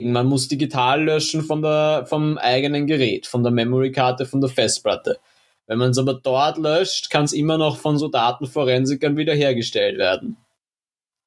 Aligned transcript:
Man 0.00 0.26
muss 0.26 0.48
digital 0.48 1.04
löschen 1.04 1.42
von 1.42 1.62
der, 1.62 2.06
vom 2.06 2.38
eigenen 2.38 2.86
Gerät, 2.86 3.26
von 3.26 3.42
der 3.42 3.52
Memory-Karte, 3.52 4.26
von 4.26 4.40
der 4.40 4.50
Festplatte. 4.50 5.18
Wenn 5.66 5.78
man 5.78 5.90
es 5.90 5.98
aber 5.98 6.14
dort 6.14 6.58
löscht, 6.58 7.10
kann 7.10 7.24
es 7.24 7.32
immer 7.32 7.58
noch 7.58 7.76
von 7.76 7.96
so 7.98 8.08
Datenforensikern 8.08 9.16
wiederhergestellt 9.16 9.98
werden. 9.98 10.36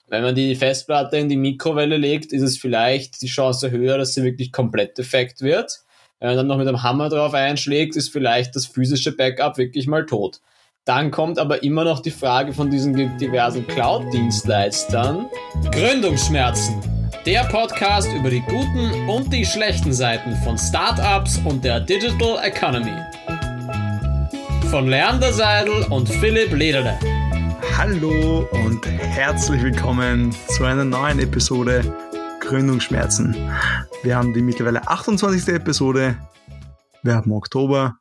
Wenn 0.07 0.23
man 0.23 0.35
die 0.35 0.55
Festplatte 0.55 1.17
in 1.17 1.29
die 1.29 1.37
Mikrowelle 1.37 1.97
legt, 1.97 2.33
ist 2.33 2.41
es 2.41 2.57
vielleicht 2.57 3.21
die 3.21 3.27
Chance 3.27 3.71
höher, 3.71 3.97
dass 3.97 4.13
sie 4.13 4.23
wirklich 4.23 4.51
komplett 4.51 4.97
defekt 4.97 5.41
wird. 5.41 5.79
Wenn 6.19 6.29
man 6.29 6.37
dann 6.37 6.47
noch 6.47 6.57
mit 6.57 6.67
einem 6.67 6.83
Hammer 6.83 7.09
drauf 7.09 7.33
einschlägt, 7.33 7.95
ist 7.95 8.09
vielleicht 8.09 8.55
das 8.55 8.65
physische 8.65 9.15
Backup 9.15 9.57
wirklich 9.57 9.87
mal 9.87 10.05
tot. 10.05 10.41
Dann 10.85 11.11
kommt 11.11 11.39
aber 11.39 11.63
immer 11.63 11.85
noch 11.85 12.01
die 12.01 12.11
Frage 12.11 12.53
von 12.53 12.69
diesen 12.69 13.17
diversen 13.17 13.65
Cloud-Dienstleistern. 13.67 15.27
Gründungsschmerzen. 15.71 17.02
Der 17.25 17.45
Podcast 17.45 18.11
über 18.11 18.29
die 18.29 18.41
guten 18.41 19.07
und 19.07 19.31
die 19.31 19.45
schlechten 19.45 19.93
Seiten 19.93 20.35
von 20.43 20.57
Startups 20.57 21.37
und 21.45 21.63
der 21.63 21.79
Digital 21.79 22.43
Economy. 22.43 22.97
Von 24.69 24.89
Leander 24.89 25.31
Seidel 25.31 25.83
und 25.83 26.09
Philipp 26.09 26.51
Lederle. 26.51 26.99
Hallo 27.77 28.45
und 28.51 28.85
herzlich 28.85 29.63
willkommen 29.63 30.35
zu 30.49 30.65
einer 30.65 30.83
neuen 30.83 31.19
Episode 31.19 31.95
Gründungsschmerzen. 32.41 33.33
Wir 34.03 34.17
haben 34.17 34.33
die 34.33 34.41
mittlerweile 34.41 34.85
28. 34.85 35.47
Episode. 35.55 36.17
Wir 37.03 37.15
haben 37.15 37.31
Oktober. 37.31 37.99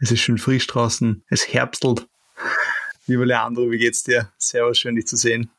Es 0.00 0.10
ist 0.10 0.18
schön 0.18 0.38
frisch 0.38 0.66
draußen. 0.66 1.22
Es 1.28 1.46
herbstelt. 1.46 2.08
Lieber 3.06 3.24
Leandro, 3.24 3.70
wie 3.70 3.78
geht's 3.78 4.02
dir? 4.02 4.32
Servus, 4.36 4.78
schön 4.78 4.96
dich 4.96 5.06
zu 5.06 5.16
sehen. 5.16 5.52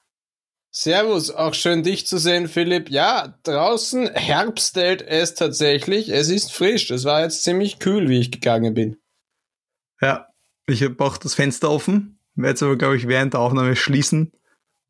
Servus, 0.78 1.32
auch 1.32 1.54
schön 1.54 1.84
dich 1.84 2.06
zu 2.06 2.18
sehen, 2.18 2.50
Philipp. 2.50 2.90
Ja, 2.90 3.40
draußen 3.44 4.10
herbstelt 4.14 5.02
es 5.02 5.34
tatsächlich. 5.34 6.10
Es 6.10 6.28
ist 6.28 6.52
frisch. 6.52 6.92
Es 6.92 7.06
war 7.06 7.22
jetzt 7.22 7.46
ziemlich 7.46 7.80
kühl, 7.80 8.10
wie 8.10 8.20
ich 8.20 8.30
gegangen 8.30 8.74
bin. 8.74 8.98
Ja, 10.02 10.28
ich 10.68 10.84
habe 10.84 11.02
auch 11.02 11.16
das 11.16 11.34
Fenster 11.34 11.72
offen, 11.72 12.20
werde 12.36 12.50
jetzt 12.50 12.64
aber, 12.64 12.76
glaube 12.76 12.98
ich, 12.98 13.08
während 13.08 13.34
der 13.34 13.40
Aufnahme 13.40 13.78
schließen, 13.78 14.34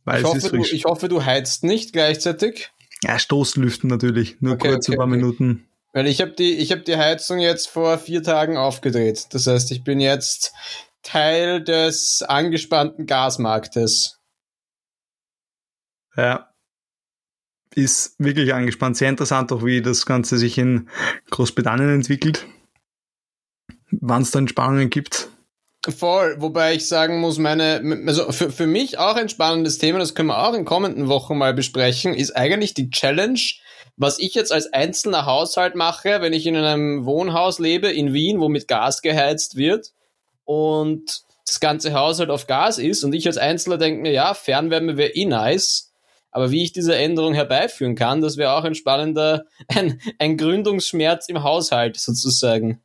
weil 0.06 0.22
ich 0.22 0.24
es 0.24 0.28
hoffe, 0.28 0.38
ist 0.40 0.48
frisch. 0.48 0.70
Du, 0.72 0.76
ich 0.76 0.86
hoffe, 0.86 1.08
du 1.08 1.24
heizt 1.24 1.64
nicht 1.64 1.94
gleichzeitig. 1.94 2.72
Ja, 3.04 3.20
Stoßlüften 3.20 3.88
natürlich, 3.88 4.42
nur 4.42 4.54
Okay, 4.54 4.70
kurz 4.70 4.88
okay, 4.88 4.96
ein 4.96 4.98
paar 4.98 5.06
okay. 5.06 5.18
Minuten. 5.18 5.68
Weil 5.94 6.08
ich 6.08 6.20
habe 6.20 6.32
die, 6.32 6.56
ich 6.56 6.72
hab 6.72 6.84
die 6.86 6.98
Heizung 6.98 7.38
jetzt 7.38 7.68
vor 7.68 8.00
vier 8.00 8.24
Tagen 8.24 8.58
aufgedreht. 8.58 9.28
Das 9.30 9.46
heißt, 9.46 9.70
ich 9.70 9.84
bin 9.84 10.00
jetzt 10.00 10.52
Teil 11.04 11.64
des 11.64 12.24
angespannten 12.24 13.06
Gasmarktes. 13.06 14.15
Ja. 16.16 16.52
Ist 17.74 18.16
wirklich 18.20 18.54
angespannt. 18.54 18.98
Sehr 18.98 19.10
interessant 19.10 19.52
auch, 19.52 19.64
wie 19.66 19.82
das 19.82 20.06
Ganze 20.06 20.38
sich 20.38 20.58
in 20.58 20.90
Großbritannien 21.30 21.90
entwickelt. 21.90 22.46
Wann 23.92 24.22
es 24.22 24.32
da 24.32 24.40
Entspannungen 24.40 24.90
gibt. 24.90 25.30
Voll, 25.88 26.38
wobei 26.40 26.74
ich 26.74 26.88
sagen 26.88 27.20
muss, 27.20 27.38
meine, 27.38 28.04
also 28.08 28.32
für, 28.32 28.52
für 28.52 28.66
mich 28.66 28.98
auch 28.98 29.16
ein 29.16 29.30
spannendes 29.30 29.78
Thema, 29.78 30.00
das 30.00 30.16
können 30.16 30.30
wir 30.30 30.48
auch 30.48 30.56
in 30.56 30.66
kommenden 30.66 31.10
Wochen 31.10 31.38
mal 31.38 31.54
besprechen, 31.54 32.16
ist 32.16 32.36
eigentlich 32.36 32.74
die 32.74 32.90
Challenge, 32.90 33.40
was 33.96 34.18
ich 34.18 34.34
jetzt 34.34 34.52
als 34.52 34.74
einzelner 34.74 35.28
Haushalt 35.28 35.76
mache, 35.76 36.22
wenn 36.22 36.34
ich 36.34 36.48
in 36.48 36.56
einem 36.56 37.06
Wohnhaus 37.06 37.60
lebe 37.60 37.92
in 37.92 38.14
Wien, 38.14 38.40
wo 38.40 38.50
mit 38.50 38.68
Gas 38.68 39.04
geheizt 39.04 39.58
wird 39.58 39.94
und 40.44 41.22
das 41.46 41.60
ganze 41.60 41.94
Haus 41.94 42.20
halt 42.20 42.32
auf 42.32 42.48
Gas 42.48 42.80
ist 42.80 43.04
und 43.04 43.14
ich 43.14 43.28
als 43.28 43.38
Einzelner 43.38 43.78
denke 43.78 44.02
mir, 44.02 44.12
ja, 44.12 44.34
Fernwärme 44.34 44.98
wäre 44.98 45.12
eh 45.12 45.26
nice, 45.26 45.94
aber 46.36 46.52
wie 46.52 46.64
ich 46.64 46.74
diese 46.74 46.94
Änderung 46.96 47.34
herbeiführen 47.34 47.96
kann, 47.96 48.20
das 48.20 48.36
wäre 48.36 48.52
auch 48.52 48.66
ein 48.66 48.76
spannender, 48.76 49.46
ein, 49.70 50.02
ein 50.20 50.36
Gründungsschmerz 50.36 51.30
im 51.30 51.44
Haushalt 51.44 51.96
sozusagen. 51.98 52.82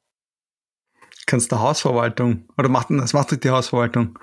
Kannst 1.27 1.51
der 1.51 1.61
Hausverwaltung, 1.61 2.49
oder 2.57 2.69
macht, 2.69 2.91
das 2.91 3.13
macht 3.13 3.43
die 3.43 3.51
Hausverwaltung. 3.51 4.19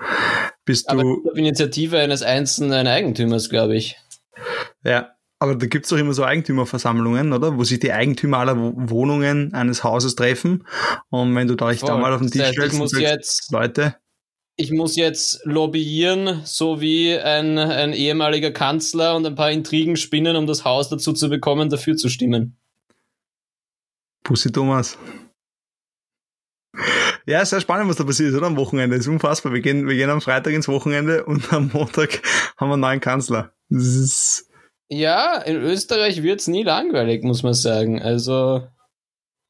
Bist 0.64 0.88
Aber 0.88 1.02
du, 1.02 1.28
auf 1.30 1.36
Initiative 1.36 1.98
eines 1.98 2.22
einzelnen 2.22 2.86
Eigentümers, 2.86 3.50
glaube 3.50 3.76
ich. 3.76 3.98
ja, 4.82 5.10
aber 5.38 5.54
da 5.56 5.66
gibt's 5.66 5.90
doch 5.90 5.98
immer 5.98 6.14
so 6.14 6.24
Eigentümerversammlungen, 6.24 7.32
oder? 7.34 7.56
Wo 7.58 7.64
sich 7.64 7.80
die 7.80 7.92
Eigentümer 7.92 8.38
aller 8.38 8.58
Wo- 8.58 8.72
Wohnungen 8.76 9.52
eines 9.54 9.84
Hauses 9.84 10.16
treffen. 10.16 10.66
Und 11.10 11.34
wenn 11.36 11.48
du 11.48 11.54
da 11.54 11.70
dich 11.70 11.80
da 11.82 11.96
mal 11.98 12.12
auf 12.14 12.20
den 12.20 12.28
Das 12.28 12.32
Tisch 12.32 12.42
heißt, 12.42 12.52
stellst 12.54 12.80
und 12.80 12.88
sagst, 12.88 13.02
jetzt, 13.02 13.52
Leute, 13.52 13.94
ich 14.60 14.72
muss 14.72 14.96
jetzt 14.96 15.40
lobbyieren, 15.44 16.40
so 16.44 16.80
wie 16.80 17.16
ein, 17.16 17.56
ein 17.58 17.92
ehemaliger 17.92 18.50
Kanzler 18.50 19.14
und 19.14 19.24
ein 19.24 19.36
paar 19.36 19.52
Intrigen 19.52 19.96
spinnen, 19.96 20.34
um 20.34 20.48
das 20.48 20.64
Haus 20.64 20.88
dazu 20.88 21.12
zu 21.12 21.28
bekommen, 21.28 21.70
dafür 21.70 21.96
zu 21.96 22.08
stimmen. 22.08 22.56
Pussy 24.24 24.50
Thomas. 24.50 24.98
Ja, 27.24 27.40
ist 27.40 27.50
sehr 27.50 27.60
spannend, 27.60 27.88
was 27.88 27.96
da 27.96 28.04
passiert 28.04 28.30
ist, 28.30 28.34
oder? 28.34 28.48
Am 28.48 28.56
Wochenende. 28.56 28.96
Das 28.96 29.06
ist 29.06 29.12
unfassbar. 29.12 29.52
Wir 29.52 29.60
gehen, 29.60 29.86
wir 29.86 29.94
gehen 29.94 30.10
am 30.10 30.20
Freitag 30.20 30.52
ins 30.52 30.66
Wochenende 30.66 31.24
und 31.24 31.52
am 31.52 31.70
Montag 31.72 32.20
haben 32.56 32.68
wir 32.68 32.74
einen 32.74 32.80
neuen 32.80 33.00
Kanzler. 33.00 33.52
Ja, 34.88 35.36
in 35.36 35.56
Österreich 35.56 36.24
wird's 36.24 36.48
nie 36.48 36.64
langweilig, 36.64 37.22
muss 37.22 37.44
man 37.44 37.54
sagen. 37.54 38.02
Also 38.02 38.66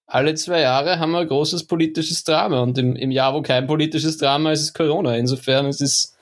alle 0.09 0.35
zwei 0.35 0.61
Jahre 0.63 0.99
haben 0.99 1.13
wir 1.13 1.21
ein 1.21 1.29
großes 1.29 1.65
politisches 1.65 2.25
Drama 2.25 2.61
und 2.61 2.79
im, 2.79 2.97
im 2.97 3.11
Jahr, 3.11 3.35
wo 3.35 3.43
kein 3.43 3.67
politisches 3.67 4.17
Drama 4.17 4.53
ist, 4.53 4.63
ist 4.63 4.75
Corona. 4.75 5.17
Insofern 5.17 5.67
es 5.67 5.81
ist 5.81 6.15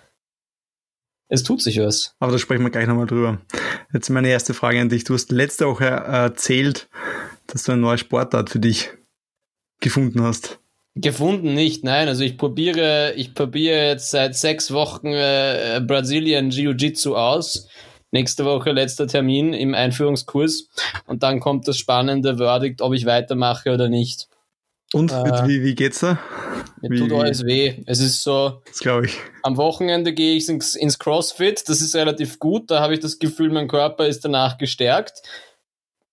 es 1.29 1.43
tut 1.43 1.61
sich 1.61 1.81
was. 1.81 2.15
aber 2.21 2.33
da 2.33 2.39
sprechen 2.39 2.63
wir 2.63 2.71
gleich 2.71 2.87
nochmal 2.87 3.07
drüber. 3.07 3.41
Jetzt 3.93 4.11
meine 4.11 4.29
erste 4.29 4.55
Frage 4.55 4.81
an 4.81 4.89
dich. 4.89 5.05
Du 5.05 5.15
hast 5.15 5.33
letzte 5.33 5.67
Woche 5.67 5.87
erzählt, 5.87 6.89
dass 7.49 7.65
du 7.65 7.73
eine 7.73 7.81
neue 7.81 7.99
Sportart 7.99 8.51
für 8.51 8.61
dich 8.61 8.91
gefunden 9.81 10.23
hast. 10.23 10.61
Gefunden 10.95 11.55
nicht, 11.55 11.85
nein. 11.85 12.09
Also 12.09 12.23
ich 12.23 12.39
probiere, 12.39 13.13
ich 13.17 13.35
probiere 13.35 13.89
jetzt 13.89 14.11
seit 14.11 14.37
sechs 14.37 14.73
Wochen 14.73 15.09
äh, 15.09 15.81
Brazilian 15.85 16.51
Jiu-Jitsu 16.51 17.17
aus. 17.17 17.69
Nächste 18.12 18.44
Woche 18.44 18.71
letzter 18.72 19.06
Termin 19.06 19.53
im 19.53 19.75
Einführungskurs 19.75 20.69
und 21.06 21.22
dann 21.22 21.41
kommt 21.41 21.67
das 21.69 21.77
spannende 21.77 22.37
Verdict, 22.39 22.81
ob 22.81 22.94
ich 22.94 23.05
weitermache 23.06 23.72
oder 23.72 23.89
nicht. 23.89 24.28
Und 24.93 25.11
Äh, 25.11 25.47
wie, 25.49 25.62
wie 25.65 25.75
geht's 25.75 25.99
da? 26.00 26.19
Mir 26.81 26.91
Wie- 26.91 26.99
tut 26.99 27.12
alles 27.12 27.45
weh. 27.45 27.83
Es 27.87 27.99
ist 28.00 28.22
so, 28.22 28.62
Das 28.66 28.78
glaube 28.78 29.06
ich. 29.06 29.19
am 29.43 29.56
Wochenende 29.56 30.12
gehe 30.15 30.37
ich 30.37 30.49
ins, 30.49 30.77
ins 30.77 30.99
CrossFit, 30.99 31.69
das 31.69 31.81
ist 31.81 31.97
relativ 31.97 32.39
gut, 32.39 32.71
da 32.71 32.81
habe 32.81 32.95
ich 32.95 33.00
das 33.00 33.19
Gefühl, 33.19 33.50
mein 33.50 33.66
Körper 33.66 34.06
ist 34.06 34.25
danach 34.25 34.56
gestärkt. 34.59 35.22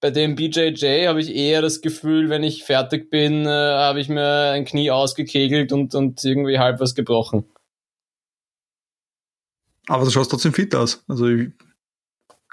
Bei 0.02 0.10
dem 0.12 0.36
BJJ 0.36 1.08
habe 1.08 1.22
ich 1.22 1.34
eher 1.34 1.62
das 1.62 1.80
Gefühl, 1.82 2.30
wenn 2.30 2.44
ich 2.44 2.64
fertig 2.64 3.10
bin, 3.10 3.46
äh, 3.46 3.50
habe 3.50 4.02
ich 4.02 4.10
mir 4.10 4.52
ein 4.52 4.66
Knie 4.66 4.90
ausgekegelt 4.92 5.72
und, 5.72 5.94
und 5.96 6.24
irgendwie 6.26 6.60
halb 6.60 6.80
was 6.82 6.96
gebrochen. 6.96 7.46
Aber 9.88 10.06
du 10.06 10.12
schaust 10.12 10.32
trotzdem 10.32 10.54
fit 10.54 10.74
aus. 10.76 11.04
Also 11.08 11.28
ich 11.28 11.50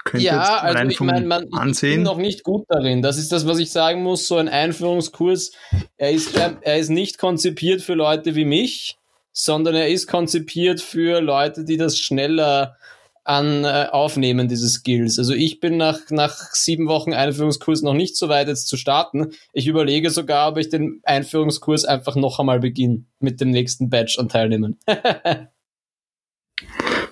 könnte 0.03 0.25
jetzt 0.25 0.33
Ja, 0.33 0.57
also 0.57 0.77
allein 0.77 0.89
ich 0.89 0.99
meine, 0.99 1.25
man, 1.25 1.43
ich 1.43 1.49
bin 1.49 1.59
Ansehen. 1.59 2.03
noch 2.03 2.17
nicht 2.17 2.43
gut 2.43 2.65
darin. 2.69 3.01
Das 3.01 3.17
ist 3.17 3.31
das, 3.31 3.47
was 3.47 3.59
ich 3.59 3.71
sagen 3.71 4.03
muss. 4.03 4.27
So 4.27 4.37
ein 4.37 4.49
Einführungskurs, 4.49 5.51
er 5.97 6.11
ist, 6.11 6.35
er 6.37 6.77
ist 6.77 6.89
nicht 6.89 7.17
konzipiert 7.17 7.81
für 7.81 7.93
Leute 7.93 8.35
wie 8.35 8.45
mich, 8.45 8.97
sondern 9.33 9.75
er 9.75 9.89
ist 9.89 10.07
konzipiert 10.07 10.81
für 10.81 11.21
Leute, 11.21 11.63
die 11.63 11.77
das 11.77 11.97
schneller 11.97 12.77
an 13.23 13.63
äh, 13.63 13.87
aufnehmen, 13.91 14.47
diese 14.47 14.67
Skills. 14.67 15.19
Also 15.19 15.33
ich 15.33 15.59
bin 15.59 15.77
nach, 15.77 15.99
nach 16.09 16.35
sieben 16.53 16.87
Wochen 16.87 17.13
Einführungskurs 17.13 17.83
noch 17.83 17.93
nicht 17.93 18.17
so 18.17 18.29
weit 18.29 18.47
jetzt 18.47 18.67
zu 18.67 18.77
starten. 18.77 19.33
Ich 19.53 19.67
überlege 19.67 20.09
sogar, 20.09 20.49
ob 20.49 20.57
ich 20.57 20.69
den 20.69 21.01
Einführungskurs 21.03 21.85
einfach 21.85 22.15
noch 22.15 22.39
einmal 22.39 22.59
beginne 22.59 23.05
mit 23.19 23.39
dem 23.39 23.51
nächsten 23.51 23.89
Batch 23.89 24.17
an 24.17 24.29
Teilnehmern. 24.29 24.77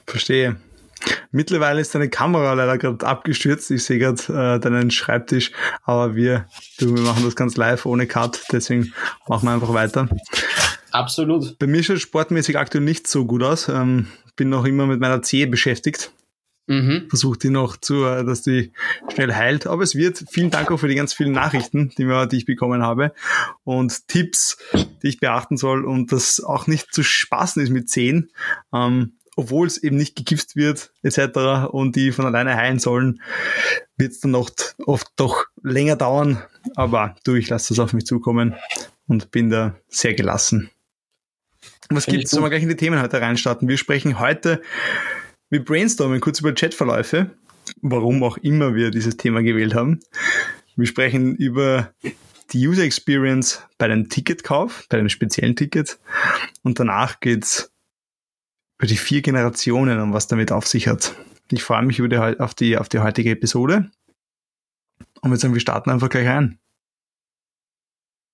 Verstehe. 0.08 0.58
Mittlerweile 1.32 1.82
ist 1.82 1.94
deine 1.94 2.10
Kamera 2.10 2.54
leider 2.54 2.78
gerade 2.78 3.06
abgestürzt. 3.06 3.72
Ich 3.72 3.84
sehe 3.84 4.00
gerade 4.00 4.56
äh, 4.56 4.60
deinen 4.60 4.92
Schreibtisch, 4.92 5.52
aber 5.84 6.16
wir, 6.16 6.48
du, 6.80 6.96
wir 6.96 7.04
machen 7.04 7.24
das 7.24 7.36
ganz 7.36 7.58
live 7.58 7.86
ohne 7.86 8.08
Cut, 8.08 8.42
deswegen 8.52 8.94
machen 9.28 9.48
wir 9.48 9.54
einfach 9.54 9.74
weiter. 9.74 10.10
Absolut. 10.92 11.58
Bei 11.60 11.68
mir 11.68 11.84
schaut 11.84 12.00
sportmäßig 12.00 12.58
aktuell 12.58 12.84
nicht 12.84 13.08
so 13.08 13.26
gut 13.26 13.44
aus. 13.44 13.70
Ähm, 13.70 14.08
bin 14.36 14.50
noch 14.50 14.66
immer 14.66 14.88
mit 14.88 15.00
meiner 15.00 15.22
Zehe 15.22 15.48
beschäftigt. 15.48 16.12
Mhm. 16.70 17.08
Versuche 17.10 17.40
die 17.40 17.50
noch 17.50 17.78
zu, 17.78 18.06
äh, 18.06 18.24
dass 18.24 18.44
die 18.44 18.72
schnell 19.14 19.34
heilt. 19.34 19.66
Aber 19.66 19.82
es 19.82 19.96
wird. 19.96 20.24
Vielen 20.30 20.52
Dank 20.52 20.72
auch 20.72 20.78
für 20.78 20.88
die 20.88 20.96
ganz 20.96 21.14
vielen 21.14 21.32
Nachrichten, 21.32 21.92
die, 21.98 22.06
wir, 22.06 22.28
die 22.28 22.38
ich 22.38 22.46
bekommen 22.46 22.84
habe. 22.84 23.12
Und 23.64 24.08
Tipps, 24.08 24.58
die 25.02 25.08
ich 25.08 25.20
beachten 25.20 25.58
soll 25.58 25.84
und 25.84 26.12
das 26.12 26.42
auch 26.44 26.68
nicht 26.68 26.94
zu 26.94 27.04
spaßen 27.04 27.62
ist 27.62 27.72
mit 27.72 27.90
Zehen. 27.90 28.32
Ähm, 28.72 29.14
obwohl 29.40 29.68
es 29.68 29.78
eben 29.78 29.96
nicht 29.96 30.18
gegipst 30.18 30.58
wird 30.58 30.92
etc. 31.02 31.70
und 31.72 31.96
die 31.96 32.12
von 32.12 32.26
alleine 32.26 32.58
heilen 32.58 32.78
sollen, 32.78 33.22
wird 33.96 34.12
es 34.12 34.20
dann 34.20 34.36
oft, 34.36 34.76
oft 34.86 35.08
doch 35.16 35.46
länger 35.64 35.96
dauern. 35.96 36.44
Aber 36.76 37.16
du, 37.24 37.36
ich 37.36 37.48
lasse 37.48 37.70
das 37.70 37.80
auf 37.80 37.94
mich 37.94 38.06
zukommen 38.06 38.56
und 39.08 39.32
bin 39.32 39.50
da 39.50 39.78
sehr 39.88 40.14
gelassen. 40.14 40.70
Was 41.90 42.06
ich 42.06 42.16
gibt's? 42.16 42.32
Sollen 42.32 42.44
wir 42.44 42.50
gleich 42.50 42.64
in 42.64 42.70
die 42.70 42.76
Themen 42.76 43.02
heute 43.02 43.22
reinstarten? 43.22 43.70
Wir 43.70 43.78
sprechen 43.78 44.20
heute, 44.20 44.62
wir 45.50 45.64
brainstormen 45.64 46.20
kurz 46.20 46.42
über 46.42 46.54
Chatverläufe, 46.54 47.30
warum 47.82 48.22
auch 48.24 48.36
immer 48.38 48.76
wir 48.76 48.92
dieses 48.92 49.16
Thema 49.16 49.42
gewählt 49.42 49.74
haben. 49.74 50.02
Wir 50.76 50.86
sprechen 50.86 51.38
über 51.38 51.94
die 52.52 52.68
User 52.68 52.84
Experience 52.84 53.62
bei 53.78 53.88
dem 53.88 54.10
Ticketkauf, 54.10 54.86
bei 54.90 54.98
dem 54.98 55.08
speziellen 55.08 55.56
Ticket. 55.56 55.98
Und 56.62 56.78
danach 56.78 57.22
geht's 57.22 57.72
über 58.80 58.88
die 58.88 58.98
vier 58.98 59.22
Generationen 59.22 60.00
und 60.00 60.14
was 60.14 60.28
damit 60.28 60.54
auf 60.54 60.66
sich 60.66 60.88
hat. 60.88 61.14
Ich 61.52 61.64
freue 61.64 61.84
mich 61.84 62.00
über 62.00 62.08
die, 62.08 62.40
auf, 62.40 62.56
die, 62.56 62.78
auf 62.78 62.88
die 62.88 63.00
heutige 63.00 63.32
Episode. 63.32 63.92
Und 65.22 65.32
wir 65.32 65.38
sagen, 65.38 65.54
wir 65.54 65.60
starten 65.60 65.92
einfach 65.92 66.10
gleich 66.10 66.30
ein. 66.30 66.60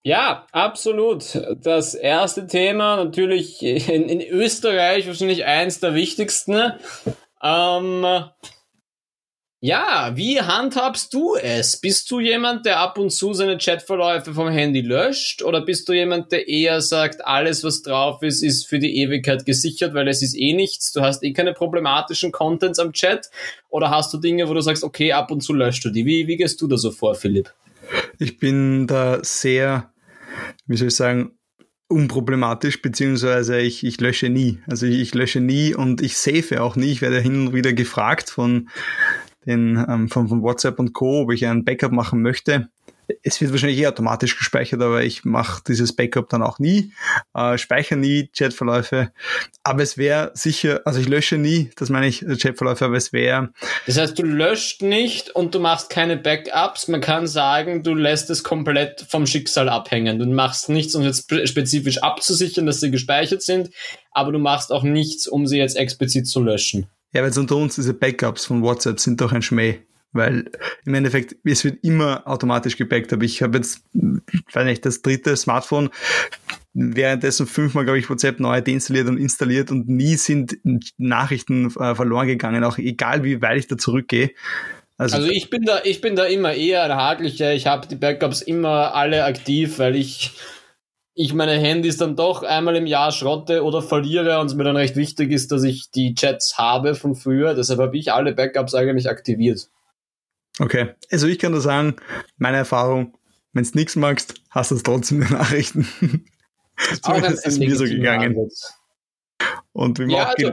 Ja, 0.04 0.46
absolut. 0.52 1.42
Das 1.64 1.96
erste 1.96 2.46
Thema 2.46 2.98
natürlich 2.98 3.64
in, 3.64 4.08
in 4.08 4.22
Österreich 4.22 5.08
wahrscheinlich 5.08 5.46
eins 5.46 5.80
der 5.80 5.96
wichtigsten. 5.96 6.74
Ähm, 7.42 8.06
ja, 9.66 10.12
wie 10.14 10.40
handhabst 10.40 11.12
du 11.12 11.36
es? 11.36 11.78
Bist 11.78 12.12
du 12.12 12.20
jemand, 12.20 12.68
der 12.68 12.80
ab 12.80 13.00
und 13.00 13.10
zu 13.10 13.34
seine 13.34 13.58
Chatverläufe 13.58 14.36
vom 14.36 14.48
Handy 14.48 14.82
löscht? 14.82 15.42
Oder 15.42 15.66
bist 15.66 15.90
du 15.90 15.94
jemand, 15.94 16.32
der 16.32 16.48
eher 16.48 16.82
sagt, 16.82 17.26
alles, 17.26 17.64
was 17.64 17.82
drauf 17.82 18.22
ist, 18.22 18.44
ist 18.44 18.68
für 18.68 18.78
die 18.78 18.96
Ewigkeit 18.98 19.44
gesichert, 19.44 19.96
weil 19.96 20.08
es 20.08 20.22
ist 20.22 20.36
eh 20.38 20.54
nichts, 20.54 20.92
du 20.92 21.02
hast 21.02 21.24
eh 21.24 21.34
keine 21.34 21.54
problematischen 21.54 22.32
Contents 22.32 22.78
am 22.78 22.94
Chat? 22.94 23.32
Oder 23.70 23.90
hast 23.90 24.14
du 24.14 24.20
Dinge, 24.20 24.48
wo 24.48 24.54
du 24.54 24.62
sagst, 24.62 24.84
okay, 24.84 25.14
ab 25.14 25.32
und 25.32 25.42
zu 25.42 25.52
löscht 25.52 25.84
du 25.84 25.90
die? 25.90 26.06
Wie, 26.06 26.28
wie 26.28 26.38
gehst 26.38 26.62
du 26.62 26.68
da 26.68 26.78
so 26.78 26.92
vor, 26.92 27.16
Philipp? 27.16 27.52
Ich 28.20 28.38
bin 28.38 28.86
da 28.86 29.18
sehr, 29.24 29.92
wie 30.68 30.78
soll 30.78 30.90
ich 30.90 30.96
sagen, 30.96 31.32
unproblematisch, 31.88 32.84
beziehungsweise 32.84 33.60
ich, 33.60 33.84
ich 33.84 34.00
lösche 34.00 34.30
nie. 34.30 34.60
Also 34.68 34.86
ich, 34.86 35.00
ich 35.00 35.16
lösche 35.16 35.40
nie 35.40 35.74
und 35.74 36.02
ich 36.02 36.18
safe 36.18 36.62
auch 36.62 36.76
nie. 36.76 36.92
Ich 36.92 37.02
werde 37.02 37.20
hin 37.20 37.48
und 37.48 37.54
wieder 37.54 37.74
gefragt 37.74 38.30
von 38.30 38.70
den, 39.46 39.84
ähm, 39.88 40.10
von, 40.10 40.28
von 40.28 40.42
WhatsApp 40.42 40.80
und 40.80 40.94
Co., 40.94 41.22
ob 41.22 41.32
ich 41.32 41.46
ein 41.46 41.64
Backup 41.64 41.92
machen 41.92 42.22
möchte. 42.22 42.70
Es 43.22 43.40
wird 43.40 43.52
wahrscheinlich 43.52 43.78
eh 43.78 43.86
automatisch 43.86 44.36
gespeichert, 44.36 44.82
aber 44.82 45.04
ich 45.04 45.26
mache 45.26 45.62
dieses 45.68 45.96
Backup 45.96 46.28
dann 46.30 46.42
auch 46.42 46.58
nie, 46.58 46.92
äh, 47.36 47.56
speichere 47.60 48.00
nie 48.00 48.32
Chatverläufe. 48.36 49.12
Aber 49.64 49.84
es 49.84 49.98
wäre 49.98 50.32
sicher, 50.34 50.82
also 50.86 51.00
ich 51.00 51.08
lösche 51.08 51.38
nie, 51.38 51.70
das 51.76 51.90
meine 51.90 52.08
ich, 52.08 52.24
äh, 52.24 52.36
Chatverläufe, 52.36 52.86
aber 52.86 52.96
es 52.96 53.14
wäre. 53.14 53.50
Das 53.86 54.00
heißt, 54.00 54.18
du 54.18 54.24
löscht 54.24 54.82
nicht 54.82 55.30
und 55.30 55.54
du 55.54 55.60
machst 55.60 55.92
keine 55.92 56.18
Backups. 56.18 56.88
Man 56.88 57.02
kann 57.02 57.28
sagen, 57.28 57.84
du 57.84 57.94
lässt 57.94 58.32
es 58.32 58.44
komplett 58.44 59.06
vom 59.08 59.28
Schicksal 59.28 59.70
abhängen. 59.70 60.18
Du 60.18 60.26
machst 60.26 60.70
nichts, 60.70 60.96
um 60.96 61.04
jetzt 61.04 61.32
spezifisch 61.48 62.02
abzusichern, 62.02 62.66
dass 62.66 62.80
sie 62.80 62.90
gespeichert 62.90 63.44
sind, 63.44 63.70
aber 64.12 64.32
du 64.32 64.40
machst 64.40 64.72
auch 64.72 64.84
nichts, 64.84 65.28
um 65.28 65.46
sie 65.46 65.58
jetzt 65.58 65.78
explizit 65.78 66.28
zu 66.28 66.42
löschen. 66.42 66.88
Ja, 67.16 67.24
weil 67.24 67.32
unter 67.40 67.56
uns 67.56 67.76
diese 67.76 67.94
Backups 67.94 68.46
von 68.46 68.62
WhatsApp 68.62 69.00
sind 69.00 69.22
doch 69.22 69.32
ein 69.32 69.42
Schmäh. 69.42 69.80
Weil 70.12 70.52
im 70.86 70.94
Endeffekt, 70.96 71.38
es 71.46 71.64
wird 71.64 71.82
immer 71.82 72.28
automatisch 72.28 72.76
gebackt. 72.76 73.14
Aber 73.14 73.24
ich 73.24 73.42
habe 73.42 73.58
jetzt, 73.58 73.84
weiß 73.94 74.66
nicht, 74.66 74.86
das 74.86 75.02
dritte 75.02 75.38
Smartphone, 75.38 75.92
währenddessen 76.74 77.48
fünfmal, 77.48 77.86
glaube 77.86 78.00
ich, 78.00 78.10
WhatsApp 78.10 78.42
neu 78.42 78.60
deinstalliert 78.60 79.08
und 79.08 79.18
installiert 79.18 79.72
und 79.72 79.88
nie 79.88 80.18
sind 80.18 80.58
Nachrichten 80.98 81.68
äh, 81.68 81.96
verloren 81.96 82.28
gegangen, 82.28 82.66
auch 82.66 82.78
egal 82.78 83.24
wie 83.24 83.42
weit 83.42 83.60
ich 83.60 83.68
da 83.68 83.78
zurückgehe. 83.78 84.32
Also, 84.98 85.16
also, 85.16 85.30
ich 85.30 85.50
bin 85.50 85.64
da, 85.64 85.80
ich 85.86 86.02
bin 86.02 86.18
da 86.18 86.26
immer 86.26 86.54
eher 86.54 86.84
ein 86.84 86.96
haklicher. 86.96 87.54
Ich 87.54 87.66
habe 87.66 87.88
die 87.88 87.96
Backups 87.96 88.42
immer 88.42 88.94
alle 88.94 89.24
aktiv, 89.24 89.80
weil 89.80 89.96
ich 89.96 90.32
ich 91.18 91.34
meine 91.34 91.54
Handys 91.54 91.96
dann 91.96 92.18
doch 92.18 92.44
einmal 92.44 92.76
im 92.76 92.86
Jahr 92.86 93.14
schrotte 93.14 93.64
oder 93.64 93.82
verliere 93.82 94.40
und 94.42 94.48
es 94.48 94.56
mir 94.56 94.66
dann 94.66 94.76
recht 94.76 94.98
wichtig 94.98 95.32
ist, 95.32 95.50
dass 95.52 95.64
ich 95.64 95.90
die 95.90 96.14
Chats 96.14 96.58
habe 96.58 96.94
von 96.94 97.16
früher. 97.16 97.56
Deshalb 97.56 97.80
habe 97.80 97.98
ich 97.98 98.12
alle 98.12 98.34
Backups 98.34 98.76
eigentlich 98.76 99.10
aktiviert. 99.10 99.70
Okay, 100.60 100.90
also 101.10 101.28
ich 101.28 101.40
kann 101.40 101.54
da 101.54 101.62
sagen, 101.62 101.96
meine 102.38 102.58
Erfahrung, 102.58 103.18
wenn 103.54 103.64
du 103.64 103.70
nichts 103.74 103.96
magst, 103.96 104.36
hast 104.50 104.72
du 104.72 104.76
trotzdem 104.76 105.26
die 105.26 105.34
Nachrichten. 105.34 105.88
Zumindest 107.02 107.48
ist 107.48 107.60
mir 107.60 107.76
so 107.78 107.86
gegangen. 107.86 108.38
Ansatz. 108.38 108.74
Und 109.72 110.00
wie 110.00 110.12
ja, 110.12 110.34
also, 110.38 110.52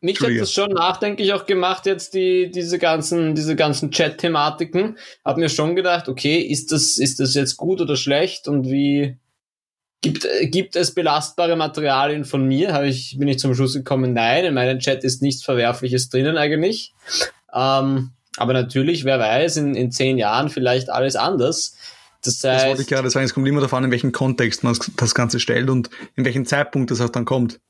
mich 0.00 0.20
hat 0.20 0.30
das 0.36 0.52
schon 0.52 0.72
nachdenklich 0.72 1.32
auch 1.32 1.46
gemacht, 1.46 1.86
jetzt 1.86 2.14
die, 2.14 2.50
diese 2.50 2.80
ganzen, 2.80 3.36
diese 3.36 3.54
ganzen 3.54 3.92
Chat-Thematiken. 3.92 4.98
Hab 5.24 5.36
mir 5.36 5.48
schon 5.48 5.76
gedacht, 5.76 6.08
okay, 6.08 6.38
ist 6.40 6.72
das, 6.72 6.98
ist 6.98 7.20
das 7.20 7.34
jetzt 7.34 7.56
gut 7.56 7.80
oder 7.80 7.96
schlecht 7.96 8.48
und 8.48 8.68
wie, 8.68 9.16
Gibt, 10.02 10.24
äh, 10.24 10.46
gibt 10.46 10.76
es 10.76 10.94
belastbare 10.94 11.56
Materialien 11.56 12.24
von 12.24 12.46
mir? 12.46 12.72
Habe 12.72 12.88
ich, 12.88 13.16
bin 13.18 13.28
ich 13.28 13.38
zum 13.38 13.54
Schluss 13.54 13.74
gekommen, 13.74 14.12
nein, 14.12 14.44
in 14.44 14.54
meinem 14.54 14.78
Chat 14.78 15.04
ist 15.04 15.22
nichts 15.22 15.42
Verwerfliches 15.42 16.08
drinnen 16.08 16.36
eigentlich. 16.36 16.92
Ähm, 17.52 18.12
aber 18.36 18.52
natürlich, 18.52 19.04
wer 19.04 19.18
weiß, 19.18 19.56
in, 19.56 19.74
in 19.74 19.90
zehn 19.90 20.18
Jahren 20.18 20.48
vielleicht 20.48 20.90
alles 20.90 21.16
anders. 21.16 21.76
Das, 22.22 22.42
heißt, 22.42 22.44
das 22.44 22.66
wollte 22.66 22.82
ich 22.82 22.88
gerade 22.88 23.10
sagen, 23.10 23.24
es 23.24 23.34
kommt 23.34 23.48
immer 23.48 23.60
davon, 23.60 23.84
in 23.84 23.90
welchem 23.90 24.12
Kontext 24.12 24.64
man 24.64 24.76
das 24.96 25.14
Ganze 25.14 25.40
stellt 25.40 25.70
und 25.70 25.90
in 26.16 26.24
welchem 26.24 26.44
Zeitpunkt 26.44 26.90
das 26.90 27.00
auch 27.00 27.08
dann 27.08 27.24
kommt. 27.24 27.60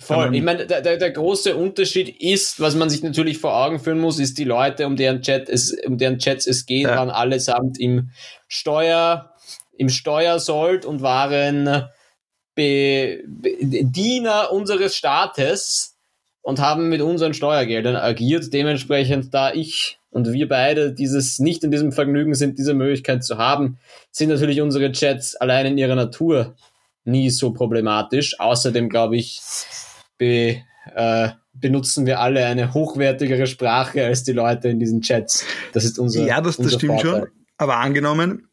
Voll. 0.00 0.34
Ich 0.34 0.42
meine, 0.42 0.66
der, 0.66 0.80
der, 0.80 0.96
der 0.96 1.10
große 1.10 1.54
Unterschied 1.54 2.22
ist, 2.22 2.58
was 2.58 2.74
man 2.74 2.88
sich 2.88 3.02
natürlich 3.02 3.36
vor 3.36 3.54
Augen 3.54 3.78
führen 3.78 4.00
muss, 4.00 4.18
ist 4.18 4.38
die 4.38 4.44
Leute, 4.44 4.86
um 4.86 4.96
deren 4.96 5.20
Chat 5.20 5.50
es, 5.50 5.76
um 5.84 5.98
deren 5.98 6.18
Chats 6.18 6.46
es 6.46 6.64
geht, 6.64 6.84
ja. 6.84 6.96
waren 6.96 7.10
allesamt 7.10 7.78
im 7.78 8.08
Steuer, 8.48 9.34
im 9.80 9.88
Steuersold 9.88 10.84
und 10.84 11.00
waren 11.00 11.88
Be 12.54 13.22
Be 13.26 13.56
Diener 13.60 14.52
unseres 14.52 14.94
Staates 14.94 15.96
und 16.42 16.60
haben 16.60 16.90
mit 16.90 17.00
unseren 17.00 17.32
Steuergeldern 17.32 17.96
agiert. 17.96 18.52
Dementsprechend, 18.52 19.32
da 19.32 19.54
ich 19.54 19.98
und 20.10 20.32
wir 20.34 20.48
beide 20.48 20.92
dieses 20.92 21.38
nicht 21.38 21.64
in 21.64 21.70
diesem 21.70 21.92
Vergnügen 21.92 22.34
sind, 22.34 22.58
diese 22.58 22.74
Möglichkeit 22.74 23.24
zu 23.24 23.38
haben, 23.38 23.78
sind 24.10 24.28
natürlich 24.28 24.60
unsere 24.60 24.92
Chats 24.92 25.34
allein 25.36 25.64
in 25.64 25.78
ihrer 25.78 25.94
Natur 25.94 26.56
nie 27.04 27.30
so 27.30 27.54
problematisch. 27.54 28.38
Außerdem 28.38 28.90
glaube 28.90 29.16
ich, 29.16 29.40
be, 30.18 30.58
äh, 30.94 31.30
benutzen 31.54 32.04
wir 32.04 32.20
alle 32.20 32.44
eine 32.44 32.74
hochwertigere 32.74 33.46
Sprache 33.46 34.04
als 34.04 34.24
die 34.24 34.32
Leute 34.32 34.68
in 34.68 34.78
diesen 34.78 35.00
Chats. 35.00 35.46
Das 35.72 35.84
ist 35.84 35.98
unser 35.98 36.26
Ja, 36.26 36.42
das, 36.42 36.58
das 36.58 36.74
stimmt 36.74 37.00
Vorteil. 37.00 37.20
schon. 37.20 37.28
Aber 37.56 37.78
angenommen, 37.78 38.49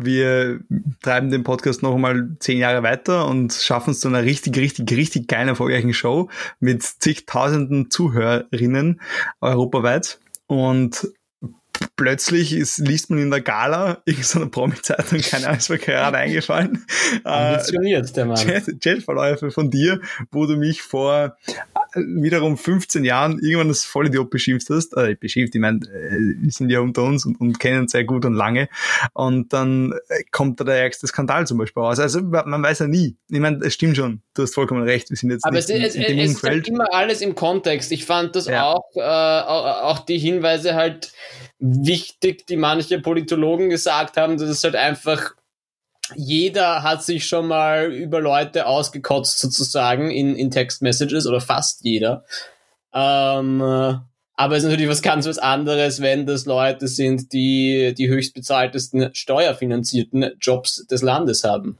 wir 0.00 0.60
treiben 1.02 1.30
den 1.30 1.42
Podcast 1.42 1.82
noch 1.82 1.94
einmal 1.94 2.36
zehn 2.38 2.58
Jahre 2.58 2.84
weiter 2.84 3.26
und 3.26 3.52
schaffen 3.52 3.90
es 3.90 4.00
zu 4.00 4.06
einer 4.06 4.22
richtig, 4.22 4.56
richtig, 4.56 4.90
richtig 4.92 5.26
geilen, 5.26 5.48
erfolgreichen 5.48 5.92
Show 5.92 6.28
mit 6.60 6.84
zigtausenden 6.84 7.90
Zuhörerinnen 7.90 9.00
europaweit. 9.40 10.20
Und 10.46 11.08
plötzlich 11.96 12.52
ist, 12.52 12.78
liest 12.78 13.10
man 13.10 13.18
in 13.18 13.30
der 13.30 13.40
Gala 13.40 14.02
irgendeiner 14.04 14.46
Promi-Zeitung, 14.46 15.20
keine 15.20 15.46
Ahnung, 15.46 15.58
ist 15.58 15.68
mir 15.68 15.78
gerade 15.78 16.16
eingefallen. 16.18 16.84
Ambitioniert, 17.24 18.16
der 18.16 18.26
Mann. 18.26 18.38
Chatverläufe 18.80 19.50
von 19.50 19.70
dir, 19.70 20.00
wo 20.30 20.46
du 20.46 20.56
mich 20.56 20.82
vor 20.82 21.36
äh, 21.94 22.00
wiederum 22.00 22.56
15 22.56 23.04
Jahren 23.04 23.38
irgendwann 23.40 23.68
das 23.68 23.84
Vollidiot 23.84 24.30
beschimpft 24.30 24.70
hast. 24.70 24.96
Äh, 24.96 25.16
beschimpft, 25.18 25.54
ich 25.54 25.60
meine, 25.60 25.78
äh, 25.78 26.36
wir 26.40 26.50
sind 26.50 26.70
ja 26.70 26.80
unter 26.80 27.02
uns 27.02 27.26
und, 27.26 27.40
und 27.40 27.58
kennen 27.58 27.80
uns 27.80 27.92
sehr 27.92 28.04
gut 28.04 28.24
und 28.24 28.34
lange. 28.34 28.68
Und 29.12 29.52
dann 29.52 29.92
äh, 30.08 30.22
kommt 30.30 30.60
da 30.60 30.64
der 30.64 30.76
ärgste 30.76 31.06
Skandal 31.06 31.46
zum 31.46 31.58
Beispiel 31.58 31.82
raus. 31.82 31.98
Also 31.98 32.22
man 32.22 32.62
weiß 32.62 32.80
ja 32.80 32.86
nie. 32.86 33.16
Ich 33.28 33.40
meine, 33.40 33.58
es 33.64 33.74
stimmt 33.74 33.96
schon, 33.96 34.22
du 34.34 34.42
hast 34.42 34.54
vollkommen 34.54 34.82
recht. 34.82 35.10
Wir 35.10 35.16
sind 35.16 35.30
jetzt 35.30 35.44
Aber 35.44 35.56
nicht 35.56 35.68
es, 35.68 35.94
in, 35.94 36.02
in 36.02 36.16
dem 36.16 36.24
es 36.24 36.30
ist 36.32 36.42
halt 36.42 36.68
immer 36.68 36.92
alles 36.92 37.20
im 37.20 37.34
Kontext. 37.34 37.92
Ich 37.92 38.04
fand 38.04 38.36
das 38.36 38.46
ja. 38.46 38.64
auch, 38.64 38.84
äh, 38.94 39.00
auch 39.00 40.00
die 40.00 40.18
Hinweise 40.18 40.74
halt 40.74 41.12
wichtig, 41.58 42.46
die 42.46 42.56
manche 42.56 43.00
Politologen 43.00 43.68
gesagt 43.68 44.16
haben, 44.16 44.38
dass 44.38 44.48
es 44.48 44.64
halt 44.64 44.76
einfach 44.76 45.34
jeder 46.14 46.82
hat 46.82 47.02
sich 47.02 47.26
schon 47.26 47.48
mal 47.48 47.92
über 47.92 48.20
Leute 48.20 48.66
ausgekotzt 48.66 49.38
sozusagen 49.38 50.10
in, 50.10 50.36
in 50.36 50.50
Text-Messages 50.50 51.26
oder 51.26 51.40
fast 51.40 51.84
jeder. 51.84 52.24
Ähm, 52.94 53.60
aber 53.60 54.56
es 54.56 54.62
ist 54.62 54.70
natürlich 54.70 54.88
was 54.88 55.02
ganz 55.02 55.26
was 55.26 55.38
anderes, 55.38 56.00
wenn 56.00 56.24
das 56.24 56.46
Leute 56.46 56.86
sind, 56.86 57.32
die 57.32 57.92
die 57.96 58.08
höchstbezahltesten 58.08 59.10
steuerfinanzierten 59.12 60.30
Jobs 60.40 60.86
des 60.86 61.02
Landes 61.02 61.44
haben. 61.44 61.76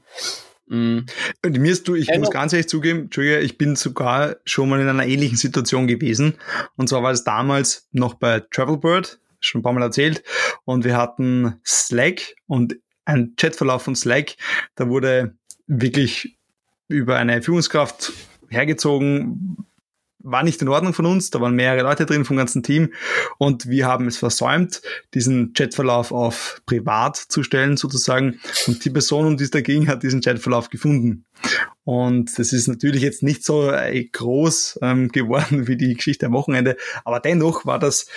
Mhm. 0.67 1.05
Und 1.43 1.57
mir 1.57 1.71
ist 1.71 1.87
du, 1.87 1.95
ich 1.95 2.09
muss 2.17 2.29
ganz 2.29 2.53
ehrlich 2.53 2.67
zugeben, 2.67 3.03
Entschuldige, 3.03 3.39
ich 3.39 3.57
bin 3.57 3.75
sogar 3.75 4.35
schon 4.45 4.69
mal 4.69 4.79
in 4.79 4.89
einer 4.89 5.05
ähnlichen 5.05 5.37
Situation 5.37 5.87
gewesen. 5.87 6.35
Und 6.75 6.89
zwar 6.89 7.01
war 7.01 7.11
es 7.11 7.23
damals 7.23 7.87
noch 7.91 8.15
bei 8.15 8.41
Travelbird, 8.41 9.19
schon 9.39 9.59
ein 9.59 9.63
paar 9.63 9.73
Mal 9.73 9.83
erzählt. 9.83 10.23
Und 10.65 10.83
wir 10.83 10.97
hatten 10.97 11.59
Slack 11.65 12.35
und 12.47 12.75
ein 13.05 13.33
Chatverlauf 13.37 13.83
von 13.83 13.95
Slack. 13.95 14.35
Da 14.75 14.89
wurde 14.89 15.35
wirklich 15.67 16.37
über 16.87 17.17
eine 17.17 17.41
Führungskraft 17.41 18.13
hergezogen, 18.49 19.65
war 20.19 20.43
nicht 20.43 20.61
in 20.61 20.67
Ordnung 20.67 20.93
von 20.93 21.05
uns, 21.05 21.29
da 21.29 21.39
waren 21.39 21.55
mehrere 21.55 21.83
Leute 21.83 22.05
drin 22.05 22.25
vom 22.25 22.37
ganzen 22.37 22.63
Team 22.63 22.93
und 23.37 23.69
wir 23.69 23.87
haben 23.87 24.07
es 24.07 24.17
versäumt, 24.17 24.81
diesen 25.13 25.53
Chatverlauf 25.53 26.11
auf 26.11 26.61
privat 26.65 27.15
zu 27.15 27.43
stellen 27.43 27.77
sozusagen 27.77 28.39
und 28.67 28.83
die 28.83 28.89
Person, 28.89 29.25
um 29.25 29.37
die 29.37 29.45
es 29.45 29.51
da 29.51 29.61
ging, 29.61 29.87
hat 29.87 30.03
diesen 30.03 30.21
Chatverlauf 30.21 30.69
gefunden 30.69 31.25
Und 31.83 32.37
das 32.37 32.53
ist 32.53 32.67
natürlich 32.67 33.01
jetzt 33.01 33.23
nicht 33.23 33.45
so 33.45 33.71
äh, 33.71 34.03
groß 34.03 34.79
ähm, 34.81 35.09
geworden 35.09 35.67
wie 35.67 35.77
die 35.77 35.95
Geschichte 35.95 36.25
am 36.25 36.33
Wochenende, 36.33 36.75
aber 37.05 37.19
dennoch 37.19 37.65
war 37.65 37.79
das 37.79 38.07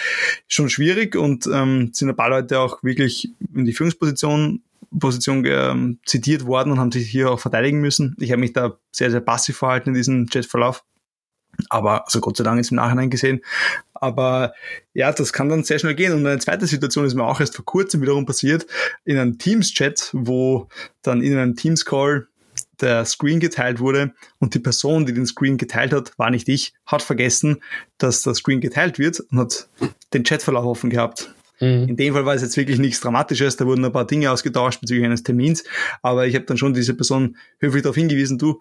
schon 0.48 0.68
schwierig 0.68 1.16
und 1.16 1.46
ähm, 1.46 1.90
sind 1.92 2.08
ein 2.08 2.16
paar 2.16 2.30
Leute 2.30 2.58
auch 2.58 2.82
wirklich 2.82 3.32
in 3.54 3.64
die 3.64 3.72
Führungsposition 3.72 4.62
Position 4.98 5.44
ähm, 5.46 6.00
zitiert 6.04 6.44
worden 6.44 6.72
und 6.72 6.78
haben 6.78 6.92
sich 6.92 7.08
hier 7.08 7.30
auch 7.30 7.40
verteidigen 7.40 7.80
müssen. 7.80 8.14
Ich 8.20 8.30
habe 8.30 8.40
mich 8.40 8.52
da 8.52 8.78
sehr, 8.90 9.10
sehr 9.10 9.20
passiv 9.20 9.56
verhalten 9.56 9.90
in 9.90 9.94
diesem 9.94 10.26
Chatverlauf. 10.26 10.84
Aber, 11.68 12.04
also 12.04 12.20
Gott 12.20 12.36
sei 12.36 12.44
Dank 12.44 12.60
ist 12.60 12.70
im 12.70 12.76
Nachhinein 12.76 13.10
gesehen. 13.10 13.42
Aber 13.94 14.54
ja, 14.94 15.12
das 15.12 15.32
kann 15.32 15.48
dann 15.48 15.64
sehr 15.64 15.78
schnell 15.78 15.94
gehen. 15.94 16.12
Und 16.12 16.26
eine 16.26 16.38
zweite 16.38 16.66
Situation 16.66 17.04
ist 17.04 17.14
mir 17.14 17.24
auch 17.24 17.40
erst 17.40 17.56
vor 17.56 17.64
kurzem 17.64 18.02
wiederum 18.02 18.26
passiert, 18.26 18.66
in 19.04 19.18
einem 19.18 19.38
Teams-Chat, 19.38 20.10
wo 20.12 20.68
dann 21.02 21.22
in 21.22 21.36
einem 21.36 21.56
Teams-Call 21.56 22.26
der 22.80 23.04
Screen 23.04 23.40
geteilt 23.40 23.80
wurde 23.80 24.12
und 24.38 24.54
die 24.54 24.58
Person, 24.58 25.06
die 25.06 25.14
den 25.14 25.26
Screen 25.26 25.56
geteilt 25.56 25.92
hat, 25.92 26.18
war 26.18 26.30
nicht 26.30 26.48
ich, 26.48 26.74
hat 26.84 27.02
vergessen, 27.02 27.62
dass 27.98 28.22
der 28.22 28.34
Screen 28.34 28.60
geteilt 28.60 28.98
wird 28.98 29.20
und 29.20 29.38
hat 29.38 29.68
den 30.12 30.24
Chatverlauf 30.24 30.64
offen 30.64 30.90
gehabt. 30.90 31.32
Mhm. 31.60 31.88
In 31.88 31.96
dem 31.96 32.12
Fall 32.12 32.26
war 32.26 32.34
es 32.34 32.42
jetzt 32.42 32.56
wirklich 32.56 32.78
nichts 32.78 33.00
Dramatisches, 33.00 33.56
da 33.56 33.66
wurden 33.66 33.84
ein 33.84 33.92
paar 33.92 34.06
Dinge 34.06 34.30
ausgetauscht 34.30 34.80
bezüglich 34.80 35.04
eines 35.06 35.22
Termins, 35.22 35.62
aber 36.02 36.26
ich 36.26 36.34
habe 36.34 36.44
dann 36.44 36.58
schon 36.58 36.74
diese 36.74 36.94
Person 36.94 37.36
höflich 37.60 37.82
darauf 37.82 37.96
hingewiesen, 37.96 38.38
du, 38.38 38.60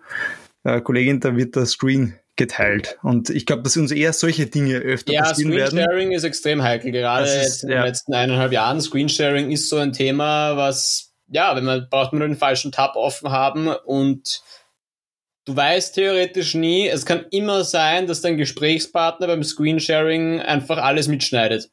äh, 0.64 0.82
Kollegin, 0.82 1.20
da 1.20 1.36
wird 1.36 1.56
der 1.56 1.66
Screen 1.66 2.14
geteilt. 2.36 2.98
Und 3.04 3.30
ich 3.30 3.46
glaube, 3.46 3.64
dass 3.64 3.78
uns 3.78 3.92
eher 3.92 4.14
solche 4.14 4.48
Dinge 4.48 4.78
öfter 4.78 5.14
ja, 5.14 5.24
passieren 5.24 5.52
werden. 5.52 5.78
Ja, 5.78 5.86
Screensharing 5.86 6.12
ist 6.12 6.24
extrem 6.24 6.64
heikel, 6.64 6.92
gerade 6.92 7.26
ist, 7.26 7.36
jetzt 7.36 7.64
in 7.64 7.70
ja. 7.70 7.78
den 7.78 7.86
letzten 7.86 8.14
eineinhalb 8.14 8.52
Jahren. 8.52 8.82
Screensharing 8.82 9.52
ist 9.52 9.70
so 9.70 9.78
ein 9.78 9.94
Thema, 9.94 10.56
was, 10.58 11.14
ja, 11.28 11.56
wenn 11.56 11.66
man, 11.66 11.88
braucht 11.90 12.14
man 12.14 12.20
nur 12.20 12.28
den 12.28 12.38
falschen 12.38 12.72
Tab 12.72 12.96
offen 12.96 13.32
haben 13.32 13.68
und 13.68 14.42
du 15.46 15.56
weißt 15.56 15.96
theoretisch 15.96 16.56
nie, 16.56 16.88
es 16.88 17.06
kann 17.06 17.26
immer 17.32 17.64
sein, 17.64 18.08
dass 18.08 18.22
dein 18.22 18.38
Gesprächspartner 18.38 19.28
beim 19.28 19.44
Screensharing 19.44 20.40
einfach 20.40 20.78
alles 20.78 21.08
mitschneidet. 21.08 21.70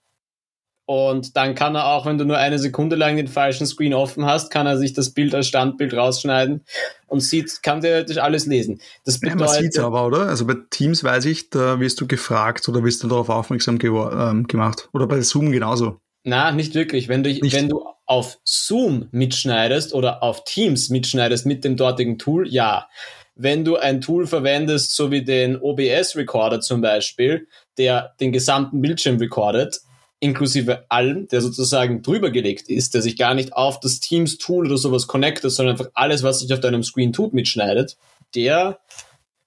Und 0.88 1.36
dann 1.36 1.54
kann 1.54 1.74
er 1.74 1.88
auch, 1.88 2.06
wenn 2.06 2.16
du 2.16 2.24
nur 2.24 2.38
eine 2.38 2.58
Sekunde 2.58 2.96
lang 2.96 3.16
den 3.16 3.28
falschen 3.28 3.66
Screen 3.66 3.92
offen 3.92 4.24
hast, 4.24 4.50
kann 4.50 4.66
er 4.66 4.78
sich 4.78 4.94
das 4.94 5.10
Bild 5.10 5.34
als 5.34 5.46
Standbild 5.46 5.92
rausschneiden 5.92 6.64
und 7.08 7.20
sieht, 7.20 7.62
kann 7.62 7.82
theoretisch 7.82 8.16
alles 8.16 8.46
lesen. 8.46 8.80
Das 9.04 9.20
bedeutet, 9.20 9.40
ja, 9.40 9.46
man 9.46 9.62
sieht 9.62 9.78
aber, 9.78 10.06
oder? 10.06 10.20
Also 10.28 10.46
bei 10.46 10.54
Teams 10.70 11.04
weiß 11.04 11.26
ich, 11.26 11.50
da 11.50 11.78
wirst 11.78 12.00
du 12.00 12.06
gefragt 12.06 12.66
oder 12.70 12.82
wirst 12.84 13.02
du 13.02 13.08
darauf 13.08 13.28
aufmerksam 13.28 13.78
ähm, 13.82 14.46
gemacht. 14.46 14.88
Oder 14.94 15.06
bei 15.06 15.20
Zoom 15.20 15.52
genauso. 15.52 16.00
Na, 16.24 16.52
nicht 16.52 16.74
wirklich. 16.74 17.08
Wenn 17.08 17.22
du, 17.22 17.28
nicht. 17.28 17.54
wenn 17.54 17.68
du 17.68 17.84
auf 18.06 18.38
Zoom 18.44 19.08
mitschneidest 19.10 19.92
oder 19.92 20.22
auf 20.22 20.44
Teams 20.44 20.88
mitschneidest 20.88 21.44
mit 21.44 21.64
dem 21.64 21.76
dortigen 21.76 22.16
Tool, 22.18 22.48
ja. 22.48 22.88
Wenn 23.34 23.62
du 23.62 23.76
ein 23.76 24.00
Tool 24.00 24.26
verwendest, 24.26 24.96
so 24.96 25.10
wie 25.10 25.22
den 25.22 25.60
OBS 25.60 26.16
Recorder 26.16 26.62
zum 26.62 26.80
Beispiel, 26.80 27.46
der 27.76 28.14
den 28.20 28.32
gesamten 28.32 28.80
Bildschirm 28.80 29.18
recordet, 29.18 29.82
inklusive 30.20 30.84
allem, 30.90 31.28
der 31.28 31.40
sozusagen 31.40 32.02
drüber 32.02 32.30
gelegt 32.30 32.68
ist, 32.68 32.94
der 32.94 33.02
sich 33.02 33.16
gar 33.16 33.34
nicht 33.34 33.52
auf 33.52 33.80
das 33.80 34.00
Teams-Tool 34.00 34.66
oder 34.66 34.76
sowas 34.76 35.06
connectet, 35.06 35.52
sondern 35.52 35.74
einfach 35.76 35.90
alles, 35.94 36.22
was 36.22 36.40
sich 36.40 36.52
auf 36.52 36.60
deinem 36.60 36.82
Screen 36.82 37.12
tut, 37.12 37.34
mitschneidet, 37.34 37.96
der 38.34 38.80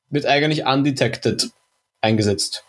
wird 0.09 0.25
eigentlich 0.25 0.65
undetected 0.65 1.51
eingesetzt. 2.01 2.63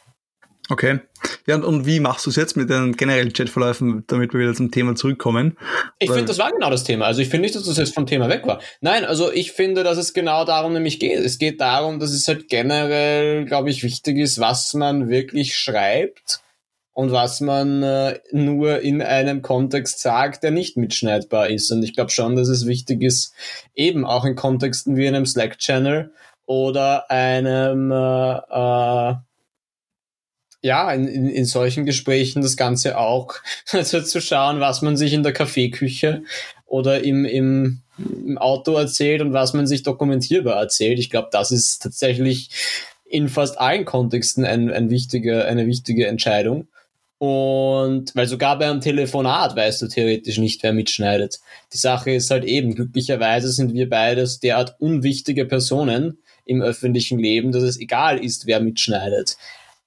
Okay. 0.69 1.01
Ja, 1.47 1.57
und, 1.57 1.65
und 1.65 1.87
wie 1.87 2.01
machst 2.01 2.25
du 2.25 2.31
es 2.31 2.37
jetzt 2.37 2.57
mit 2.57 2.71
den 2.71 2.97
generellen 2.97 3.33
Chatverläufen, 3.33 4.05
damit 4.07 4.33
wir 4.33 4.41
wieder 4.41 4.55
zum 4.55 4.71
Thema 4.71 4.95
zurückkommen? 4.95 5.59
Ich 5.99 6.09
finde, 6.09 6.27
das 6.27 6.39
war 6.39 6.51
genau 6.51 6.71
das 6.71 6.85
Thema. 6.85 7.07
Also 7.07 7.21
ich 7.21 7.29
finde 7.29 7.43
nicht, 7.43 7.55
dass 7.55 7.65
das 7.65 7.79
jetzt 7.79 7.95
vom 7.95 8.07
Thema 8.07 8.29
weg 8.29 8.47
war. 8.47 8.61
Nein, 8.81 9.05
also 9.05 9.31
ich 9.31 9.53
finde, 9.53 9.83
dass 9.83 9.99
es 9.99 10.15
genau 10.15 10.45
darum 10.45 10.73
nämlich 10.73 11.01
geht. 11.01 11.19
Es 11.19 11.39
geht 11.39 11.61
darum, 11.61 11.99
dass 11.99 12.13
es 12.13 12.27
halt 12.29 12.49
generell, 12.49 13.45
glaube 13.45 13.71
ich, 13.71 13.83
wichtig 13.83 14.19
ist, 14.19 14.39
was 14.39 14.73
man 14.75 15.09
wirklich 15.09 15.57
schreibt 15.57 16.41
und 16.95 17.11
was 17.11 17.41
man 17.41 17.83
äh, 17.83 18.19
nur 18.33 18.81
in 18.81 19.01
einem 19.01 19.43
Kontext 19.43 20.01
sagt, 20.01 20.43
der 20.43 20.51
nicht 20.51 20.77
mitschneidbar 20.77 21.49
ist. 21.49 21.71
Und 21.73 21.83
ich 21.83 21.95
glaube 21.95 22.11
schon, 22.11 22.37
dass 22.37 22.49
es 22.49 22.67
wichtig 22.67 23.03
ist, 23.03 23.33
eben 23.75 24.05
auch 24.05 24.25
in 24.25 24.37
Kontexten 24.37 24.97
wie 24.97 25.09
einem 25.09 25.25
Slack-Channel 25.25 26.13
oder 26.45 27.11
einem, 27.11 27.91
äh, 27.91 27.95
äh, 27.95 29.15
ja, 30.65 30.93
in, 30.93 31.09
in, 31.09 31.29
in 31.31 31.45
solchen 31.47 31.87
Gesprächen 31.87 32.43
das 32.43 32.57
Ganze 32.57 32.99
auch 32.99 33.35
also 33.73 34.03
zu 34.03 34.21
schauen, 34.21 34.61
was 34.61 34.83
man 34.83 34.97
sich 34.97 35.15
in 35.15 35.23
der 35.23 35.33
Kaffeeküche 35.33 36.25
oder 36.67 37.03
im, 37.03 37.25
im, 37.25 37.83
im 37.99 38.37
Auto 38.37 38.75
erzählt 38.75 39.23
und 39.23 39.33
was 39.33 39.55
man 39.55 39.67
sich 39.67 39.83
dokumentierbar 39.83 40.61
erzählt. 40.61 40.99
Ich 40.99 41.11
glaube, 41.11 41.29
das 41.33 41.51
ist 41.51 41.83
tatsächlich 41.83 42.51
in 43.05 43.29
fast 43.29 43.59
allen 43.59 43.85
Kontexten 43.85 44.45
ein, 44.45 44.71
ein 44.71 44.91
wichtige, 44.91 45.45
eine 45.45 45.67
wichtige 45.67 46.07
Entscheidung. 46.07 46.69
Und 47.25 48.17
weil 48.17 48.27
sogar 48.27 48.59
beim 48.59 48.81
Telefonat 48.81 49.55
weißt 49.55 49.81
du 49.83 49.87
theoretisch 49.87 50.39
nicht, 50.39 50.65
wer 50.65 50.73
mitschneidet. 50.73 51.39
Die 51.73 51.79
Sache 51.79 52.11
ist 52.11 52.33
halt 52.33 52.43
eben, 52.43 52.75
glücklicherweise 52.75 53.53
sind 53.53 53.75
wir 53.75 53.89
beides 53.89 54.41
derart 54.41 54.75
unwichtige 54.81 55.45
Personen 55.45 56.19
im 56.45 56.63
öffentlichen 56.63 57.21
Leben, 57.21 57.53
dass 57.53 57.63
es 57.63 57.79
egal 57.79 58.19
ist, 58.19 58.47
wer 58.47 58.59
mitschneidet. 58.59 59.37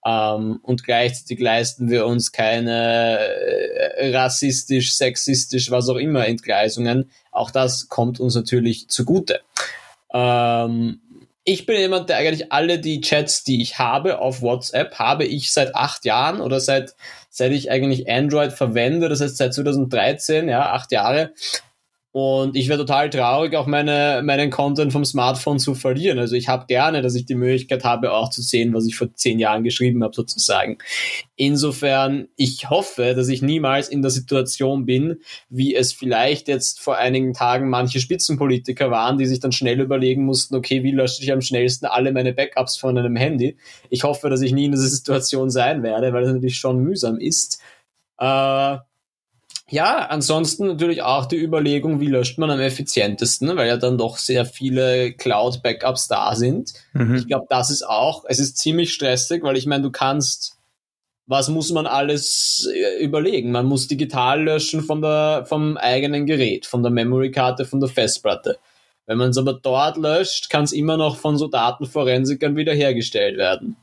Ähm, 0.06 0.62
und 0.64 0.86
gleichzeitig 0.86 1.42
leisten 1.42 1.90
wir 1.90 2.06
uns 2.06 2.32
keine 2.32 3.18
äh, 3.18 4.16
rassistisch, 4.16 4.96
sexistisch, 4.96 5.70
was 5.72 5.90
auch 5.90 5.98
immer 5.98 6.26
Entgleisungen. 6.26 7.12
Auch 7.34 7.52
das 7.52 7.90
kommt 7.90 8.22
uns 8.22 8.36
natürlich 8.36 8.88
zugute. 8.88 9.42
Ähm, 10.14 11.02
ich 11.46 11.68
bin 11.68 11.78
jemand, 11.78 12.10
der 12.10 12.18
eigentlich 12.18 12.52
alle 12.52 12.80
die 12.80 13.02
Chats, 13.02 13.44
die 13.44 13.62
ich 13.62 13.78
habe 13.78 14.20
auf 14.20 14.42
WhatsApp, 14.42 14.96
habe 14.96 15.26
ich 15.26 15.54
seit 15.54 15.76
acht 15.76 16.04
Jahren 16.04 16.42
oder 16.42 16.60
seit, 16.60 16.96
seit 17.30 17.52
ich 17.52 17.70
eigentlich 17.70 18.10
Android 18.10 18.52
verwende, 18.52 19.10
das 19.10 19.22
heißt 19.22 19.38
seit 19.38 19.54
2013, 19.54 20.50
ja, 20.50 20.72
acht 20.72 20.92
Jahre, 20.92 21.34
und 22.16 22.56
ich 22.56 22.70
wäre 22.70 22.80
total 22.80 23.10
traurig, 23.10 23.58
auch 23.58 23.68
meine, 23.68 24.22
meinen 24.24 24.50
Content 24.50 24.94
vom 24.94 25.04
Smartphone 25.04 25.60
zu 25.60 25.76
verlieren. 25.76 26.18
Also 26.18 26.38
ich 26.38 26.48
habe 26.48 26.66
gerne, 26.66 27.02
dass 27.02 27.14
ich 27.14 27.26
die 27.26 27.36
Möglichkeit 27.36 27.84
habe, 27.84 28.14
auch 28.14 28.30
zu 28.30 28.42
sehen, 28.42 28.74
was 28.74 28.86
ich 28.86 28.96
vor 28.96 29.14
zehn 29.16 29.38
Jahren 29.38 29.66
geschrieben 29.66 30.02
habe, 30.02 30.16
sozusagen. 30.16 30.78
Insofern, 31.36 32.30
ich 32.38 32.70
hoffe, 32.70 33.16
dass 33.18 33.28
ich 33.28 33.42
niemals 33.42 33.90
in 33.90 34.02
der 34.02 34.12
Situation 34.12 34.86
bin, 34.86 35.18
wie 35.50 35.76
es 35.76 35.92
vielleicht 35.92 36.48
jetzt 36.48 36.80
vor 36.80 36.96
einigen 36.96 37.34
Tagen 37.34 37.70
manche 37.70 38.00
Spitzenpolitiker 38.00 38.90
waren, 38.90 39.18
die 39.18 39.26
sich 39.26 39.42
dann 39.42 39.52
schnell 39.52 39.82
überlegen 39.82 40.24
mussten, 40.24 40.56
okay, 40.56 40.84
wie 40.84 40.92
lösche 40.92 41.22
ich 41.22 41.34
am 41.34 41.42
schnellsten 41.42 41.86
alle 41.86 42.14
meine 42.14 42.32
Backups 42.32 42.78
von 42.78 42.98
einem 42.98 43.18
Handy? 43.18 43.58
Ich 43.90 44.06
hoffe, 44.06 44.30
dass 44.30 44.42
ich 44.42 44.54
nie 44.54 44.64
in 44.64 44.72
dieser 44.72 44.88
Situation 44.88 45.50
sein 45.50 45.84
werde, 45.84 46.14
weil 46.14 46.24
es 46.24 46.32
natürlich 46.32 46.60
schon 46.60 46.80
mühsam 46.80 47.18
ist. 47.18 47.60
Äh, 48.18 48.78
ja, 49.70 50.06
ansonsten 50.10 50.68
natürlich 50.68 51.02
auch 51.02 51.26
die 51.26 51.42
Überlegung, 51.42 52.00
wie 52.00 52.08
löscht 52.08 52.38
man 52.38 52.52
am 52.52 52.60
effizientesten, 52.60 53.56
weil 53.58 53.68
ja 53.68 53.78
dann 53.78 53.98
doch 53.98 54.18
sehr 54.18 54.46
viele 54.46 55.14
Cloud-Backups 55.14 56.08
da 56.08 56.36
sind. 56.36 56.74
Mhm. 56.94 57.16
Ich 57.16 57.28
glaube, 57.28 57.48
das 57.50 57.72
ist 57.72 57.82
auch, 57.82 58.26
es 58.28 58.38
ist 58.38 58.60
ziemlich 58.60 58.94
stressig, 58.94 59.42
weil 59.42 59.58
ich 59.58 59.66
meine, 59.66 59.82
du 59.82 59.92
kannst, 59.92 60.60
was 61.26 61.50
muss 61.50 61.72
man 61.72 61.88
alles 61.88 62.70
äh, 62.72 63.04
überlegen? 63.04 63.52
Man 63.52 63.66
muss 63.66 63.88
digital 63.88 64.44
löschen 64.44 64.84
von 64.84 65.02
der, 65.02 65.46
vom 65.48 65.78
eigenen 65.78 66.28
Gerät, 66.28 66.68
von 66.68 66.84
der 66.84 66.92
Memory-Karte, 66.92 67.66
von 67.66 67.80
der 67.80 67.90
Festplatte. 67.90 68.60
Wenn 69.08 69.18
man 69.18 69.32
es 69.32 69.38
aber 69.38 69.54
dort 69.54 69.98
löscht, 69.98 70.52
kann 70.52 70.64
es 70.64 70.74
immer 70.74 70.98
noch 70.98 71.18
von 71.18 71.38
so 71.38 71.48
Datenforensikern 71.48 72.56
wiederhergestellt 72.56 73.38
werden. 73.38 73.78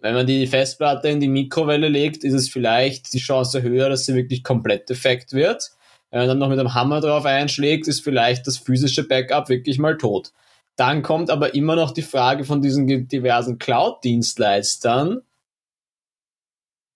Wenn 0.00 0.14
man 0.14 0.26
die 0.26 0.46
Festplatte 0.46 1.08
in 1.08 1.20
die 1.20 1.28
Mikrowelle 1.28 1.88
legt, 1.88 2.24
ist 2.24 2.32
es 2.32 2.48
vielleicht 2.48 3.12
die 3.12 3.18
Chance 3.18 3.62
höher, 3.62 3.88
dass 3.88 4.06
sie 4.06 4.14
wirklich 4.14 4.42
komplett 4.42 4.88
defekt 4.88 5.32
wird. 5.32 5.70
Wenn 6.10 6.20
man 6.20 6.28
dann 6.28 6.38
noch 6.38 6.48
mit 6.48 6.58
einem 6.58 6.74
Hammer 6.74 7.00
drauf 7.00 7.24
einschlägt, 7.26 7.86
ist 7.86 8.02
vielleicht 8.02 8.46
das 8.46 8.56
physische 8.56 9.06
Backup 9.06 9.48
wirklich 9.48 9.78
mal 9.78 9.96
tot. 9.96 10.32
Dann 10.76 11.02
kommt 11.02 11.30
aber 11.30 11.54
immer 11.54 11.76
noch 11.76 11.90
die 11.90 12.02
Frage 12.02 12.44
von 12.44 12.62
diesen 12.62 13.08
diversen 13.08 13.58
Cloud-Dienstleistern, 13.58 15.20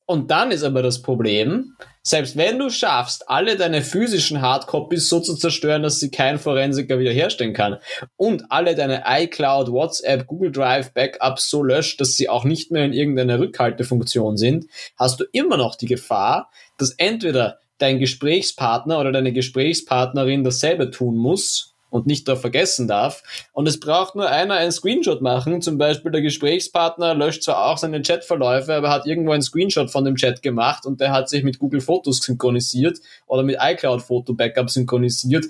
und 0.07 0.31
dann 0.31 0.51
ist 0.51 0.63
aber 0.63 0.83
das 0.83 1.01
Problem, 1.01 1.77
selbst 2.03 2.37
wenn 2.37 2.59
du 2.59 2.69
schaffst, 2.69 3.31
alle 3.31 3.57
deine 3.57 3.81
physischen 3.81 4.43
Hardcopies 4.43 5.09
so 5.09 5.21
zu 5.21 5.35
zerstören, 5.37 5.83
dass 5.83 6.01
sie 6.01 6.11
kein 6.11 6.39
Forensiker 6.39 6.99
wiederherstellen 6.99 7.55
kann 7.55 7.79
und 8.17 8.45
alle 8.51 8.75
deine 8.75 9.05
iCloud, 9.07 9.73
WhatsApp, 9.73 10.27
Google 10.27 10.53
Drive 10.53 10.93
Backups 10.93 11.49
so 11.49 11.63
löscht, 11.63 12.01
dass 12.01 12.13
sie 12.13 12.29
auch 12.29 12.45
nicht 12.45 12.71
mehr 12.71 12.85
in 12.85 12.93
irgendeiner 12.93 13.39
Rückhaltefunktion 13.39 14.37
sind, 14.37 14.67
hast 14.99 15.21
du 15.21 15.25
immer 15.33 15.57
noch 15.57 15.77
die 15.77 15.87
Gefahr, 15.87 16.51
dass 16.77 16.91
entweder 16.99 17.59
dein 17.79 17.99
Gesprächspartner 17.99 19.01
oder 19.01 19.11
deine 19.11 19.33
Gesprächspartnerin 19.33 20.45
dasselbe 20.45 20.91
tun 20.91 21.17
muss 21.17 21.74
und 21.95 22.09
nicht 22.09 22.27
da 22.27 22.35
vergessen 22.35 22.89
darf. 22.89 23.23
Und 23.53 23.69
es 23.69 23.79
braucht 23.79 24.17
nur 24.17 24.29
einer 24.29 24.55
einen 24.55 24.73
Screenshot 24.73 25.23
machen. 25.23 25.63
Zum 25.63 25.79
Beispiel 25.79 26.11
der 26.11 26.23
Gesprächspartner 26.23 27.15
löscht 27.15 27.45
zwar 27.45 27.67
auch 27.67 27.79
seine 27.79 28.03
Chatverläufe, 28.03 28.75
aber 28.75 28.91
hat 28.91 29.07
irgendwo 29.07 29.31
einen 29.31 29.45
Screenshot 29.45 29.93
von 29.93 30.05
dem 30.05 30.17
Chat 30.17 30.43
gemacht 30.43 30.87
und 30.87 31.01
der 31.01 31.13
hat 31.13 31.29
sich 31.29 31.45
mit 31.45 31.61
Google 31.61 31.81
Fotos 31.81 32.19
synchronisiert 32.19 32.99
oder 33.29 33.45
mit 33.45 33.59
iCloud 33.61 34.03
Foto 34.03 34.35
Backup 34.35 34.71
synchronisiert. 34.71 35.45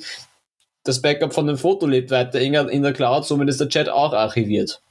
das 0.82 1.00
Backup 1.00 1.32
von 1.32 1.46
dem 1.46 1.56
Foto 1.56 1.86
lebt 1.86 2.10
weiter 2.10 2.38
in 2.38 2.82
der 2.82 2.92
Cloud, 2.92 3.24
somit 3.24 3.48
ist 3.48 3.60
der 3.60 3.70
Chat 3.70 3.88
auch 3.88 4.12
archiviert. 4.12 4.82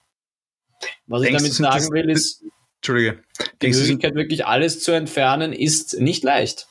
Was 1.05 1.21
Denkst 1.21 1.43
ich 1.43 1.57
damit 1.57 1.81
sagen 1.81 1.93
will, 1.93 2.09
ist, 2.09 2.43
Entschuldige. 2.77 3.21
die 3.61 3.67
Möglichkeit, 3.67 4.15
wirklich 4.15 4.47
alles 4.47 4.81
zu 4.81 4.91
entfernen, 4.91 5.53
ist 5.53 5.99
nicht 5.99 6.23
leicht. 6.23 6.65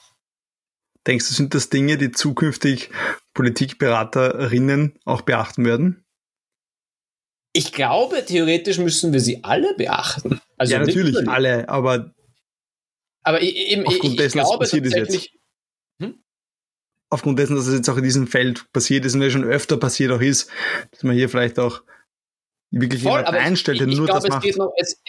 Denkst 1.06 1.28
du, 1.28 1.34
sind 1.34 1.54
das 1.54 1.68
Dinge, 1.68 1.98
die 1.98 2.12
zukünftig 2.12 2.90
Politikberaterinnen 3.34 4.98
auch 5.04 5.22
beachten 5.22 5.64
werden? 5.64 6.04
Ich 7.52 7.72
glaube, 7.72 8.24
theoretisch 8.24 8.78
müssen 8.78 9.12
wir 9.12 9.20
sie 9.20 9.44
alle 9.44 9.74
beachten. 9.74 10.40
Also 10.56 10.74
ja, 10.74 10.78
natürlich 10.78 11.14
literally. 11.14 11.28
alle, 11.28 11.68
aber, 11.68 12.14
aber 13.24 13.42
eben, 13.42 13.86
aufgrund 13.86 14.12
ich, 14.12 14.18
dessen, 14.18 14.38
glaube 14.38 14.58
passiert 14.58 14.86
ist 14.86 14.94
jetzt. 14.94 15.30
Hm? 16.00 16.22
Aufgrund 17.10 17.38
dessen, 17.38 17.56
dass 17.56 17.66
es 17.66 17.74
jetzt 17.74 17.90
auch 17.90 17.96
in 17.96 18.04
diesem 18.04 18.26
Feld 18.28 18.72
passiert 18.72 19.04
ist 19.04 19.14
und 19.14 19.22
ja 19.22 19.30
schon 19.30 19.44
öfter 19.44 19.76
passiert 19.76 20.12
auch 20.12 20.20
ist, 20.20 20.50
dass 20.92 21.02
man 21.02 21.16
hier 21.16 21.28
vielleicht 21.28 21.58
auch 21.58 21.82
wirklich 22.70 23.02
Voll, 23.02 23.18
jemand 23.18 23.36
einstellt, 23.36 23.80
der 23.80 23.88
nur 23.88 24.06
glaub, 24.06 24.20
das 24.20 24.28
macht. 24.28 24.56
Noch, 24.56 24.72
es, 24.78 25.02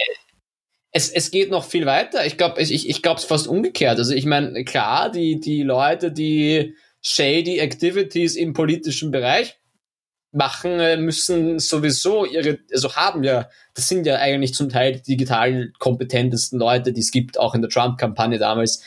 es, 0.94 1.10
es 1.10 1.32
geht 1.32 1.50
noch 1.50 1.66
viel 1.66 1.86
weiter. 1.86 2.26
Ich 2.26 2.38
glaube, 2.38 2.62
ich, 2.62 2.88
ich 2.88 3.02
glaube 3.02 3.20
es 3.20 3.26
fast 3.26 3.48
umgekehrt. 3.48 3.98
Also 3.98 4.14
ich 4.14 4.26
meine, 4.26 4.64
klar, 4.64 5.12
die, 5.12 5.40
die 5.40 5.64
Leute, 5.64 6.12
die 6.12 6.76
shady 7.02 7.60
Activities 7.60 8.36
im 8.36 8.54
politischen 8.54 9.10
Bereich 9.10 9.60
machen, 10.32 10.80
äh, 10.80 10.98
müssen 10.98 11.58
sowieso 11.60 12.26
ihre, 12.26 12.60
also 12.72 12.96
haben 12.96 13.24
ja, 13.24 13.50
das 13.74 13.88
sind 13.88 14.06
ja 14.06 14.18
eigentlich 14.18 14.54
zum 14.54 14.70
Teil 14.70 14.94
die 14.94 15.02
digital 15.02 15.72
kompetentesten 15.80 16.60
Leute, 16.60 16.94
die 16.94 17.02
es 17.02 17.12
gibt, 17.12 17.40
auch 17.40 17.56
in 17.56 17.62
der 17.62 17.72
Trump-Kampagne 17.72 18.38
damals. 18.38 18.84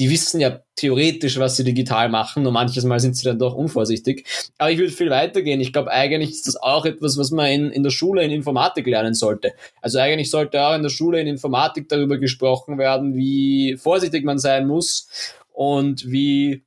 Die 0.00 0.10
wissen 0.10 0.40
ja 0.40 0.60
theoretisch, 0.76 1.38
was 1.38 1.56
sie 1.56 1.62
digital 1.64 2.08
machen, 2.08 2.42
nur 2.42 2.52
manches 2.52 2.84
Mal 2.84 2.98
sind 3.00 3.16
sie 3.16 3.24
dann 3.24 3.38
doch 3.38 3.54
unvorsichtig. 3.54 4.26
Aber 4.56 4.70
ich 4.70 4.78
würde 4.78 4.90
viel 4.90 5.10
weiter 5.10 5.42
gehen. 5.42 5.60
Ich 5.60 5.72
glaube, 5.72 5.90
eigentlich 5.90 6.30
ist 6.30 6.48
das 6.48 6.56
auch 6.56 6.86
etwas, 6.86 7.18
was 7.18 7.30
man 7.30 7.46
in, 7.46 7.70
in 7.70 7.82
der 7.82 7.90
Schule 7.90 8.24
in 8.24 8.30
Informatik 8.30 8.86
lernen 8.86 9.14
sollte. 9.14 9.52
Also 9.82 9.98
eigentlich 9.98 10.30
sollte 10.30 10.62
auch 10.62 10.74
in 10.74 10.82
der 10.82 10.88
Schule 10.88 11.20
in 11.20 11.26
Informatik 11.26 11.88
darüber 11.88 12.16
gesprochen 12.16 12.78
werden, 12.78 13.14
wie 13.14 13.76
vorsichtig 13.76 14.24
man 14.24 14.38
sein 14.38 14.66
muss 14.66 15.08
und 15.52 16.10
wie 16.10 16.64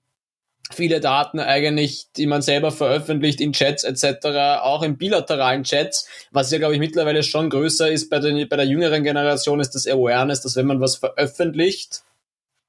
viele 0.71 0.99
Daten 0.99 1.39
eigentlich, 1.39 2.07
die 2.15 2.27
man 2.27 2.41
selber 2.41 2.71
veröffentlicht 2.71 3.41
in 3.41 3.53
Chats 3.53 3.83
etc., 3.83 4.27
auch 4.61 4.83
in 4.83 4.97
bilateralen 4.97 5.63
Chats, 5.63 6.07
was 6.31 6.51
ja, 6.51 6.59
glaube 6.59 6.75
ich, 6.75 6.79
mittlerweile 6.79 7.23
schon 7.23 7.49
größer 7.49 7.91
ist 7.91 8.09
bei, 8.09 8.19
den, 8.19 8.47
bei 8.47 8.57
der 8.57 8.65
jüngeren 8.65 9.03
Generation, 9.03 9.59
ist 9.59 9.75
das 9.75 9.87
Awareness, 9.87 10.41
dass 10.41 10.55
wenn 10.55 10.67
man 10.67 10.79
was 10.79 10.97
veröffentlicht 10.97 12.03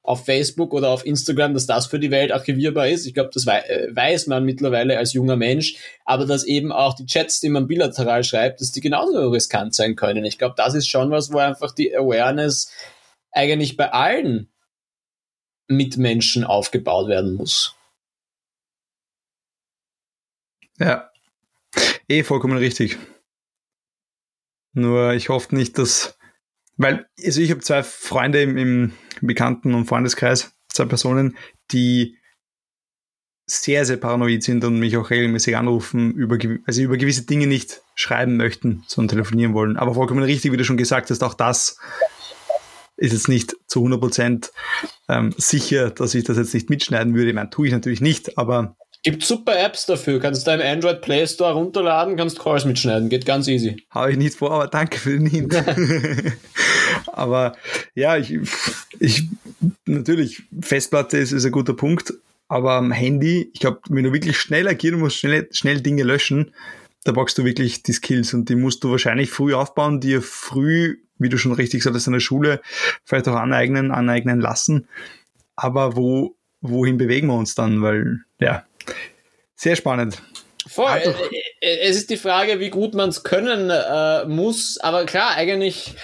auf 0.04 0.26
Facebook 0.26 0.74
oder 0.74 0.90
auf 0.90 1.06
Instagram, 1.06 1.54
dass 1.54 1.66
das 1.66 1.86
für 1.86 1.98
die 1.98 2.10
Welt 2.10 2.30
archivierbar 2.30 2.88
ist. 2.88 3.06
Ich 3.06 3.14
glaube, 3.14 3.30
das 3.32 3.46
äh, 3.46 3.88
weiß 3.90 4.26
man 4.26 4.44
mittlerweile 4.44 4.98
als 4.98 5.14
junger 5.14 5.36
Mensch, 5.36 5.76
aber 6.04 6.26
dass 6.26 6.44
eben 6.44 6.72
auch 6.72 6.94
die 6.94 7.06
Chats, 7.06 7.40
die 7.40 7.48
man 7.48 7.66
bilateral 7.66 8.22
schreibt, 8.22 8.60
dass 8.60 8.70
die 8.70 8.82
genauso 8.82 9.30
riskant 9.30 9.74
sein 9.74 9.96
können. 9.96 10.26
Ich 10.26 10.36
glaube, 10.36 10.54
das 10.58 10.74
ist 10.74 10.88
schon 10.88 11.10
was, 11.10 11.32
wo 11.32 11.38
einfach 11.38 11.72
die 11.72 11.96
Awareness 11.96 12.70
eigentlich 13.32 13.78
bei 13.78 13.92
allen 13.92 14.52
Mitmenschen 15.68 16.44
aufgebaut 16.44 17.08
werden 17.08 17.32
muss. 17.32 17.74
Ja, 20.78 21.10
eh 22.08 22.24
vollkommen 22.24 22.58
richtig. 22.58 22.98
Nur 24.74 25.14
ich 25.14 25.30
hoffe 25.30 25.54
nicht, 25.54 25.78
dass, 25.78 26.18
weil, 26.76 27.06
also 27.24 27.40
ich 27.40 27.50
habe 27.50 27.60
zwei 27.60 27.82
Freunde 27.82 28.42
im, 28.42 28.58
im 28.58 28.92
Bekannten- 29.26 29.74
und 29.74 29.86
Freundeskreis, 29.86 30.54
zwei 30.68 30.84
Personen, 30.84 31.36
die 31.72 32.18
sehr, 33.46 33.84
sehr 33.84 33.98
paranoid 33.98 34.42
sind 34.42 34.64
und 34.64 34.78
mich 34.78 34.96
auch 34.96 35.10
regelmäßig 35.10 35.56
anrufen, 35.56 36.12
über, 36.12 36.38
also 36.66 36.82
über 36.82 36.96
gewisse 36.96 37.26
Dinge 37.26 37.46
nicht 37.46 37.82
schreiben 37.94 38.36
möchten, 38.36 38.84
sondern 38.86 39.16
telefonieren 39.16 39.54
wollen. 39.54 39.76
Aber 39.76 39.94
vollkommen 39.94 40.22
richtig, 40.22 40.50
wie 40.52 40.56
du 40.56 40.64
schon 40.64 40.78
gesagt 40.78 41.10
hast, 41.10 41.22
auch 41.22 41.34
das 41.34 41.78
ist 42.96 43.12
jetzt 43.12 43.28
nicht 43.28 43.56
zu 43.66 43.80
100 43.80 44.00
Prozent 44.00 44.52
ähm, 45.08 45.34
sicher, 45.36 45.90
dass 45.90 46.14
ich 46.14 46.24
das 46.24 46.38
jetzt 46.38 46.54
nicht 46.54 46.70
mitschneiden 46.70 47.14
würde. 47.14 47.28
Ich 47.28 47.34
meine, 47.34 47.50
tue 47.50 47.66
ich 47.66 47.72
natürlich 47.72 48.00
nicht, 48.00 48.38
aber 48.38 48.76
Gibt 49.04 49.22
super 49.22 49.56
Apps 49.58 49.84
dafür. 49.84 50.18
Kannst 50.18 50.46
du 50.46 50.50
im 50.50 50.62
Android 50.62 51.02
Play 51.02 51.26
Store 51.26 51.52
runterladen, 51.52 52.16
kannst 52.16 52.38
Calls 52.38 52.64
mitschneiden. 52.64 53.10
Geht 53.10 53.26
ganz 53.26 53.46
easy. 53.46 53.84
Habe 53.90 54.12
ich 54.12 54.16
nicht 54.16 54.34
vor, 54.34 54.50
aber 54.50 54.66
danke 54.66 54.98
für 54.98 55.10
den 55.10 55.26
Hint. 55.26 55.54
aber 57.12 57.54
ja, 57.94 58.16
ich, 58.16 58.38
ich, 58.98 59.24
natürlich, 59.84 60.42
Festplatte 60.58 61.18
ist, 61.18 61.32
ist 61.32 61.44
ein 61.44 61.52
guter 61.52 61.74
Punkt. 61.74 62.14
Aber 62.48 62.72
am 62.72 62.92
Handy, 62.92 63.50
ich 63.52 63.60
glaube, 63.60 63.80
wenn 63.90 64.04
du 64.04 64.12
wirklich 64.14 64.38
schnell 64.38 64.66
agieren 64.66 65.00
musst, 65.00 65.18
schnell, 65.18 65.48
schnell 65.52 65.82
Dinge 65.82 66.02
löschen, 66.02 66.54
da 67.04 67.12
brauchst 67.12 67.36
du 67.36 67.44
wirklich 67.44 67.82
die 67.82 67.92
Skills 67.92 68.32
und 68.32 68.48
die 68.48 68.56
musst 68.56 68.82
du 68.84 68.90
wahrscheinlich 68.90 69.30
früh 69.30 69.52
aufbauen, 69.52 70.00
dir 70.00 70.22
früh, 70.22 70.96
wie 71.18 71.28
du 71.28 71.36
schon 71.36 71.52
richtig 71.52 71.80
gesagt 71.80 71.96
hast, 71.96 72.06
in 72.06 72.14
der 72.14 72.20
Schule 72.20 72.62
vielleicht 73.04 73.28
auch 73.28 73.36
aneignen, 73.36 73.90
aneignen 73.90 74.40
lassen. 74.40 74.88
Aber 75.56 75.94
wo, 75.94 76.36
wohin 76.62 76.96
bewegen 76.96 77.26
wir 77.28 77.36
uns 77.36 77.54
dann? 77.54 77.82
Weil, 77.82 78.20
ja, 78.40 78.64
sehr 79.56 79.76
spannend. 79.76 80.22
Voll. 80.66 80.86
Also, 80.86 81.10
äh, 81.10 81.40
äh, 81.60 81.78
es 81.80 81.96
ist 81.96 82.10
die 82.10 82.16
Frage, 82.16 82.60
wie 82.60 82.70
gut 82.70 82.94
man 82.94 83.10
es 83.10 83.22
können 83.22 83.70
äh, 83.70 84.24
muss, 84.26 84.78
aber 84.78 85.04
klar, 85.04 85.34
eigentlich, 85.34 85.94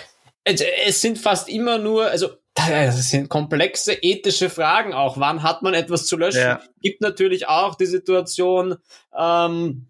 es 0.45 1.01
sind 1.01 1.19
fast 1.19 1.49
immer 1.49 1.79
nur, 1.79 2.07
also 2.07 2.31
das 2.55 3.11
sind 3.11 3.29
komplexe 3.29 3.95
ethische 3.95 4.51
Fragen 4.51 4.93
auch. 4.93 5.19
Wann 5.19 5.43
hat 5.43 5.63
man 5.63 5.73
etwas 5.73 6.07
zu 6.07 6.17
löschen? 6.17 6.41
Ja. 6.41 6.61
Gibt 6.83 7.01
natürlich 7.01 7.47
auch 7.47 7.75
die 7.75 7.87
Situation, 7.87 8.77
ähm, 9.17 9.87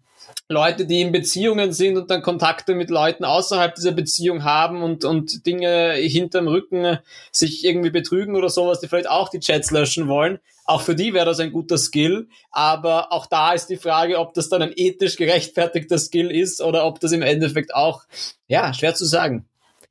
Leute, 0.47 0.85
die 0.85 1.01
in 1.01 1.11
Beziehungen 1.11 1.73
sind 1.73 1.97
und 1.97 2.11
dann 2.11 2.21
Kontakte 2.21 2.75
mit 2.75 2.89
Leuten 2.89 3.25
außerhalb 3.25 3.75
dieser 3.75 3.91
Beziehung 3.91 4.43
haben 4.43 4.83
und, 4.83 5.03
und 5.03 5.45
Dinge 5.45 5.93
hinterm 5.93 6.47
Rücken 6.47 6.99
sich 7.31 7.65
irgendwie 7.65 7.89
betrügen 7.89 8.35
oder 8.35 8.49
sowas, 8.49 8.79
die 8.79 8.87
vielleicht 8.87 9.09
auch 9.09 9.29
die 9.29 9.39
Chats 9.39 9.71
löschen 9.71 10.07
wollen. 10.07 10.39
Auch 10.71 10.81
für 10.81 10.95
die 10.95 11.13
wäre 11.13 11.25
das 11.25 11.41
ein 11.41 11.51
guter 11.51 11.77
Skill. 11.77 12.29
Aber 12.49 13.11
auch 13.11 13.25
da 13.25 13.51
ist 13.51 13.67
die 13.67 13.75
Frage, 13.75 14.17
ob 14.19 14.33
das 14.33 14.47
dann 14.47 14.61
ein 14.61 14.71
ethisch 14.73 15.17
gerechtfertigter 15.17 15.97
Skill 15.97 16.31
ist 16.31 16.61
oder 16.61 16.85
ob 16.85 17.01
das 17.01 17.11
im 17.11 17.21
Endeffekt 17.21 17.75
auch, 17.75 18.03
ja, 18.47 18.73
schwer 18.73 18.95
zu 18.95 19.03
sagen 19.03 19.45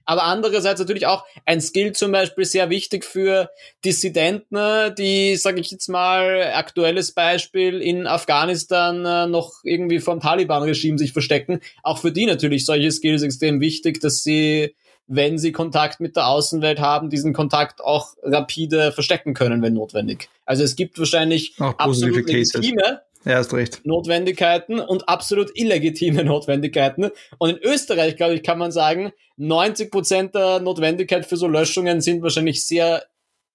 aber 0.07 0.25
andererseits 0.25 0.81
natürlich 0.81 1.07
auch 1.07 1.25
ein 1.47 1.61
Skill 1.61 1.93
zum 1.93 2.11
Beispiel 2.11 2.45
sehr 2.45 2.69
wichtig 2.69 3.05
für 3.05 3.49
Dissidenten, 3.85 4.93
die, 4.99 5.37
sage 5.37 5.61
ich 5.61 5.71
jetzt 5.71 5.87
mal, 5.87 6.51
aktuelles 6.53 7.13
Beispiel 7.13 7.81
in 7.81 8.09
Afghanistan 8.09 9.05
äh, 9.07 9.29
noch 9.29 9.61
irgendwie 9.63 10.01
vom 10.01 10.19
Taliban-Regime 10.19 10.99
sich 10.99 11.13
verstecken. 11.13 11.61
Auch 11.85 11.99
für 11.99 12.11
die 12.11 12.27
natürlich 12.27 12.67
solche 12.67 12.91
Skills 12.91 13.23
extrem 13.23 13.61
wichtig, 13.61 14.01
dass 14.01 14.25
sie 14.25 14.75
wenn 15.13 15.39
sie 15.39 15.51
Kontakt 15.51 15.99
mit 16.01 16.15
der 16.15 16.29
Außenwelt 16.29 16.79
haben, 16.79 17.11
diesen 17.11 17.33
Kontakt 17.33 17.81
auch 17.83 18.15
rapide 18.23 18.93
verstecken 18.93 19.35
können, 19.35 19.61
wenn 19.61 19.75
notwendig. 19.75 20.29
Also 20.47 20.63
es 20.63 20.77
gibt 20.77 20.99
wahrscheinlich 20.99 21.55
absolut 21.59 22.27
legitime 22.27 23.01
ja, 23.25 23.35
hast 23.35 23.53
recht. 23.53 23.85
Notwendigkeiten 23.85 24.81
und 24.81 25.09
absolut 25.09 25.51
illegitime 25.55 26.25
Notwendigkeiten. 26.25 27.11
Und 27.39 27.51
in 27.51 27.59
Österreich, 27.59 28.17
glaube 28.17 28.35
ich, 28.35 28.43
kann 28.43 28.59
man 28.59 28.73
sagen, 28.73 29.13
90 29.37 29.91
Prozent 29.91 30.35
der 30.35 30.61
Notwendigkeit 30.61 31.27
für 31.27 31.37
so 31.37 31.47
Löschungen 31.47 32.01
sind 32.01 32.23
wahrscheinlich 32.23 32.65
sehr 32.65 33.05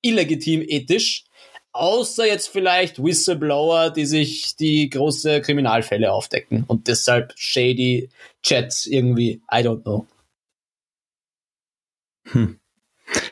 illegitim 0.02 0.62
ethisch. 0.68 1.24
Außer 1.72 2.28
jetzt 2.28 2.50
vielleicht 2.50 3.04
Whistleblower, 3.04 3.90
die 3.90 4.06
sich 4.06 4.56
die 4.56 4.90
große 4.90 5.42
Kriminalfälle 5.42 6.12
aufdecken 6.12 6.64
und 6.68 6.88
deshalb 6.88 7.34
shady 7.36 8.10
Chats 8.44 8.86
irgendwie, 8.86 9.42
I 9.52 9.58
don't 9.58 9.82
know. 9.82 10.06
Hm. 12.26 12.60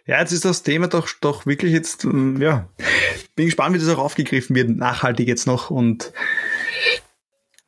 Ja, 0.06 0.20
jetzt 0.20 0.32
ist 0.32 0.46
das 0.46 0.64
Thema 0.64 0.88
doch, 0.88 1.10
doch 1.22 1.46
wirklich 1.46 1.72
jetzt, 1.72 2.04
ähm, 2.04 2.42
ja, 2.42 2.70
bin 3.36 3.46
gespannt, 3.46 3.74
wie 3.76 3.80
das 3.80 3.90
auch 3.90 4.00
aufgegriffen 4.00 4.56
wird, 4.56 4.70
nachhaltig 4.70 5.28
jetzt 5.28 5.48
noch 5.48 5.70
und 5.72 6.14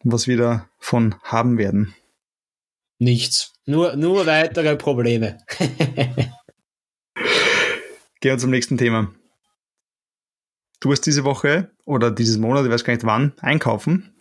was 0.03 0.27
wir 0.27 0.37
davon 0.37 1.15
haben 1.23 1.57
werden. 1.57 1.95
Nichts. 2.99 3.53
Nur, 3.65 3.95
nur 3.95 4.25
weitere 4.25 4.75
Probleme. 4.75 5.39
Gehen 5.57 6.31
wir 8.21 8.37
zum 8.37 8.51
nächsten 8.51 8.77
Thema. 8.77 9.13
Du 10.79 10.91
hast 10.91 11.01
diese 11.01 11.23
Woche 11.23 11.71
oder 11.85 12.11
dieses 12.11 12.37
Monat, 12.37 12.65
ich 12.65 12.71
weiß 12.71 12.83
gar 12.83 12.93
nicht 12.93 13.05
wann, 13.05 13.33
einkaufen. 13.41 14.13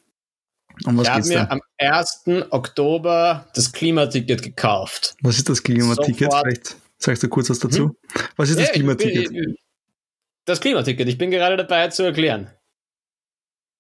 Um 0.87 0.97
was 0.97 1.07
ich 1.07 1.13
habe 1.13 1.29
mir 1.29 1.35
da? 1.35 1.49
am 1.51 1.61
1. 1.79 2.25
Oktober 2.51 3.47
das 3.55 3.73
Klimaticket 3.73 4.43
gekauft. 4.43 5.15
Was 5.21 5.37
ist 5.37 5.49
das 5.49 5.63
Klimaticket? 5.63 6.33
Vielleicht 6.33 6.77
Sagst 6.99 7.23
du 7.23 7.29
kurz 7.29 7.51
was 7.51 7.59
dazu? 7.59 7.85
Hm? 7.85 7.97
Was 8.37 8.51
ist 8.51 8.61
das 8.61 8.73
Klimaticket? 8.73 9.57
Das 10.45 10.61
Klimaticket, 10.61 11.09
ich 11.09 11.19
bin 11.19 11.31
gerade 11.31 11.57
dabei 11.57 11.89
zu 11.89 12.03
erklären. 12.03 12.51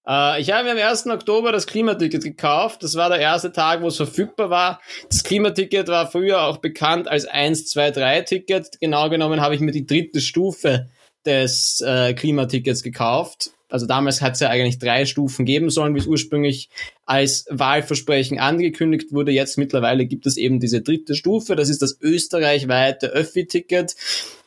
Äh, 0.06 0.40
ich 0.40 0.50
habe 0.50 0.64
mir 0.64 0.72
am 0.72 0.90
1. 0.90 1.06
Oktober 1.06 1.52
das 1.52 1.66
Klimaticket 1.66 2.24
gekauft. 2.24 2.82
Das 2.82 2.94
war 2.94 3.08
der 3.08 3.18
erste 3.18 3.52
Tag, 3.52 3.82
wo 3.82 3.88
es 3.88 3.96
verfügbar 3.96 4.50
war. 4.50 4.80
Das 5.08 5.24
Klimaticket 5.24 5.88
war 5.88 6.10
früher 6.10 6.42
auch 6.42 6.58
bekannt 6.58 7.08
als 7.08 7.26
1, 7.26 7.66
2, 7.66 7.90
3 7.90 8.20
Ticket. 8.22 8.80
Genau 8.80 9.08
genommen 9.10 9.40
habe 9.40 9.54
ich 9.54 9.60
mir 9.60 9.72
die 9.72 9.86
dritte 9.86 10.20
Stufe 10.20 10.88
des 11.24 11.80
äh, 11.80 12.14
Klimatickets 12.14 12.82
gekauft. 12.82 13.50
Also 13.74 13.86
damals 13.86 14.22
hat 14.22 14.34
es 14.34 14.40
ja 14.40 14.50
eigentlich 14.50 14.78
drei 14.78 15.04
Stufen 15.04 15.44
geben 15.44 15.68
sollen, 15.68 15.96
wie 15.96 15.98
es 15.98 16.06
ursprünglich 16.06 16.68
als 17.06 17.44
Wahlversprechen 17.50 18.38
angekündigt 18.38 19.10
wurde. 19.10 19.32
Jetzt 19.32 19.58
mittlerweile 19.58 20.06
gibt 20.06 20.26
es 20.26 20.36
eben 20.36 20.60
diese 20.60 20.80
dritte 20.80 21.16
Stufe. 21.16 21.56
Das 21.56 21.68
ist 21.68 21.82
das 21.82 21.98
österreichweite 22.00 23.08
Öffi-Ticket 23.08 23.96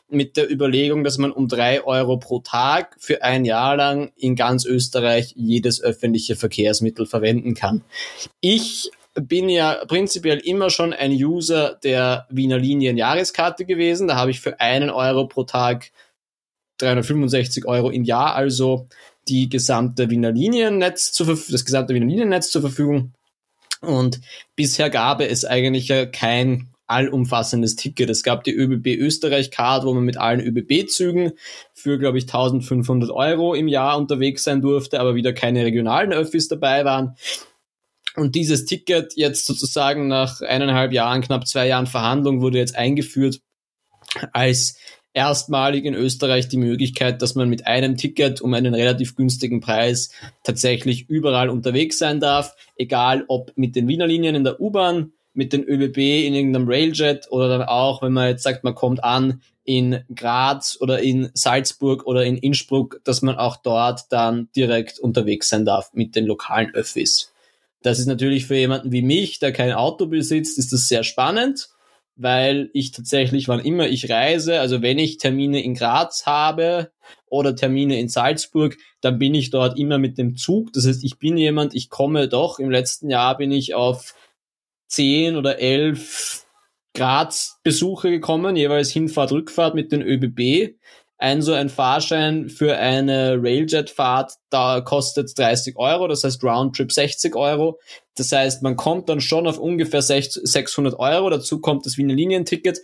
mit 0.08 0.38
der 0.38 0.50
Überlegung, 0.50 1.04
dass 1.04 1.18
man 1.18 1.30
um 1.30 1.46
drei 1.46 1.84
Euro 1.84 2.16
pro 2.16 2.38
Tag 2.38 2.96
für 2.98 3.22
ein 3.22 3.44
Jahr 3.44 3.76
lang 3.76 4.12
in 4.16 4.34
ganz 4.34 4.64
Österreich 4.64 5.34
jedes 5.36 5.82
öffentliche 5.82 6.34
Verkehrsmittel 6.34 7.04
verwenden 7.04 7.52
kann. 7.52 7.84
Ich 8.40 8.90
bin 9.12 9.50
ja 9.50 9.84
prinzipiell 9.84 10.38
immer 10.38 10.70
schon 10.70 10.94
ein 10.94 11.12
User 11.12 11.78
der 11.84 12.26
Wiener 12.30 12.56
Linien 12.56 12.96
Jahreskarte 12.96 13.66
gewesen. 13.66 14.08
Da 14.08 14.16
habe 14.16 14.30
ich 14.30 14.40
für 14.40 14.58
einen 14.58 14.88
Euro 14.88 15.26
pro 15.26 15.44
Tag 15.44 15.90
365 16.78 17.66
Euro 17.66 17.90
im 17.90 18.04
Jahr, 18.04 18.34
also 18.34 18.88
die 19.28 19.48
gesamte 19.48 20.10
Wiener 20.10 20.32
Liniennetz 20.32 21.12
zur, 21.12 21.26
das 21.26 21.64
gesamte 21.64 21.94
Wiener 21.94 22.06
Liniennetz 22.06 22.50
zur 22.50 22.62
Verfügung. 22.62 23.12
Und 23.80 24.20
bisher 24.56 24.90
gab 24.90 25.20
es 25.20 25.44
eigentlich 25.44 25.92
kein 26.12 26.70
allumfassendes 26.88 27.76
Ticket. 27.76 28.10
Es 28.10 28.22
gab 28.22 28.44
die 28.44 28.54
ÖBB 28.54 28.98
Österreich 28.98 29.50
Card, 29.50 29.84
wo 29.84 29.92
man 29.92 30.04
mit 30.04 30.16
allen 30.16 30.40
ÖBB-Zügen 30.40 31.32
für, 31.74 31.98
glaube 31.98 32.18
ich, 32.18 32.24
1500 32.24 33.10
Euro 33.10 33.54
im 33.54 33.68
Jahr 33.68 33.98
unterwegs 33.98 34.42
sein 34.42 34.62
durfte, 34.62 34.98
aber 34.98 35.14
wieder 35.14 35.32
keine 35.32 35.64
regionalen 35.64 36.12
Öffis 36.12 36.48
dabei 36.48 36.84
waren. 36.84 37.14
Und 38.16 38.34
dieses 38.34 38.64
Ticket 38.64 39.12
jetzt 39.16 39.46
sozusagen 39.46 40.08
nach 40.08 40.40
eineinhalb 40.40 40.92
Jahren, 40.92 41.20
knapp 41.20 41.46
zwei 41.46 41.68
Jahren 41.68 41.86
Verhandlung 41.86 42.40
wurde 42.40 42.58
jetzt 42.58 42.74
eingeführt 42.74 43.40
als 44.32 44.76
erstmalig 45.18 45.84
in 45.84 45.94
Österreich 45.94 46.48
die 46.48 46.58
Möglichkeit, 46.58 47.22
dass 47.22 47.34
man 47.34 47.48
mit 47.48 47.66
einem 47.66 47.96
Ticket 47.96 48.40
um 48.40 48.54
einen 48.54 48.72
relativ 48.72 49.16
günstigen 49.16 49.60
Preis 49.60 50.12
tatsächlich 50.44 51.10
überall 51.10 51.48
unterwegs 51.48 51.98
sein 51.98 52.20
darf, 52.20 52.54
egal 52.76 53.24
ob 53.26 53.50
mit 53.56 53.74
den 53.74 53.88
Wiener 53.88 54.06
Linien 54.06 54.36
in 54.36 54.44
der 54.44 54.60
U-Bahn, 54.60 55.12
mit 55.34 55.52
den 55.52 55.64
ÖBB 55.64 55.98
in 55.98 56.34
irgendeinem 56.34 56.68
Railjet 56.68 57.26
oder 57.30 57.48
dann 57.48 57.62
auch, 57.62 58.00
wenn 58.00 58.12
man 58.12 58.28
jetzt 58.28 58.44
sagt, 58.44 58.62
man 58.62 58.76
kommt 58.76 59.02
an 59.02 59.42
in 59.64 60.04
Graz 60.14 60.78
oder 60.80 61.00
in 61.00 61.30
Salzburg 61.34 62.06
oder 62.06 62.24
in 62.24 62.36
Innsbruck, 62.36 63.00
dass 63.02 63.20
man 63.20 63.34
auch 63.34 63.56
dort 63.56 64.02
dann 64.10 64.48
direkt 64.54 65.00
unterwegs 65.00 65.48
sein 65.48 65.64
darf 65.64 65.92
mit 65.94 66.14
den 66.14 66.26
lokalen 66.26 66.72
Öffis. 66.74 67.32
Das 67.82 67.98
ist 67.98 68.06
natürlich 68.06 68.46
für 68.46 68.54
jemanden 68.54 68.92
wie 68.92 69.02
mich, 69.02 69.40
der 69.40 69.52
kein 69.52 69.72
Auto 69.72 70.06
besitzt, 70.06 70.58
ist 70.58 70.72
das 70.72 70.86
sehr 70.86 71.02
spannend, 71.02 71.70
weil 72.18 72.68
ich 72.72 72.90
tatsächlich, 72.90 73.46
wann 73.46 73.60
immer 73.60 73.86
ich 73.86 74.10
reise, 74.10 74.60
also 74.60 74.82
wenn 74.82 74.98
ich 74.98 75.18
Termine 75.18 75.62
in 75.62 75.74
Graz 75.74 76.26
habe 76.26 76.90
oder 77.26 77.54
Termine 77.54 77.98
in 77.98 78.08
Salzburg, 78.08 78.76
dann 79.00 79.18
bin 79.18 79.34
ich 79.34 79.50
dort 79.50 79.78
immer 79.78 79.98
mit 79.98 80.18
dem 80.18 80.36
Zug. 80.36 80.72
Das 80.72 80.86
heißt, 80.86 81.04
ich 81.04 81.18
bin 81.18 81.38
jemand, 81.38 81.74
ich 81.74 81.88
komme 81.90 82.28
doch, 82.28 82.58
im 82.58 82.70
letzten 82.70 83.08
Jahr 83.08 83.36
bin 83.36 83.52
ich 83.52 83.74
auf 83.74 84.14
zehn 84.88 85.36
oder 85.36 85.60
elf 85.60 86.44
Graz-Besuche 86.94 88.10
gekommen, 88.10 88.56
jeweils 88.56 88.90
Hinfahrt, 88.90 89.30
Rückfahrt 89.30 89.76
mit 89.76 89.92
den 89.92 90.02
ÖBB. 90.02 90.74
Ein 91.18 91.42
so 91.42 91.52
ein 91.52 91.68
Fahrschein 91.68 92.48
für 92.48 92.78
eine 92.78 93.42
Railjet-Fahrt, 93.42 94.34
da 94.50 94.80
kostet 94.80 95.36
30 95.36 95.76
Euro, 95.76 96.06
das 96.06 96.22
heißt 96.22 96.42
Roundtrip 96.44 96.92
60 96.92 97.34
Euro. 97.34 97.80
Das 98.16 98.30
heißt, 98.30 98.62
man 98.62 98.76
kommt 98.76 99.08
dann 99.08 99.20
schon 99.20 99.46
auf 99.46 99.58
ungefähr 99.58 100.02
600 100.02 100.98
Euro. 100.98 101.30
Dazu 101.30 101.60
kommt 101.60 101.86
das 101.86 101.98
Wiener 101.98 102.14
Linienticket. 102.14 102.78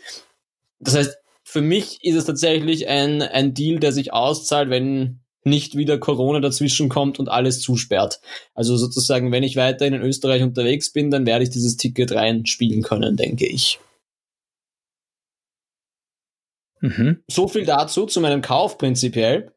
Das 0.80 0.96
heißt, 0.96 1.16
für 1.44 1.60
mich 1.60 1.98
ist 2.02 2.16
es 2.16 2.24
tatsächlich 2.24 2.88
ein, 2.88 3.22
ein 3.22 3.54
Deal, 3.54 3.78
der 3.78 3.92
sich 3.92 4.12
auszahlt, 4.12 4.70
wenn 4.70 5.20
nicht 5.44 5.76
wieder 5.76 5.98
Corona 5.98 6.40
dazwischen 6.40 6.88
kommt 6.88 7.18
und 7.18 7.28
alles 7.28 7.60
zusperrt. 7.60 8.20
Also 8.54 8.76
sozusagen, 8.76 9.30
wenn 9.30 9.42
ich 9.42 9.56
weiterhin 9.56 9.94
in 9.94 10.02
Österreich 10.02 10.42
unterwegs 10.42 10.92
bin, 10.92 11.10
dann 11.10 11.26
werde 11.26 11.44
ich 11.44 11.50
dieses 11.50 11.76
Ticket 11.76 12.12
reinspielen 12.12 12.82
können, 12.82 13.16
denke 13.16 13.46
ich. 13.46 13.78
Mhm. 16.84 17.22
So 17.30 17.48
viel 17.48 17.64
dazu, 17.64 18.04
zu 18.04 18.20
meinem 18.20 18.42
Kauf 18.42 18.76
prinzipiell. 18.76 19.52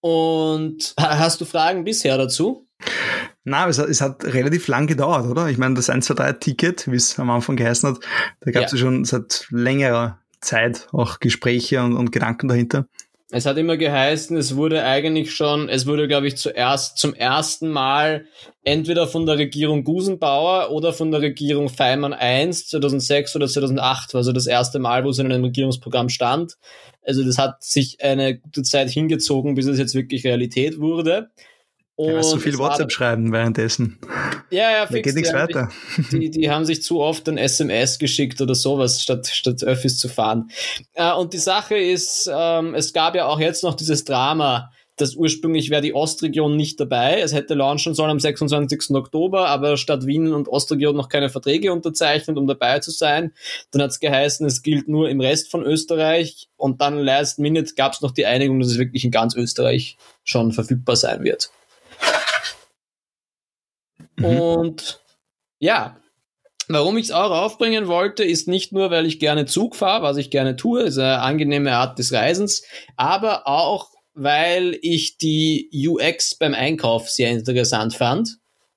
Und 0.00 0.94
hast 0.96 1.40
du 1.40 1.44
Fragen 1.44 1.82
bisher 1.82 2.16
dazu? 2.16 2.68
Na, 3.42 3.66
es, 3.66 3.78
es, 3.78 4.00
hat 4.00 4.24
relativ 4.24 4.68
lang 4.68 4.86
gedauert, 4.86 5.26
oder? 5.26 5.48
Ich 5.48 5.58
meine, 5.58 5.74
das 5.74 5.90
1, 5.90 6.06
2, 6.06 6.14
3 6.14 6.32
Ticket, 6.34 6.90
wie 6.90 6.96
es 6.96 7.18
am 7.18 7.30
Anfang 7.30 7.56
geheißen 7.56 7.88
hat, 7.88 7.98
da 8.40 8.50
gab 8.52 8.64
es 8.64 8.72
ja. 8.72 8.78
ja. 8.78 8.84
schon 8.84 9.04
seit 9.04 9.48
längerer 9.50 10.20
Zeit 10.40 10.86
auch 10.92 11.18
Gespräche 11.18 11.82
und, 11.82 11.96
und 11.96 12.12
Gedanken 12.12 12.46
dahinter. 12.46 12.86
Es 13.30 13.44
hat 13.44 13.58
immer 13.58 13.76
geheißen, 13.76 14.38
es 14.38 14.56
wurde 14.56 14.84
eigentlich 14.84 15.34
schon, 15.34 15.68
es 15.68 15.86
wurde, 15.86 16.08
glaube 16.08 16.26
ich, 16.26 16.38
zuerst 16.38 16.96
zum 16.96 17.12
ersten 17.12 17.68
Mal 17.68 18.24
entweder 18.64 19.06
von 19.06 19.26
der 19.26 19.36
Regierung 19.36 19.84
Gusenbauer 19.84 20.70
oder 20.70 20.94
von 20.94 21.10
der 21.10 21.20
Regierung 21.20 21.68
Feimann 21.68 22.14
I 22.18 22.50
2006 22.50 23.36
oder 23.36 23.46
2008, 23.46 24.14
also 24.14 24.32
das 24.32 24.46
erste 24.46 24.78
Mal, 24.78 25.04
wo 25.04 25.10
es 25.10 25.18
in 25.18 25.30
einem 25.30 25.44
Regierungsprogramm 25.44 26.08
stand. 26.08 26.56
Also 27.02 27.22
das 27.22 27.36
hat 27.36 27.62
sich 27.62 28.02
eine 28.02 28.38
gute 28.38 28.62
Zeit 28.62 28.88
hingezogen, 28.88 29.54
bis 29.54 29.66
es 29.66 29.78
jetzt 29.78 29.94
wirklich 29.94 30.24
Realität 30.24 30.80
wurde. 30.80 31.28
Und 31.98 32.12
ja, 32.12 32.22
so 32.22 32.36
viel 32.36 32.56
WhatsApp 32.58 32.92
schreiben 32.92 33.32
währenddessen. 33.32 33.98
Ja, 34.50 34.70
ja, 34.70 34.86
fix. 34.86 34.92
Da 34.92 35.00
geht 35.00 35.14
nichts 35.16 35.32
weiter. 35.32 35.68
Sich, 35.96 36.08
die, 36.10 36.30
die 36.30 36.48
haben 36.48 36.64
sich 36.64 36.80
zu 36.80 37.00
oft 37.00 37.28
ein 37.28 37.38
SMS 37.38 37.98
geschickt 37.98 38.40
oder 38.40 38.54
sowas, 38.54 39.02
statt, 39.02 39.26
statt 39.26 39.64
Öffis 39.64 39.98
zu 39.98 40.08
fahren. 40.08 40.48
Äh, 40.94 41.12
und 41.12 41.32
die 41.32 41.38
Sache 41.38 41.76
ist, 41.76 42.30
ähm, 42.32 42.76
es 42.76 42.92
gab 42.92 43.16
ja 43.16 43.26
auch 43.26 43.40
jetzt 43.40 43.64
noch 43.64 43.74
dieses 43.74 44.04
Drama, 44.04 44.70
dass 44.96 45.16
ursprünglich 45.16 45.70
wäre 45.70 45.82
die 45.82 45.92
Ostregion 45.92 46.56
nicht 46.56 46.78
dabei. 46.78 47.20
Es 47.20 47.34
hätte 47.34 47.54
launchen 47.54 47.94
sollen 47.94 48.12
am 48.12 48.20
26. 48.20 48.90
Oktober, 48.90 49.48
aber 49.48 49.76
statt 49.76 50.06
Wien 50.06 50.32
und 50.32 50.46
Ostregion 50.46 50.94
noch 50.94 51.08
keine 51.08 51.30
Verträge 51.30 51.72
unterzeichnet, 51.72 52.36
um 52.36 52.46
dabei 52.46 52.78
zu 52.78 52.92
sein. 52.92 53.32
Dann 53.72 53.82
hat 53.82 53.90
es 53.90 53.98
geheißen, 53.98 54.46
es 54.46 54.62
gilt 54.62 54.86
nur 54.86 55.10
im 55.10 55.20
Rest 55.20 55.50
von 55.50 55.64
Österreich. 55.64 56.48
Und 56.56 56.80
dann 56.80 56.96
last 56.98 57.40
minute 57.40 57.74
gab 57.74 57.94
es 57.94 58.02
noch 58.02 58.12
die 58.12 58.26
Einigung, 58.26 58.60
dass 58.60 58.70
es 58.70 58.78
wirklich 58.78 59.04
in 59.04 59.10
ganz 59.10 59.34
Österreich 59.34 59.96
schon 60.22 60.52
verfügbar 60.52 60.94
sein 60.94 61.24
wird. 61.24 61.50
Mhm. 64.18 64.24
Und 64.24 65.00
ja, 65.58 65.96
Warum 66.70 66.98
ich 66.98 67.06
es 67.06 67.12
auch 67.12 67.30
aufbringen 67.30 67.88
wollte, 67.88 68.24
ist 68.24 68.46
nicht 68.46 68.72
nur, 68.72 68.90
weil 68.90 69.06
ich 69.06 69.18
gerne 69.18 69.46
Zug 69.46 69.74
fahre, 69.74 70.02
was 70.02 70.18
ich 70.18 70.30
gerne 70.30 70.54
tue, 70.54 70.82
ist 70.82 70.98
eine 70.98 71.20
angenehme 71.20 71.72
Art 71.72 71.98
des 71.98 72.12
Reisens, 72.12 72.62
aber 72.96 73.46
auch, 73.46 73.88
weil 74.12 74.78
ich 74.82 75.16
die 75.16 75.70
UX 75.72 76.34
beim 76.34 76.52
Einkauf 76.52 77.08
sehr 77.08 77.30
interessant 77.30 77.94
fand. 77.94 78.36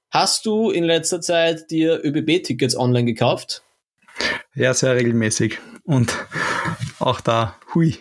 Hast 0.09 0.45
du 0.45 0.69
in 0.71 0.85
letzter 0.85 1.19
Zeit 1.19 1.69
dir 1.69 1.99
ÖBB-Tickets 2.01 2.77
online 2.77 3.05
gekauft? 3.05 3.61
Ja, 4.55 4.73
sehr 4.73 4.95
regelmäßig. 4.95 5.57
Und 5.83 6.13
auch 6.99 7.19
da, 7.19 7.55
hui, 7.73 7.97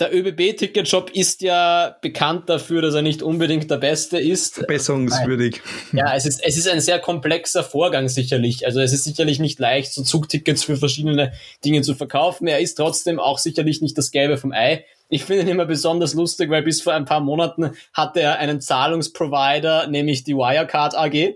der 0.00 0.14
ÖBB-Ticketshop 0.14 1.10
ist 1.10 1.42
ja 1.42 1.96
bekannt 2.00 2.48
dafür, 2.48 2.82
dass 2.82 2.94
er 2.94 3.02
nicht 3.02 3.22
unbedingt 3.22 3.70
der 3.70 3.76
beste 3.76 4.18
ist. 4.18 4.54
Verbesserungswürdig. 4.54 5.60
Ja, 5.92 6.14
es 6.14 6.26
ist, 6.26 6.40
es 6.42 6.56
ist 6.56 6.68
ein 6.68 6.80
sehr 6.80 6.98
komplexer 6.98 7.62
Vorgang 7.62 8.08
sicherlich. 8.08 8.66
Also 8.66 8.80
es 8.80 8.92
ist 8.92 9.04
sicherlich 9.04 9.38
nicht 9.38 9.58
leicht, 9.58 9.92
so 9.92 10.02
Zugtickets 10.02 10.64
für 10.64 10.76
verschiedene 10.76 11.32
Dinge 11.64 11.82
zu 11.82 11.94
verkaufen. 11.94 12.48
Er 12.48 12.60
ist 12.60 12.76
trotzdem 12.76 13.20
auch 13.20 13.38
sicherlich 13.38 13.82
nicht 13.82 13.98
das 13.98 14.10
Gelbe 14.10 14.38
vom 14.38 14.52
Ei. 14.52 14.84
Ich 15.08 15.24
finde 15.24 15.42
ihn 15.42 15.48
immer 15.48 15.66
besonders 15.66 16.14
lustig, 16.14 16.50
weil 16.50 16.62
bis 16.62 16.80
vor 16.80 16.94
ein 16.94 17.04
paar 17.04 17.20
Monaten 17.20 17.72
hatte 17.92 18.20
er 18.20 18.38
einen 18.38 18.60
Zahlungsprovider, 18.60 19.88
nämlich 19.88 20.24
die 20.24 20.34
Wirecard 20.34 20.96
AG. 20.96 21.34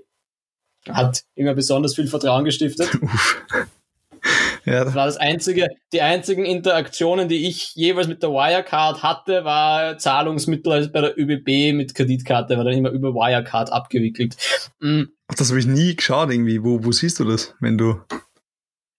Hat 0.89 1.25
immer 1.35 1.55
besonders 1.55 1.95
viel 1.95 2.07
Vertrauen 2.07 2.45
gestiftet. 2.45 2.89
Ja. 4.65 4.85
Das 4.85 4.95
war 4.95 5.07
das 5.07 5.17
einzige, 5.19 5.69
die 5.93 6.01
einzigen 6.01 6.45
Interaktionen, 6.45 7.29
die 7.29 7.49
ich 7.49 7.75
jeweils 7.75 8.09
mit 8.09 8.23
der 8.23 8.31
Wirecard 8.31 9.03
hatte, 9.03 9.45
war 9.45 9.99
Zahlungsmittel 9.99 10.73
also 10.73 10.91
bei 10.91 11.03
der 11.03 11.19
ÖBB 11.19 11.77
mit 11.77 11.95
Kreditkarte, 11.95 12.57
war 12.57 12.65
dann 12.65 12.75
immer 12.75 12.91
über 12.91 13.15
Wirecard 13.15 13.73
abgewickelt. 13.73 14.37
Mhm. 14.81 15.11
Ach, 15.29 15.35
das 15.35 15.51
habe 15.51 15.61
ich 15.61 15.67
nie 15.67 15.97
geschaut 15.97 16.31
irgendwie. 16.31 16.63
Wo, 16.65 16.85
wo 16.85 16.93
siehst 16.93 17.21
du 17.21 17.25
das, 17.25 17.55
wenn 17.61 17.77
du 17.77 18.01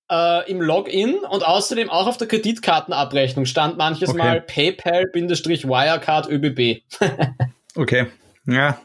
äh, 0.09 0.49
im 0.49 0.61
Login 0.61 1.15
und 1.29 1.45
außerdem 1.45 1.89
auch 1.89 2.07
auf 2.07 2.17
der 2.17 2.27
Kreditkartenabrechnung 2.27 3.45
stand 3.45 3.77
manches 3.77 4.09
okay. 4.09 4.17
Mal 4.17 4.41
PayPal-Wirecard 4.41 6.29
ÖBB. 6.29 6.83
okay, 7.75 8.07
ja, 8.45 8.79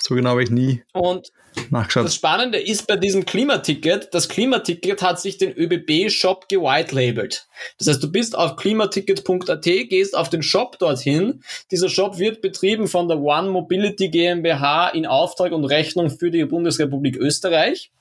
so 0.00 0.14
genau 0.14 0.30
habe 0.30 0.42
ich 0.42 0.50
nie. 0.50 0.82
Und 0.92 1.30
nachgeschaut. 1.70 2.06
Das 2.06 2.14
Spannende 2.14 2.58
ist 2.58 2.86
bei 2.86 2.96
diesem 2.96 3.24
Klimaticket, 3.26 4.12
das 4.12 4.28
Klimaticket 4.28 5.02
hat 5.02 5.20
sich 5.20 5.38
den 5.38 5.52
ÖBB-Shop 5.52 6.48
gewitelabelt. 6.48 7.46
Das 7.78 7.88
heißt, 7.88 8.02
du 8.02 8.10
bist 8.10 8.36
auf 8.36 8.56
klimaticket.at, 8.56 9.62
gehst 9.62 10.16
auf 10.16 10.30
den 10.30 10.42
Shop 10.42 10.78
dorthin. 10.78 11.42
Dieser 11.70 11.88
Shop 11.88 12.18
wird 12.18 12.40
betrieben 12.40 12.88
von 12.88 13.08
der 13.08 13.18
One 13.18 13.50
Mobility 13.50 14.08
GmbH 14.08 14.88
in 14.88 15.06
Auftrag 15.06 15.52
und 15.52 15.64
Rechnung 15.64 16.10
für 16.10 16.30
die 16.30 16.44
Bundesrepublik 16.44 17.16
Österreich. 17.16 17.92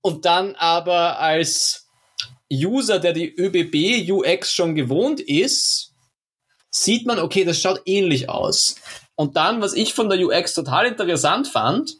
Und 0.00 0.24
dann 0.24 0.54
aber 0.54 1.18
als 1.18 1.88
User, 2.52 2.98
der 2.98 3.12
die 3.12 3.34
ÖBB 3.34 4.10
UX 4.10 4.52
schon 4.52 4.74
gewohnt 4.74 5.20
ist, 5.20 5.92
sieht 6.70 7.06
man, 7.06 7.18
okay, 7.18 7.44
das 7.44 7.60
schaut 7.60 7.82
ähnlich 7.84 8.28
aus. 8.28 8.76
Und 9.16 9.36
dann, 9.36 9.60
was 9.60 9.74
ich 9.74 9.94
von 9.94 10.08
der 10.08 10.18
UX 10.18 10.54
total 10.54 10.86
interessant 10.86 11.48
fand, 11.48 11.98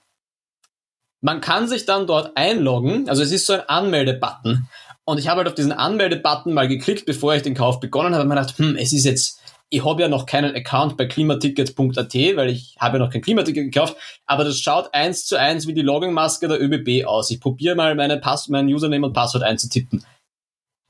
man 1.20 1.40
kann 1.40 1.68
sich 1.68 1.84
dann 1.84 2.06
dort 2.06 2.36
einloggen, 2.36 3.08
also 3.08 3.22
es 3.22 3.32
ist 3.32 3.46
so 3.46 3.54
ein 3.54 3.68
Anmeldebutton. 3.68 4.68
Und 5.04 5.18
ich 5.18 5.28
habe 5.28 5.38
halt 5.38 5.48
auf 5.48 5.54
diesen 5.54 5.72
Anmeldebutton 5.72 6.52
mal 6.52 6.68
geklickt, 6.68 7.06
bevor 7.06 7.34
ich 7.34 7.42
den 7.42 7.54
Kauf 7.54 7.80
begonnen 7.80 8.14
habe, 8.14 8.22
und 8.22 8.28
mir 8.28 8.34
gedacht, 8.34 8.58
hm, 8.58 8.76
es 8.76 8.92
ist 8.92 9.04
jetzt, 9.04 9.40
ich 9.70 9.84
habe 9.84 10.02
ja 10.02 10.08
noch 10.08 10.26
keinen 10.26 10.54
Account 10.54 10.96
bei 10.96 11.06
klimatickets.at, 11.06 12.14
weil 12.36 12.50
ich 12.50 12.76
habe 12.78 12.98
ja 12.98 13.04
noch 13.04 13.12
kein 13.12 13.22
Klimaticket 13.22 13.72
gekauft, 13.72 13.96
aber 14.26 14.44
das 14.44 14.60
schaut 14.60 14.92
eins 14.94 15.24
zu 15.24 15.36
eins 15.36 15.66
wie 15.66 15.74
die 15.74 15.82
Login-Maske 15.82 16.46
der 16.46 16.60
ÖBB 16.60 17.06
aus. 17.06 17.30
Ich 17.30 17.40
probiere 17.40 17.74
mal 17.74 17.94
meine 17.94 18.18
Pass 18.18 18.48
mein 18.48 18.66
Username 18.66 19.06
und 19.06 19.12
Passwort 19.12 19.44
einzutippen. 19.44 20.04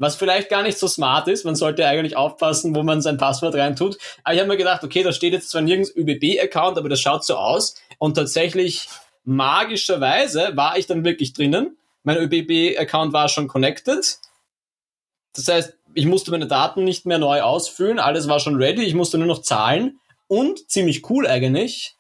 Was 0.01 0.15
vielleicht 0.15 0.49
gar 0.49 0.63
nicht 0.63 0.79
so 0.79 0.87
smart 0.87 1.27
ist, 1.27 1.45
man 1.45 1.57
sollte 1.57 1.87
eigentlich 1.87 2.17
aufpassen, 2.17 2.75
wo 2.75 2.85
man 2.85 3.03
sein 3.03 3.17
Passwort 3.17 3.57
reintut. 3.57 3.99
Aber 4.23 4.35
ich 4.35 4.41
habe 4.41 4.49
mir 4.49 4.57
gedacht, 4.57 4.85
okay, 4.85 5.03
da 5.03 5.13
steht 5.13 5.33
jetzt 5.33 5.51
zwar 5.51 5.61
nirgends 5.61 5.95
ÖBB-Account, 5.95 6.79
aber 6.79 6.89
das 6.89 7.01
schaut 7.01 7.25
so 7.25 7.35
aus. 7.35 7.75
Und 7.99 8.15
tatsächlich, 8.15 8.89
magischerweise, 9.29 10.57
war 10.57 10.79
ich 10.79 10.87
dann 10.87 11.05
wirklich 11.05 11.33
drinnen. 11.33 11.77
Mein 12.03 12.17
ÖBB-Account 12.17 13.13
war 13.13 13.29
schon 13.29 13.49
connected. 13.49 14.19
Das 15.35 15.49
heißt, 15.49 15.75
ich 15.95 16.07
musste 16.07 16.31
meine 16.31 16.47
Daten 16.47 16.85
nicht 16.85 17.07
mehr 17.07 17.19
neu 17.19 17.43
ausfüllen, 17.43 17.99
alles 17.99 18.29
war 18.29 18.41
schon 18.41 18.57
ready, 18.57 18.83
ich 18.83 18.95
musste 18.95 19.19
nur 19.19 19.27
noch 19.27 19.43
zahlen. 19.43 20.01
Und 20.27 20.71
ziemlich 20.71 21.09
cool 21.11 21.27
eigentlich, 21.27 21.97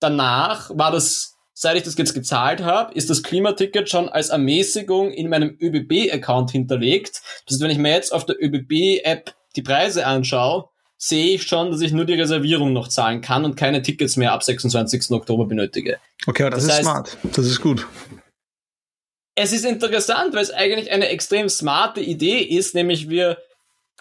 danach 0.00 0.70
war 0.74 0.90
das 0.90 1.36
seit 1.60 1.76
ich 1.76 1.82
das 1.82 1.98
jetzt 1.98 2.14
gezahlt 2.14 2.62
habe, 2.62 2.94
ist 2.94 3.10
das 3.10 3.22
Klimaticket 3.22 3.90
schon 3.90 4.08
als 4.08 4.30
Ermäßigung 4.30 5.10
in 5.10 5.28
meinem 5.28 5.58
ÖBB-Account 5.60 6.50
hinterlegt. 6.52 7.20
Das 7.44 7.54
heißt, 7.54 7.60
wenn 7.60 7.70
ich 7.70 7.76
mir 7.76 7.92
jetzt 7.92 8.14
auf 8.14 8.24
der 8.24 8.42
ÖBB-App 8.42 9.34
die 9.56 9.62
Preise 9.62 10.06
anschaue, 10.06 10.69
sehe 11.02 11.34
ich 11.34 11.44
schon, 11.44 11.70
dass 11.70 11.80
ich 11.80 11.92
nur 11.92 12.04
die 12.04 12.14
Reservierung 12.14 12.74
noch 12.74 12.86
zahlen 12.86 13.22
kann 13.22 13.46
und 13.46 13.56
keine 13.56 13.80
Tickets 13.80 14.16
mehr 14.16 14.32
ab 14.32 14.42
26. 14.44 15.10
Oktober 15.12 15.46
benötige. 15.46 15.98
Okay, 16.26 16.42
aber 16.42 16.50
das, 16.50 16.66
das 16.66 16.72
ist 16.72 16.78
heißt, 16.78 16.84
smart. 16.84 17.18
Das 17.34 17.46
ist 17.46 17.60
gut. 17.60 17.86
Es 19.34 19.52
ist 19.52 19.64
interessant, 19.64 20.34
weil 20.34 20.42
es 20.42 20.50
eigentlich 20.50 20.90
eine 20.90 21.08
extrem 21.08 21.48
smarte 21.48 22.02
Idee 22.02 22.40
ist, 22.40 22.74
nämlich 22.74 23.08
wir 23.08 23.38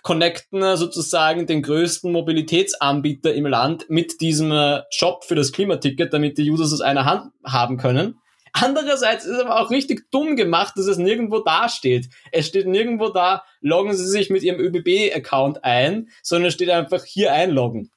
connecten 0.04 0.76
sozusagen 0.76 1.48
den 1.48 1.62
größten 1.62 2.12
Mobilitätsanbieter 2.12 3.34
im 3.34 3.46
Land 3.46 3.90
mit 3.90 4.20
diesem 4.20 4.52
äh, 4.52 4.82
Shop 4.90 5.24
für 5.24 5.36
das 5.36 5.54
Klimaticket, 5.54 6.14
damit 6.14 6.38
die 6.38 6.50
Users 6.50 6.74
aus 6.74 6.82
einer 6.82 7.06
Hand 7.06 7.32
haben 7.46 7.78
können. 7.78 8.20
Andererseits 8.54 9.26
ist 9.26 9.36
es 9.36 9.40
aber 9.40 9.60
auch 9.60 9.72
richtig 9.72 10.10
dumm 10.12 10.36
gemacht, 10.36 10.74
dass 10.76 10.86
es 10.86 10.98
nirgendwo 10.98 11.40
da 11.40 11.70
steht. 11.70 12.10
Es 12.32 12.48
steht 12.48 12.68
nirgendwo 12.68 13.10
da, 13.10 13.44
loggen 13.62 13.96
Sie 13.96 14.08
sich 14.08 14.30
mit 14.30 14.44
Ihrem 14.44 14.60
ÖBB-Account 14.60 15.64
ein, 15.64 16.10
sondern 16.24 16.48
es 16.48 16.54
steht 16.54 16.70
einfach 16.70 17.04
hier 17.04 17.34
einloggen. 17.34 17.92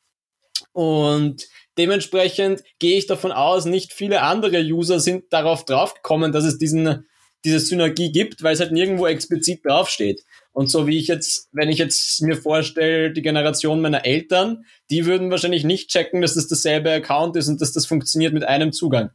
Und 0.72 1.46
dementsprechend 1.78 2.62
gehe 2.78 2.98
ich 2.98 3.06
davon 3.06 3.32
aus, 3.32 3.64
nicht 3.64 3.92
viele 3.92 4.22
andere 4.22 4.60
User 4.62 5.00
sind 5.00 5.32
darauf 5.32 5.64
draufgekommen, 5.64 6.32
dass 6.32 6.44
es 6.44 6.58
diesen, 6.58 7.06
diese 7.44 7.60
Synergie 7.60 8.12
gibt, 8.12 8.42
weil 8.42 8.54
es 8.54 8.60
halt 8.60 8.72
nirgendwo 8.72 9.06
explizit 9.06 9.64
draufsteht. 9.64 10.22
Und 10.52 10.70
so 10.70 10.86
wie 10.86 10.98
ich 10.98 11.08
jetzt, 11.08 11.48
wenn 11.52 11.70
ich 11.70 11.78
jetzt 11.78 12.20
mir 12.22 12.36
vorstelle, 12.36 13.12
die 13.12 13.22
Generation 13.22 13.80
meiner 13.80 14.04
Eltern, 14.04 14.64
die 14.90 15.06
würden 15.06 15.30
wahrscheinlich 15.30 15.64
nicht 15.64 15.90
checken, 15.90 16.20
dass 16.20 16.34
das 16.34 16.48
dasselbe 16.48 16.92
Account 16.92 17.36
ist 17.36 17.48
und 17.48 17.60
dass 17.60 17.72
das 17.72 17.86
funktioniert 17.86 18.34
mit 18.34 18.44
einem 18.44 18.72
Zugang. 18.72 19.10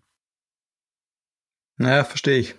Naja, 1.77 2.03
verstehe 2.03 2.39
ich. 2.39 2.55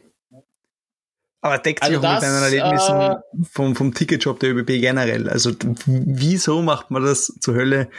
Aber 1.41 1.59
deckt 1.59 1.85
sich 1.85 1.97
also 1.97 2.07
auch 2.07 2.13
das, 2.15 2.23
mit 2.23 2.31
deinen 2.31 2.43
Erlebnissen 2.43 3.01
äh, 3.01 3.17
vom, 3.51 3.77
vom 3.77 3.95
Ticketshop 3.95 4.41
der 4.41 4.51
ÖBB 4.51 4.81
generell. 4.81 5.29
Also 5.29 5.53
wieso 5.87 6.63
macht 6.63 6.91
man 6.91 7.05
das 7.05 7.27
zur 7.41 7.55
Hölle 7.55 7.91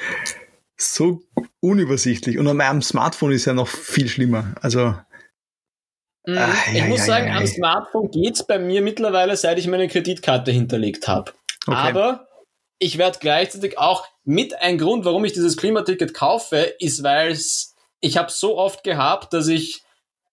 so 0.76 1.22
unübersichtlich? 1.62 2.38
Und 2.38 2.48
an 2.48 2.58
meinem 2.58 2.82
Smartphone 2.82 3.32
ist 3.32 3.46
ja 3.46 3.54
noch 3.54 3.68
viel 3.68 4.10
schlimmer. 4.10 4.56
Also 4.62 4.94
Mhm. 6.30 6.38
Ach, 6.38 6.68
ich 6.68 6.78
ja, 6.78 6.86
muss 6.86 7.00
ja, 7.00 7.06
sagen, 7.06 7.28
ja, 7.28 7.38
am 7.38 7.48
Smartphone 7.48 8.12
geht's 8.12 8.46
bei 8.46 8.60
mir 8.60 8.82
mittlerweile, 8.82 9.36
seit 9.36 9.58
ich 9.58 9.68
meine 9.68 9.88
Kreditkarte 9.88 10.52
hinterlegt 10.52 11.08
habe. 11.08 11.34
Okay. 11.66 11.78
Aber 11.78 12.28
ich 12.78 12.98
werde 12.98 13.20
gleichzeitig 13.20 13.78
auch 13.78 14.06
mit 14.24 14.54
ein 14.62 14.78
Grund, 14.78 15.06
warum 15.06 15.26
ich 15.26 15.34
dieses 15.34 15.58
Klimaticket 15.58 16.14
kaufe, 16.14 16.58
ist, 16.80 17.04
weil 17.04 17.38
ich 18.00 18.18
habe 18.18 18.32
so 18.32 18.58
oft 18.58 18.84
gehabt, 18.84 19.34
dass 19.34 19.48
ich 19.48 19.84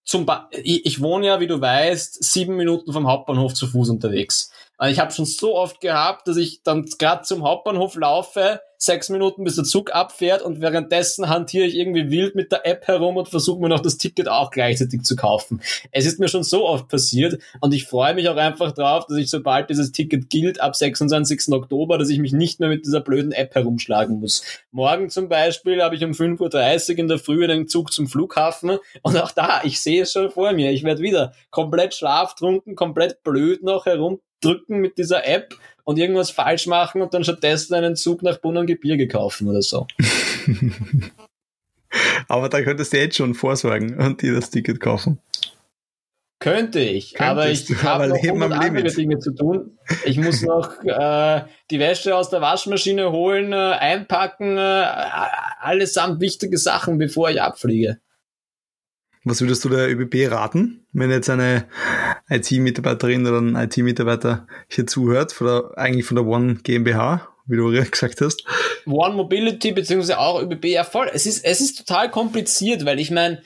zum 0.07 0.25
ba 0.25 0.49
ich, 0.53 0.87
ich 0.87 1.03
wohne 1.03 1.27
ja, 1.27 1.40
wie 1.40 1.49
du 1.49 1.61
weißt, 1.61 2.25
sieben 2.25 2.57
Minuten 2.57 2.92
vom 2.92 3.07
Hauptbahnhof 3.07 3.53
zu 3.53 3.66
Fuß 3.66 3.90
unterwegs. 3.90 4.51
Und 4.79 4.88
ich 4.88 5.01
habe 5.01 5.12
schon 5.12 5.27
so 5.27 5.57
oft 5.57 5.81
gehabt, 5.81 6.29
dass 6.29 6.37
ich 6.37 6.62
dann 6.62 6.87
gerade 6.99 7.23
zum 7.23 7.42
Hauptbahnhof 7.42 7.97
laufe, 7.97 8.61
sechs 8.78 9.08
Minuten 9.08 9.44
bis 9.44 9.56
der 9.56 9.64
Zug 9.64 9.94
abfährt 9.94 10.42
und 10.42 10.60
währenddessen 10.60 11.28
hantiere 11.28 11.66
ich 11.66 11.74
irgendwie 11.74 12.10
wild 12.10 12.34
mit 12.34 12.52
der 12.52 12.66
App 12.66 12.86
herum 12.86 13.16
und 13.16 13.28
versuche 13.28 13.60
mir 13.60 13.68
noch 13.68 13.80
das 13.80 13.98
Ticket 13.98 14.28
auch 14.28 14.50
gleichzeitig 14.50 15.02
zu 15.02 15.16
kaufen. 15.16 15.60
Es 15.92 16.06
ist 16.06 16.18
mir 16.18 16.28
schon 16.28 16.42
so 16.42 16.66
oft 16.66 16.88
passiert 16.88 17.40
und 17.60 17.74
ich 17.74 17.84
freue 17.84 18.14
mich 18.14 18.28
auch 18.28 18.36
einfach 18.36 18.72
drauf, 18.72 19.06
dass 19.06 19.18
ich 19.18 19.30
sobald 19.30 19.70
dieses 19.70 19.92
Ticket 19.92 20.30
gilt, 20.30 20.60
ab 20.60 20.76
26. 20.76 21.52
Oktober, 21.52 21.98
dass 21.98 22.08
ich 22.08 22.18
mich 22.18 22.32
nicht 22.32 22.60
mehr 22.60 22.68
mit 22.68 22.86
dieser 22.86 23.00
blöden 23.00 23.32
App 23.32 23.54
herumschlagen 23.54 24.20
muss. 24.20 24.42
Morgen 24.70 25.10
zum 25.10 25.28
Beispiel 25.28 25.82
habe 25.82 25.94
ich 25.94 26.04
um 26.04 26.12
5.30 26.12 26.92
Uhr 26.92 26.98
in 26.98 27.08
der 27.08 27.18
Früh 27.18 27.46
den 27.46 27.68
Zug 27.68 27.92
zum 27.92 28.06
Flughafen 28.06 28.78
und 29.02 29.16
auch 29.16 29.30
da, 29.30 29.60
ich 29.64 29.80
sehe 29.80 30.02
es 30.02 30.12
schon 30.12 30.30
vor 30.30 30.52
mir. 30.52 30.70
Ich 30.70 30.84
werde 30.84 31.02
wieder 31.02 31.32
komplett 31.50 31.94
schlaftrunken, 31.94 32.76
komplett 32.76 33.22
blöd 33.22 33.62
noch 33.62 33.86
herumdrücken 33.86 34.78
mit 34.78 34.98
dieser 34.98 35.26
App 35.26 35.54
und 35.87 35.99
irgendwas 35.99 36.31
falsch 36.31 36.66
machen 36.66 37.01
und 37.01 37.14
dann 37.14 37.22
stattdessen 37.22 37.75
einen 37.75 37.94
Zug 37.94 38.22
nach 38.22 38.38
Bonn 38.38 38.57
und 38.57 38.66
Gebirge 38.66 39.07
kaufen 39.07 39.49
oder 39.49 39.62
so. 39.62 39.87
aber 42.29 42.49
da 42.49 42.61
könntest 42.62 42.92
du 42.92 42.99
jetzt 42.99 43.16
schon 43.16 43.35
vorsorgen 43.35 43.96
und 43.96 44.20
dir 44.20 44.35
das 44.35 44.51
Ticket 44.51 44.81
kaufen. 44.81 45.20
Könnte 46.40 46.81
ich, 46.81 47.14
Könntest 47.14 47.70
aber 47.85 48.14
ich 48.16 48.29
habe 48.29 48.38
noch 48.38 48.51
andere 48.51 48.83
Limit. 48.83 48.96
Dinge 48.96 49.18
zu 49.20 49.33
tun. 49.33 49.79
Ich 50.05 50.18
muss 50.18 50.42
noch 50.46 50.83
äh, 50.83 51.44
die 51.70 51.79
Wäsche 51.79 52.16
aus 52.16 52.31
der 52.31 52.40
Waschmaschine 52.40 53.12
holen, 53.12 53.53
äh, 53.53 53.57
einpacken, 53.57 54.59
äh, 54.59 54.85
allesamt 55.61 56.20
wichtige 56.20 56.59
Sachen, 56.59 56.99
bevor 56.99 57.31
ich 57.31 57.40
abfliege. 57.40 58.01
Was 59.28 59.40
würdest 59.40 59.64
du 59.64 59.68
der 59.68 59.90
ÖBB 59.90 60.30
raten, 60.30 60.86
wenn 60.92 61.10
jetzt 61.10 61.28
eine 61.28 61.66
IT-Mitarbeiterin 62.28 63.26
oder 63.26 63.40
ein 63.40 63.56
IT-Mitarbeiter 63.56 64.46
hier 64.68 64.86
zuhört, 64.86 65.32
von 65.32 65.48
der, 65.48 65.70
eigentlich 65.76 66.06
von 66.06 66.14
der 66.14 66.26
One 66.26 66.60
GmbH, 66.62 67.26
wie 67.48 67.56
du 67.56 67.70
gesagt 67.90 68.20
hast? 68.20 68.44
One 68.86 69.16
Mobility 69.16 69.72
beziehungsweise 69.72 70.20
auch 70.20 70.40
ÖBB, 70.40 70.66
ja. 70.66 70.86
Es 71.12 71.26
ist, 71.26 71.44
es 71.44 71.60
ist 71.60 71.76
total 71.76 72.08
kompliziert, 72.08 72.84
weil 72.84 73.00
ich 73.00 73.10
meine, 73.10 73.42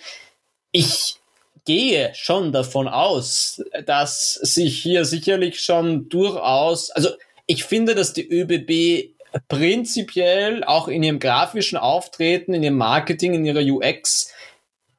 ich 0.71 1.17
gehe 1.65 2.13
schon 2.15 2.53
davon 2.53 2.87
aus, 2.87 3.63
dass 3.87 4.35
sich 4.35 4.83
hier 4.83 5.07
sicherlich 5.07 5.61
schon 5.61 6.11
durchaus, 6.11 6.91
also 6.91 7.09
ich 7.47 7.65
finde, 7.65 7.95
dass 7.95 8.13
die 8.13 8.29
ÖBB 8.29 9.15
prinzipiell 9.49 10.63
auch 10.63 10.89
in 10.89 11.03
ihrem 11.03 11.21
grafischen 11.21 11.79
Auftreten, 11.79 12.53
in 12.53 12.63
ihrem 12.63 12.77
Marketing, 12.77 13.33
in 13.33 13.47
ihrer 13.47 13.63
UX 13.63 14.31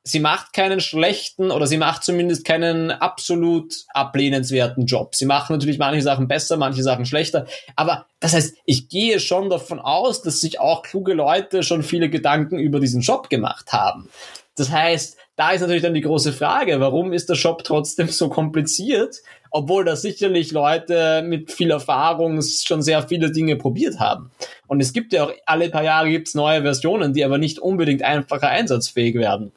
sie 0.03 0.19
macht 0.19 0.53
keinen 0.53 0.79
schlechten 0.79 1.51
oder 1.51 1.67
sie 1.67 1.77
macht 1.77 2.03
zumindest 2.03 2.45
keinen 2.45 2.91
absolut 2.91 3.73
ablehnenswerten 3.93 4.85
Job. 4.85 5.15
Sie 5.15 5.25
macht 5.25 5.49
natürlich 5.49 5.77
manche 5.77 6.01
Sachen 6.01 6.27
besser, 6.27 6.57
manche 6.57 6.83
Sachen 6.83 7.05
schlechter. 7.05 7.45
Aber 7.75 8.05
das 8.19 8.33
heißt, 8.33 8.55
ich 8.65 8.89
gehe 8.89 9.19
schon 9.19 9.49
davon 9.49 9.79
aus, 9.79 10.21
dass 10.21 10.41
sich 10.41 10.59
auch 10.59 10.83
kluge 10.83 11.13
Leute 11.13 11.63
schon 11.63 11.83
viele 11.83 12.09
Gedanken 12.09 12.57
über 12.57 12.79
diesen 12.79 13.01
Job 13.01 13.29
gemacht 13.29 13.73
haben. 13.73 14.09
Das 14.55 14.69
heißt, 14.71 15.17
da 15.37 15.51
ist 15.51 15.61
natürlich 15.61 15.81
dann 15.81 15.93
die 15.93 16.01
große 16.01 16.33
Frage, 16.33 16.79
warum 16.79 17.13
ist 17.13 17.29
der 17.29 17.35
Shop 17.35 17.63
trotzdem 17.63 18.09
so 18.09 18.29
kompliziert, 18.29 19.17
obwohl 19.49 19.85
da 19.85 19.95
sicherlich 19.95 20.51
Leute 20.51 21.23
mit 21.25 21.51
viel 21.51 21.71
Erfahrung 21.71 22.41
schon 22.41 22.81
sehr 22.81 23.07
viele 23.07 23.31
Dinge 23.31 23.55
probiert 23.55 23.99
haben. 23.99 24.31
Und 24.67 24.81
es 24.81 24.93
gibt 24.93 25.13
ja 25.13 25.25
auch 25.25 25.31
alle 25.45 25.69
paar 25.69 25.83
Jahre 25.83 26.09
gibt's 26.09 26.35
neue 26.35 26.61
Versionen, 26.61 27.13
die 27.13 27.23
aber 27.23 27.37
nicht 27.37 27.59
unbedingt 27.59 28.03
einfacher 28.03 28.49
einsatzfähig 28.49 29.15
werden. 29.15 29.51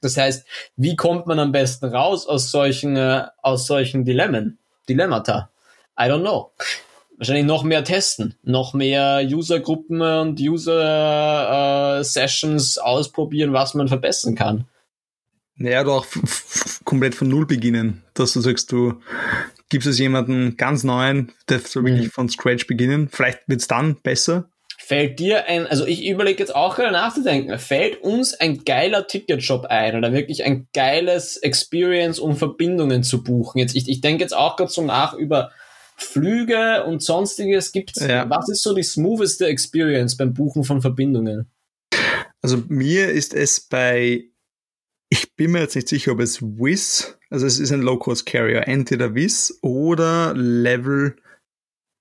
Das 0.00 0.16
heißt, 0.16 0.46
wie 0.76 0.96
kommt 0.96 1.26
man 1.26 1.38
am 1.38 1.52
besten 1.52 1.84
raus 1.86 2.26
aus 2.26 2.50
solchen, 2.50 2.96
äh, 2.96 3.26
aus 3.42 3.66
solchen 3.66 4.04
Dilemmen, 4.04 4.58
Dilemmata? 4.88 5.50
I 5.98 6.04
don't 6.04 6.20
know. 6.20 6.52
Wahrscheinlich 7.16 7.46
noch 7.46 7.64
mehr 7.64 7.84
testen, 7.84 8.36
noch 8.44 8.74
mehr 8.74 9.26
Usergruppen 9.28 10.00
und 10.00 10.40
User-Sessions 10.40 12.76
äh, 12.76 12.80
ausprobieren, 12.80 13.52
was 13.52 13.74
man 13.74 13.88
verbessern 13.88 14.36
kann. 14.36 14.66
Naja, 15.56 15.80
oder 15.80 15.94
auch 15.94 16.06
komplett 16.84 17.16
von 17.16 17.26
Null 17.26 17.46
beginnen, 17.46 18.04
dass 18.14 18.34
du 18.34 18.40
sagst, 18.40 18.70
du 18.70 19.00
gibst 19.68 19.88
es 19.88 19.98
jemanden 19.98 20.56
ganz 20.56 20.84
neuen, 20.84 21.32
der 21.48 21.58
soll 21.58 21.84
wirklich 21.84 22.06
mhm. 22.06 22.12
von 22.12 22.28
Scratch 22.28 22.68
beginnen. 22.68 23.08
Vielleicht 23.10 23.40
wird 23.48 23.60
es 23.60 23.66
dann 23.66 23.96
besser, 23.96 24.48
Fällt 24.80 25.18
dir 25.18 25.46
ein, 25.46 25.66
also 25.66 25.86
ich 25.86 26.06
überlege 26.06 26.38
jetzt 26.38 26.54
auch 26.54 26.76
gerade 26.76 26.92
nachzudenken, 26.92 27.58
fällt 27.58 28.00
uns 28.00 28.32
ein 28.34 28.64
geiler 28.64 29.08
Ticketshop 29.08 29.66
ein 29.66 29.96
oder 29.96 30.12
wirklich 30.12 30.44
ein 30.44 30.68
geiles 30.72 31.36
Experience, 31.36 32.20
um 32.20 32.36
Verbindungen 32.36 33.02
zu 33.02 33.24
buchen? 33.24 33.58
Jetzt, 33.58 33.74
ich, 33.74 33.88
ich 33.88 34.00
denke 34.00 34.22
jetzt 34.22 34.36
auch 34.36 34.56
gerade 34.56 34.70
so 34.70 34.82
nach 34.82 35.14
über 35.14 35.50
Flüge 35.96 36.84
und 36.84 37.02
sonstiges 37.02 37.72
gibt's. 37.72 38.06
Ja. 38.06 38.30
Was 38.30 38.48
ist 38.48 38.62
so 38.62 38.72
die 38.72 38.84
smootheste 38.84 39.46
Experience 39.46 40.16
beim 40.16 40.32
Buchen 40.32 40.62
von 40.62 40.80
Verbindungen? 40.80 41.50
Also 42.40 42.62
mir 42.68 43.08
ist 43.08 43.34
es 43.34 43.60
bei, 43.60 44.26
ich 45.08 45.34
bin 45.34 45.50
mir 45.50 45.60
jetzt 45.62 45.74
nicht 45.74 45.88
sicher, 45.88 46.12
ob 46.12 46.20
es 46.20 46.40
Wiz, 46.40 47.18
also 47.30 47.46
es 47.46 47.58
ist 47.58 47.72
ein 47.72 47.82
Low-Cost-Carrier, 47.82 48.68
entweder 48.68 49.16
Wiz 49.16 49.58
oder 49.60 50.34
Level, 50.34 51.16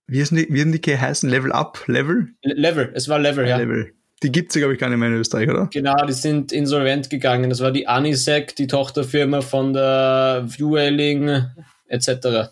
wie 0.08 0.22
heißen 0.22 0.38
die, 0.38 0.48
wie 0.50 0.62
haben 0.62 0.72
die 0.72 0.98
heißen? 0.98 1.30
Level 1.30 1.52
Up? 1.52 1.84
Level? 1.88 2.30
Le- 2.44 2.54
Level, 2.54 2.92
es 2.96 3.08
war 3.10 3.20
Level, 3.20 3.48
ja. 3.48 3.58
Level. 3.58 3.94
Die 4.24 4.32
gibt's 4.32 4.56
ja, 4.56 4.60
glaube 4.62 4.74
ich, 4.74 4.80
gar 4.80 4.90
nicht 4.90 4.98
mehr 4.98 5.10
in 5.10 5.16
Österreich, 5.16 5.48
oder? 5.50 5.70
Genau, 5.72 6.04
die 6.06 6.14
sind 6.14 6.52
insolvent 6.52 7.10
gegangen. 7.12 7.50
Das 7.52 7.60
war 7.60 7.72
die 7.72 7.88
Anisec, 7.88 8.56
die 8.56 8.66
Tochterfirma 8.66 9.42
von 9.42 9.74
der 9.74 10.44
Vueling 10.48 11.46
etc. 11.88 12.50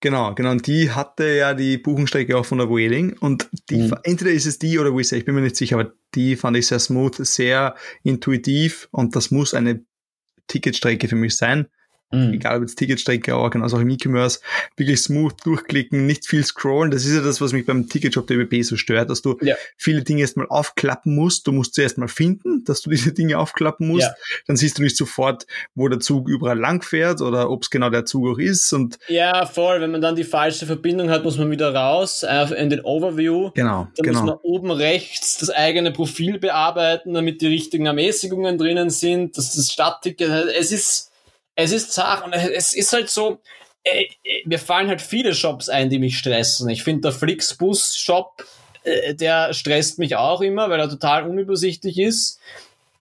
Genau, 0.00 0.34
genau. 0.34 0.50
Und 0.52 0.66
die 0.66 0.90
hatte 0.92 1.24
ja 1.34 1.54
die 1.54 1.78
Buchenstrecke 1.78 2.36
auch 2.36 2.44
von 2.44 2.58
der 2.58 2.68
Whaling. 2.68 3.16
Und 3.18 3.48
die, 3.70 3.78
Mhm. 3.78 3.94
entweder 4.04 4.30
ist 4.30 4.46
es 4.46 4.58
die 4.58 4.78
oder 4.78 4.94
Wizz, 4.96 5.12
ich 5.12 5.24
bin 5.24 5.34
mir 5.34 5.40
nicht 5.40 5.56
sicher, 5.56 5.78
aber 5.80 5.92
die 6.14 6.36
fand 6.36 6.56
ich 6.58 6.66
sehr 6.66 6.78
smooth, 6.78 7.16
sehr 7.26 7.74
intuitiv 8.02 8.88
und 8.92 9.16
das 9.16 9.30
muss 9.30 9.54
eine 9.54 9.84
Ticketstrecke 10.46 11.08
für 11.08 11.16
mich 11.16 11.36
sein. 11.36 11.66
Mhm. 12.14 12.34
Egal 12.34 12.56
ob 12.56 12.62
jetzt 12.62 12.76
Ticketstrecke, 12.76 13.34
aber 13.34 13.50
genauso 13.50 13.76
auch 13.76 13.80
im 13.80 13.90
E-Commerce. 13.90 14.40
Wirklich 14.76 15.00
smooth 15.00 15.34
durchklicken, 15.44 16.06
nicht 16.06 16.26
viel 16.26 16.44
scrollen. 16.44 16.90
Das 16.90 17.04
ist 17.04 17.14
ja 17.14 17.20
das, 17.22 17.40
was 17.40 17.52
mich 17.52 17.66
beim 17.66 17.88
Ticketshop 17.88 18.26
der 18.26 18.38
ÖBB 18.38 18.62
so 18.62 18.76
stört, 18.76 19.10
dass 19.10 19.22
du 19.22 19.36
Ja. 19.42 19.54
viele 19.76 20.02
Dinge 20.02 20.20
erstmal 20.22 20.46
aufklappen 20.48 21.14
musst. 21.14 21.46
Du 21.46 21.52
musst 21.52 21.74
zuerst 21.74 21.98
mal 21.98 22.08
finden, 22.08 22.64
dass 22.64 22.82
du 22.82 22.90
diese 22.94 23.12
Dinge 23.12 23.38
aufklappen 23.38 23.88
musst. 23.88 24.02
Ja. 24.06 24.14
Dann 24.46 24.56
siehst 24.56 24.78
du 24.78 24.82
nicht 24.82 24.96
sofort, 24.96 25.46
wo 25.74 25.88
der 25.88 26.00
Zug 26.00 26.28
überall 26.28 26.58
lang 26.58 26.82
fährt 26.82 27.20
oder 27.20 27.50
ob 27.50 27.62
es 27.62 27.70
genau 27.70 27.90
der 27.90 28.04
Zug 28.04 28.28
auch 28.28 28.38
ist. 28.38 28.72
Und 28.72 28.98
Ja, 29.08 29.46
voll. 29.46 29.80
Wenn 29.80 29.90
man 29.90 30.00
dann 30.00 30.16
die 30.16 30.24
falsche 30.24 30.66
Verbindung 30.66 31.10
hat, 31.10 31.24
muss 31.24 31.38
man 31.38 31.50
wieder 31.50 31.74
raus 31.74 32.22
äh, 32.22 32.54
in 32.54 32.70
den 32.70 32.80
Overview. 32.80 33.50
genau, 33.54 33.88
Dann 33.96 34.06
muss 34.06 34.20
genau. 34.20 34.24
man 34.24 34.36
oben 34.42 34.70
rechts 34.70 35.38
das 35.38 35.50
eigene 35.50 35.92
Profil 35.92 36.38
bearbeiten, 36.38 37.14
damit 37.14 37.40
die 37.40 37.46
richtigen 37.46 37.86
Ermäßigungen 37.86 38.58
drinnen 38.58 38.90
sind. 38.90 39.36
Das 39.36 39.46
ist 39.48 39.58
das 39.58 39.72
Stadtticket. 39.72 40.28
Es 40.58 40.72
ist, 40.72 41.10
es 41.56 41.72
ist 41.72 41.92
zart 41.92 42.24
und 42.24 42.32
es 42.32 42.72
ist 42.74 42.92
halt 42.92 43.10
so, 43.10 43.40
äh, 43.84 44.04
äh, 44.24 44.42
mir 44.46 44.58
fallen 44.58 44.88
halt 44.88 45.02
viele 45.02 45.34
Shops 45.34 45.68
ein, 45.68 45.90
die 45.90 45.98
mich 45.98 46.18
stressen. 46.18 46.68
Ich 46.68 46.82
finde 46.82 47.02
der 47.02 47.12
Flixbus-Shop, 47.12 48.44
äh, 48.84 49.14
der 49.14 49.52
stresst 49.52 49.98
mich 49.98 50.16
auch 50.16 50.40
immer, 50.40 50.70
weil 50.70 50.80
er 50.80 50.88
total 50.88 51.28
unübersichtlich 51.28 51.98
ist. 51.98 52.40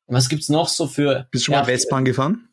Was 0.08 0.30
gibt's 0.30 0.50
noch 0.50 0.68
so 0.68 0.88
für? 0.88 1.28
Bist 1.32 1.44
du 1.44 1.52
schon 1.52 1.56
mal 1.56 1.68
Westbahn 1.68 2.06
gefahren? 2.06 2.48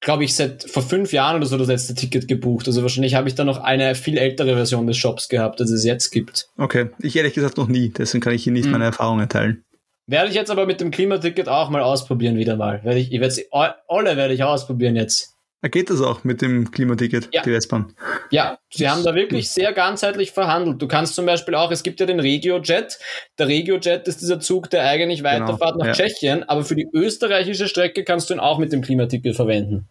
glaube 0.00 0.24
ich, 0.24 0.34
seit 0.34 0.70
vor 0.70 0.82
fünf 0.82 1.14
Jahren 1.14 1.36
oder 1.36 1.46
so 1.46 1.56
das 1.56 1.66
letzte 1.68 1.94
Ticket 1.94 2.28
gebucht. 2.28 2.66
Also 2.66 2.82
wahrscheinlich 2.82 3.14
habe 3.14 3.26
ich 3.26 3.34
da 3.36 3.42
noch 3.44 3.56
eine 3.58 3.94
viel 3.94 4.18
ältere 4.18 4.54
Version 4.54 4.86
des 4.86 4.98
Shops 4.98 5.30
gehabt, 5.30 5.62
als 5.62 5.70
es 5.70 5.82
jetzt 5.82 6.10
gibt. 6.10 6.48
Okay, 6.58 6.90
ich 6.98 7.16
ehrlich 7.16 7.32
gesagt 7.32 7.56
noch 7.56 7.68
nie, 7.68 7.88
deswegen 7.88 8.20
kann 8.22 8.34
ich 8.34 8.44
hier 8.44 8.52
nicht 8.52 8.66
Mhm. 8.66 8.72
meine 8.72 8.84
Erfahrungen 8.84 9.26
teilen. 9.30 9.64
Werde 10.06 10.28
ich 10.28 10.34
jetzt 10.34 10.50
aber 10.50 10.66
mit 10.66 10.80
dem 10.80 10.90
Klimaticket 10.90 11.48
auch 11.48 11.70
mal 11.70 11.82
ausprobieren 11.82 12.36
wieder 12.36 12.56
mal. 12.56 12.84
Werde 12.84 13.00
ich, 13.00 13.12
ich 13.12 13.20
werde 13.20 13.34
sie 13.34 13.46
alle 13.50 14.16
werde 14.16 14.34
ich 14.34 14.42
ausprobieren 14.44 14.96
jetzt. 14.96 15.34
Geht 15.70 15.88
das 15.88 16.02
auch 16.02 16.24
mit 16.24 16.42
dem 16.42 16.70
Klimaticket, 16.70 17.30
Ja. 17.32 17.40
die 17.42 17.50
Westbahn? 17.50 17.94
Ja, 18.30 18.58
sie 18.70 18.86
haben 18.86 19.02
da 19.02 19.14
wirklich 19.14 19.48
sehr 19.48 19.72
ganzheitlich 19.72 20.30
verhandelt. 20.32 20.82
Du 20.82 20.86
kannst 20.86 21.14
zum 21.14 21.24
Beispiel 21.24 21.54
auch, 21.54 21.70
es 21.70 21.82
gibt 21.82 22.00
ja 22.00 22.06
den 22.06 22.20
RegioJet. 22.20 22.98
Der 23.38 23.48
RegioJet 23.48 24.06
ist 24.06 24.20
dieser 24.20 24.40
Zug, 24.40 24.68
der 24.68 24.84
eigentlich 24.84 25.22
weiterfahrt 25.22 25.78
nach 25.78 25.86
ja. 25.86 25.92
Tschechien, 25.92 26.42
aber 26.42 26.64
für 26.64 26.74
die 26.76 26.86
österreichische 26.92 27.66
Strecke 27.66 28.04
kannst 28.04 28.28
du 28.28 28.34
ihn 28.34 28.40
auch 28.40 28.58
mit 28.58 28.72
dem 28.72 28.82
Klimaticket 28.82 29.36
verwenden. 29.36 29.88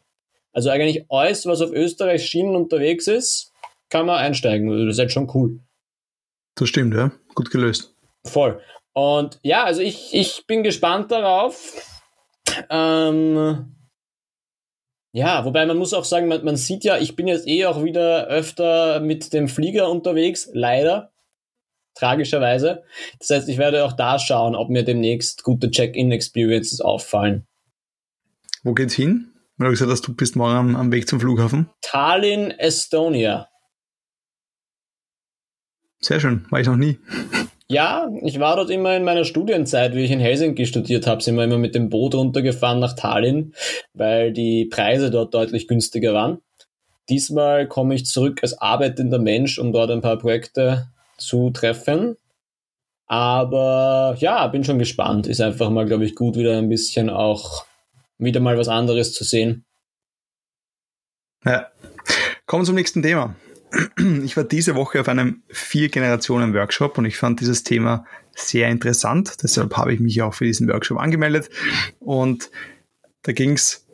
Also 0.52 0.69
eigentlich 0.69 1.06
alles, 1.10 1.47
was 1.47 1.62
auf 1.62 1.71
Österreichs 1.71 2.26
Schienen 2.26 2.56
unterwegs 2.56 3.08
ist, 3.08 3.52
kann 3.89 4.06
man 4.06 4.17
einsteigen. 4.17 4.69
Das 4.86 4.93
ist 4.93 4.99
halt 4.99 5.12
schon 5.12 5.32
cool. 5.34 5.60
Das 6.54 6.69
stimmt, 6.69 6.93
ja. 6.93 7.12
Gut 7.34 7.49
gelöst. 7.49 7.95
Voll. 8.26 8.62
Und 8.94 9.40
ja, 9.42 9.64
also 9.64 9.82
ich, 9.82 10.14
ich 10.14 10.46
bin 10.48 10.64
gespannt 10.64 11.12
darauf. 11.12 11.74
Ähm, 12.70 13.76
ja, 15.12 15.46
wobei 15.46 15.66
man 15.66 15.78
muss 15.78 15.94
auch 15.94 16.06
sagen, 16.06 16.28
man, 16.28 16.44
man 16.44 16.58
sieht 16.58 16.84
ja, 16.84 16.98
ich 16.98 17.16
bin 17.16 17.28
jetzt 17.28 17.48
eh 17.48 17.66
auch 17.66 17.84
wieder 17.84 18.28
öfter 18.28 19.00
mit 19.00 19.34
dem 19.34 19.48
Flieger 19.48 19.90
unterwegs, 19.90 20.50
leider. 20.54 21.12
Tragischerweise. 21.96 22.84
Das 23.20 23.30
heißt, 23.30 23.50
ich 23.50 23.60
werde 23.60 23.86
auch 23.86 23.94
da 23.94 24.18
schauen, 24.18 24.56
ob 24.56 24.70
mir 24.70 24.84
demnächst 24.84 25.44
gute 25.44 25.70
Check-in-Experiences 25.70 26.82
auffallen. 26.82 27.46
Wo 28.64 28.74
geht's 28.74 28.96
hin? 28.96 29.32
Weil 29.58 29.68
du 29.68 29.72
gesagt 29.72 29.92
hast, 29.92 30.08
du 30.08 30.16
bist 30.16 30.36
morgen 30.36 30.56
am, 30.56 30.76
am 30.76 30.92
Weg 30.92 31.08
zum 31.08 31.20
Flughafen. 31.20 31.70
Tallinn, 31.82 32.50
Estonia. 32.50 33.48
Sehr 36.00 36.20
schön, 36.20 36.48
war 36.50 36.60
ich 36.60 36.68
noch 36.68 36.76
nie. 36.76 36.98
Ja, 37.69 38.10
ich 38.21 38.39
war 38.39 38.56
dort 38.56 38.69
immer 38.69 38.95
in 38.95 39.04
meiner 39.04 39.23
Studienzeit, 39.23 39.95
wie 39.95 40.04
ich 40.04 40.12
in 40.12 40.19
Helsinki 40.19 40.65
studiert 40.65 41.08
habe, 41.08 41.23
sind 41.23 41.36
wir 41.36 41.45
immer 41.45 41.58
mit 41.58 41.76
dem 41.76 41.89
Boot 41.89 42.13
runtergefahren 42.13 42.80
nach 42.80 42.93
Tallinn, 42.93 43.54
weil 43.93 44.34
die 44.34 44.65
Preise 44.65 45.10
dort 45.10 45.34
deutlich 45.34 45.67
günstiger 45.67 46.13
waren. 46.13 46.39
Diesmal 47.10 47.67
komme 47.67 47.95
ich 47.95 48.06
zurück 48.06 48.39
als 48.43 48.58
arbeitender 48.58 49.19
Mensch, 49.19 49.60
um 49.60 49.71
dort 49.71 49.91
ein 49.91 50.02
paar 50.02 50.17
Projekte 50.17 50.88
zu 51.17 51.49
treffen. 51.52 52.17
Aber 53.08 54.15
ja, 54.19 54.47
bin 54.47 54.63
schon 54.63 54.80
gespannt. 54.80 55.28
Ist 55.28 55.41
einfach 55.41 55.69
mal, 55.69 55.86
glaube 55.86 56.06
ich, 56.06 56.15
gut, 56.15 56.36
wieder 56.36 56.58
ein 56.58 56.69
bisschen 56.69 57.10
auch 57.10 57.65
wieder 58.17 58.39
mal 58.39 58.58
was 58.58 58.69
anderes 58.69 59.13
zu 59.13 59.23
sehen. 59.23 59.65
Ja. 61.45 61.67
Kommen 62.45 62.65
zum 62.65 62.76
nächsten 62.76 63.02
Thema. 63.02 63.36
Ich 64.24 64.38
war 64.38 64.44
diese 64.44 64.76
Woche 64.76 65.00
auf 65.00 65.08
einem 65.08 65.42
Vier-Generationen-Workshop 65.50 66.98
und 66.98 67.06
ich 67.06 67.18
fand 67.18 67.40
dieses 67.42 67.64
Thema 67.64 68.06
sehr 68.36 68.70
interessant. 68.70 69.44
Deshalb 69.44 69.76
habe 69.78 69.94
ich 69.94 70.00
mich 70.00 70.22
auch 70.22 70.34
für 70.34 70.46
diesen 70.46 70.68
Workshop 70.68 71.00
angemeldet. 71.00 71.50
Und 72.00 72.50
da 73.24 73.32
ging 73.32 73.54
es 73.54 73.88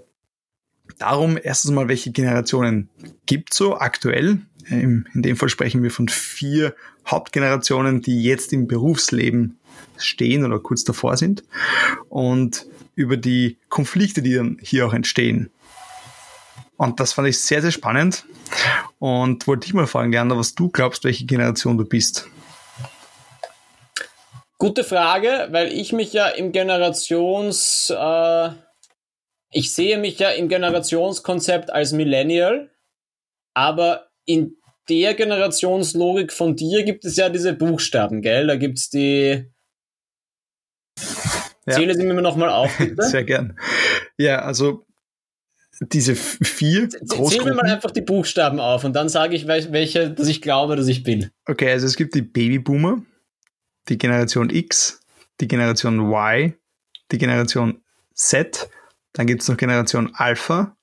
darum, 0.98 1.38
erstens 1.42 1.72
mal, 1.72 1.88
welche 1.88 2.12
Generationen 2.12 2.89
gibt 3.26 3.54
so 3.54 3.78
aktuell. 3.78 4.39
In 4.70 5.06
dem 5.13 5.36
Fall 5.36 5.50
sprechen 5.50 5.82
wir 5.84 5.92
von 5.92 6.10
vier 6.10 6.76
Hauptgenerationen, 7.08 8.02
die 8.02 8.22
jetzt 8.22 8.54
im 8.54 8.68
Berufsleben 8.68 9.58
stehen 9.98 10.46
oder 10.46 10.60
kurz 10.60 10.84
davor 10.84 11.18
sind. 11.18 11.44
Und 12.10 12.65
über 12.96 13.18
die 13.18 13.58
Konflikte, 13.70 14.22
die 14.22 14.36
dann 14.36 14.58
hier 14.62 14.86
auch 14.86 14.94
entstehen. 14.94 15.50
Und 16.80 17.02
das 17.02 17.12
fand 17.12 17.28
ich 17.28 17.38
sehr, 17.38 17.62
sehr 17.62 17.72
spannend. 17.72 18.24
Und 19.00 19.46
wollte 19.48 19.65
dich 19.65 19.74
mal 19.74 19.86
fragen, 19.86 20.13
Leander, 20.13 20.38
was 20.38 20.56
du 20.56 20.70
glaubst, 20.70 21.04
welche 21.04 21.26
Generation 21.26 21.78
du 21.78 21.84
bist. 21.84 22.30
Gute 24.58 24.86
Frage, 24.86 25.50
weil 25.52 25.74
ich 25.74 25.92
mich 25.92 26.13
ja 26.13 26.30
im 26.30 26.54
Generations, 26.54 27.94
äh, 27.94 28.50
ich 29.52 29.74
sehe 29.74 29.98
mich 29.98 30.20
ja 30.20 30.30
im 30.30 30.48
Generationskonzept 30.48 31.70
als 31.70 31.92
Millennial, 31.92 32.72
aber 33.54 34.08
in 34.24 34.56
der 34.88 35.15
Generationslogik 35.15 36.32
von 36.32 36.56
dir 36.56 36.84
gibt 36.84 37.04
es 37.04 37.18
ja 37.18 37.28
diese 37.28 37.52
Buchstaben, 37.52 38.22
gell? 38.22 38.48
Da 38.48 38.56
gibt's 38.56 38.89
die. 38.89 39.52
Ja. 41.65 41.76
Zähle 41.76 41.94
sie 41.94 42.06
mir 42.06 42.22
nochmal 42.22 42.50
auf, 42.50 42.72
bitte. 42.78 43.04
Sehr 43.04 43.26
gern. 43.26 43.60
Ja, 44.18 44.44
also 44.44 44.86
diese 45.80 46.15
vier 46.15 46.89
Zähl 46.89 47.00
mir 47.02 47.08
mal 47.08 47.15
Großgruppen. 47.15 47.60
einfach 47.62 47.92
die 47.92 48.02
Buchstaben 48.02 48.60
auf 48.60 48.84
und 48.84 48.94
dann 48.94 49.08
sage 49.10 49.36
ich, 49.36 49.46
wel- 49.48 49.72
welche, 49.72 50.12
dass 50.12 50.28
ich 50.28 50.42
glaube, 50.42 50.76
dass 50.76 50.88
ich 50.88 51.04
bin. 51.04 51.30
Okay, 51.46 51.72
also 51.72 51.86
es 51.86 51.96
gibt 51.96 52.15
die 52.15 52.22
Babyboomer, 52.22 53.02
die 53.88 53.98
Generation 53.98 54.50
X, 54.50 55.02
die 55.39 55.48
Generation 55.48 56.00
Y, 56.12 56.54
die 57.12 57.18
Generation 57.18 57.82
Z, 58.13 58.70
dann 59.13 59.26
gibt 59.26 59.42
es 59.42 59.48
noch 59.48 59.58
Generation 59.58 60.12
Alpha. 60.13 60.76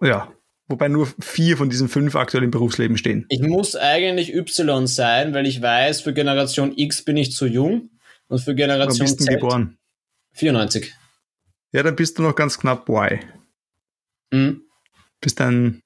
Ja, 0.00 0.32
wobei 0.68 0.88
nur 0.88 1.08
vier 1.20 1.56
von 1.56 1.70
diesen 1.70 1.88
fünf 1.88 2.16
aktuell 2.16 2.42
im 2.44 2.50
Berufsleben 2.50 2.96
stehen. 2.96 3.26
Ich 3.28 3.40
muss 3.40 3.76
eigentlich 3.76 4.34
Y 4.34 4.86
sein, 4.86 5.34
weil 5.34 5.46
ich 5.46 5.60
weiß, 5.62 6.00
für 6.00 6.12
Generation 6.12 6.72
X 6.76 7.02
bin 7.04 7.16
ich 7.16 7.32
zu 7.32 7.46
jung 7.46 7.90
und 8.28 8.38
für 8.40 8.48
Wann 8.50 8.56
Generation 8.56 8.98
bist 9.06 9.20
du 9.20 9.24
Z 9.24 9.28
denn 9.32 9.40
geboren? 9.40 9.78
94. 10.32 10.92
Ja, 11.72 11.82
dann 11.82 11.96
bist 11.96 12.18
du 12.18 12.22
noch 12.22 12.34
ganz 12.34 12.58
knapp 12.58 12.88
Y. 12.88 13.20
Mhm. 14.30 14.62
Bist 15.20 15.40
ein 15.40 15.82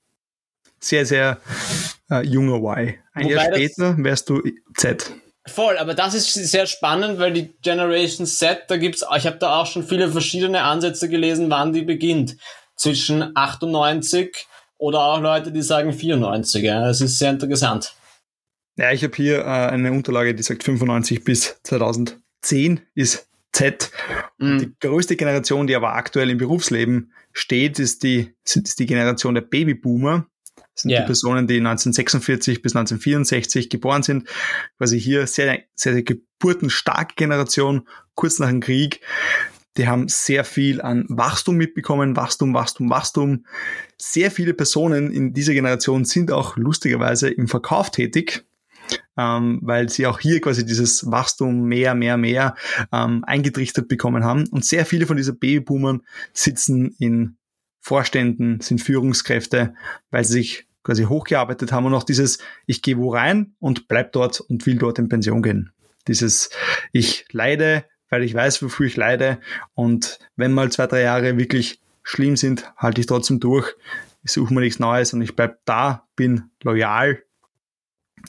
sehr, 0.78 1.06
sehr 1.06 1.40
äh, 2.10 2.22
junger 2.22 2.56
Y. 2.56 2.94
Ein 3.12 3.24
Wobei 3.24 3.32
Jahr 3.32 3.44
später 3.54 3.96
wärst 3.98 4.28
du 4.28 4.42
Z. 4.76 5.12
Voll, 5.46 5.78
aber 5.78 5.94
das 5.94 6.14
ist 6.14 6.32
sehr 6.32 6.66
spannend, 6.66 7.18
weil 7.18 7.32
die 7.32 7.54
Generation 7.62 8.26
Z, 8.26 8.64
da 8.68 8.76
gibt's, 8.76 9.04
ich 9.16 9.26
habe 9.26 9.38
da 9.38 9.60
auch 9.60 9.66
schon 9.66 9.86
viele 9.86 10.10
verschiedene 10.10 10.62
Ansätze 10.62 11.08
gelesen, 11.08 11.50
wann 11.50 11.72
die 11.72 11.82
beginnt. 11.82 12.36
Zwischen 12.76 13.36
98 13.36 14.46
oder 14.78 15.00
auch 15.00 15.20
Leute, 15.20 15.52
die 15.52 15.62
sagen 15.62 15.92
94. 15.92 16.62
Ja. 16.62 16.86
Das 16.86 17.00
ist 17.00 17.18
sehr 17.18 17.30
interessant. 17.30 17.94
Ja, 18.76 18.92
ich 18.92 19.02
habe 19.04 19.14
hier 19.14 19.40
äh, 19.40 19.44
eine 19.44 19.92
Unterlage, 19.92 20.34
die 20.34 20.42
sagt 20.42 20.64
95 20.64 21.24
bis 21.24 21.60
2010 21.64 22.80
ist 22.94 23.29
Z. 23.52 23.90
Mhm. 24.38 24.58
Die 24.58 24.72
größte 24.80 25.16
Generation, 25.16 25.66
die 25.66 25.74
aber 25.74 25.94
aktuell 25.94 26.30
im 26.30 26.38
Berufsleben 26.38 27.12
steht, 27.32 27.78
ist 27.78 28.02
die, 28.02 28.34
ist 28.44 28.78
die 28.78 28.86
Generation 28.86 29.34
der 29.34 29.42
Babyboomer. 29.42 30.26
sind 30.74 30.92
yeah. 30.92 31.00
die 31.00 31.06
Personen, 31.06 31.46
die 31.46 31.56
1946 31.56 32.62
bis 32.62 32.74
1964 32.74 33.68
geboren 33.70 34.02
sind, 34.02 34.28
quasi 34.78 35.00
hier 35.00 35.26
sehr, 35.26 35.62
sehr, 35.74 35.92
sehr 35.94 36.02
geburtenstarke 36.02 37.14
Generation, 37.16 37.88
kurz 38.14 38.38
nach 38.38 38.48
dem 38.48 38.60
Krieg. 38.60 39.00
Die 39.76 39.86
haben 39.86 40.08
sehr 40.08 40.44
viel 40.44 40.82
an 40.82 41.06
Wachstum 41.08 41.56
mitbekommen, 41.56 42.16
Wachstum, 42.16 42.54
Wachstum, 42.54 42.90
Wachstum. 42.90 43.46
Sehr 43.98 44.30
viele 44.30 44.52
Personen 44.52 45.12
in 45.12 45.32
dieser 45.32 45.54
Generation 45.54 46.04
sind 46.04 46.32
auch 46.32 46.56
lustigerweise 46.56 47.30
im 47.30 47.46
Verkauf 47.46 47.90
tätig, 47.90 48.44
ähm, 49.16 49.60
weil 49.62 49.88
sie 49.88 50.06
auch 50.06 50.20
hier 50.20 50.40
quasi 50.40 50.64
dieses 50.64 51.10
Wachstum 51.10 51.64
mehr, 51.64 51.94
mehr, 51.94 52.16
mehr 52.16 52.54
ähm, 52.92 53.24
eingetrichtert 53.24 53.88
bekommen 53.88 54.24
haben. 54.24 54.46
Und 54.48 54.64
sehr 54.64 54.86
viele 54.86 55.06
von 55.06 55.16
diesen 55.16 55.38
Babyboomern 55.38 56.02
sitzen 56.32 56.94
in 56.98 57.36
Vorständen, 57.80 58.60
sind 58.60 58.80
Führungskräfte, 58.80 59.74
weil 60.10 60.24
sie 60.24 60.32
sich 60.32 60.66
quasi 60.82 61.04
hochgearbeitet 61.04 61.72
haben 61.72 61.86
und 61.86 61.94
auch 61.94 62.02
dieses, 62.02 62.38
ich 62.66 62.82
gehe 62.82 62.96
wo 62.96 63.12
rein 63.12 63.54
und 63.58 63.88
bleib 63.88 64.12
dort 64.12 64.40
und 64.40 64.66
will 64.66 64.76
dort 64.76 64.98
in 64.98 65.08
Pension 65.08 65.42
gehen. 65.42 65.72
Dieses, 66.08 66.50
ich 66.92 67.26
leide, 67.32 67.84
weil 68.08 68.22
ich 68.22 68.34
weiß, 68.34 68.62
wofür 68.62 68.86
ich 68.86 68.96
leide 68.96 69.38
und 69.74 70.18
wenn 70.36 70.52
mal 70.52 70.72
zwei, 70.72 70.86
drei 70.86 71.02
Jahre 71.02 71.36
wirklich 71.36 71.80
schlimm 72.02 72.36
sind, 72.36 72.72
halte 72.76 73.00
ich 73.00 73.06
trotzdem 73.06 73.40
durch, 73.40 73.74
ich 74.22 74.32
suche 74.32 74.52
mir 74.52 74.60
nichts 74.60 74.78
Neues 74.78 75.12
und 75.12 75.22
ich 75.22 75.36
bleib 75.36 75.58
da, 75.64 76.06
bin 76.16 76.50
loyal 76.62 77.22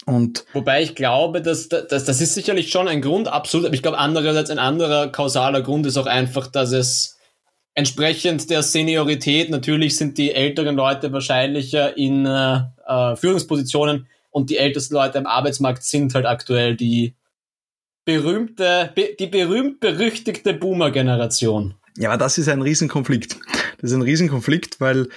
und 0.06 0.46
Wobei 0.54 0.84
ich 0.84 0.96
glaube, 0.96 1.42
dass, 1.42 1.70
dass 1.70 2.06
das 2.06 2.22
ist 2.22 2.34
sicherlich 2.34 2.72
schon 2.72 2.88
ein 2.88 3.02
Grund, 3.02 3.28
absolut, 3.28 3.66
aber 3.66 3.76
ich 3.76 3.82
glaube 3.82 3.98
andererseits 3.98 4.50
ein 4.50 4.60
anderer 4.60 5.08
kausaler 5.08 5.62
Grund 5.62 5.86
ist 5.86 5.98
auch 5.98 6.06
einfach, 6.06 6.48
dass 6.48 6.72
es 6.72 7.18
entsprechend 7.74 8.50
der 8.50 8.64
Seniorität, 8.64 9.50
natürlich 9.50 9.98
sind 9.98 10.18
die 10.18 10.32
älteren 10.32 10.76
Leute 10.76 11.12
wahrscheinlicher 11.14 11.98
in 11.98 12.26
äh, 12.26 12.62
äh, 12.88 13.16
Führungspositionen 13.16 14.08
und 14.30 14.50
die 14.50 14.58
ältesten 14.58 14.96
Leute 14.96 15.18
am 15.20 15.26
Arbeitsmarkt 15.26 15.84
sind 15.84 16.14
halt 16.16 16.26
aktuell 16.26 16.76
die 16.76 17.16
berühmte, 18.06 18.92
be, 18.96 19.16
die 19.20 19.28
berühmt-berüchtigte 19.28 20.54
Boomer-Generation. 20.54 21.76
Ja, 21.98 22.10
aber 22.10 22.18
das 22.18 22.38
ist 22.38 22.48
ein 22.48 22.62
Riesenkonflikt. 22.62 23.38
Das 23.80 23.92
ist 23.92 23.96
ein 23.96 24.02
Riesenkonflikt, 24.02 24.80
weil 24.80 25.10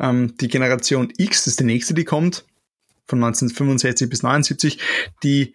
ähm, 0.00 0.34
die 0.40 0.48
Generation 0.48 1.12
X, 1.16 1.44
das 1.44 1.52
ist 1.52 1.60
die 1.60 1.64
nächste, 1.64 1.94
die 1.94 2.04
kommt, 2.04 2.44
von 3.06 3.22
1965 3.22 4.08
bis 4.08 4.22
79, 4.22 4.78
die 5.22 5.54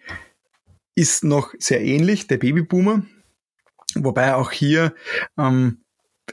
ist 0.94 1.24
noch 1.24 1.54
sehr 1.58 1.80
ähnlich, 1.82 2.26
der 2.26 2.38
Babyboomer, 2.38 3.04
wobei 3.94 4.34
auch 4.34 4.50
hier 4.50 4.94
ähm, 5.38 5.82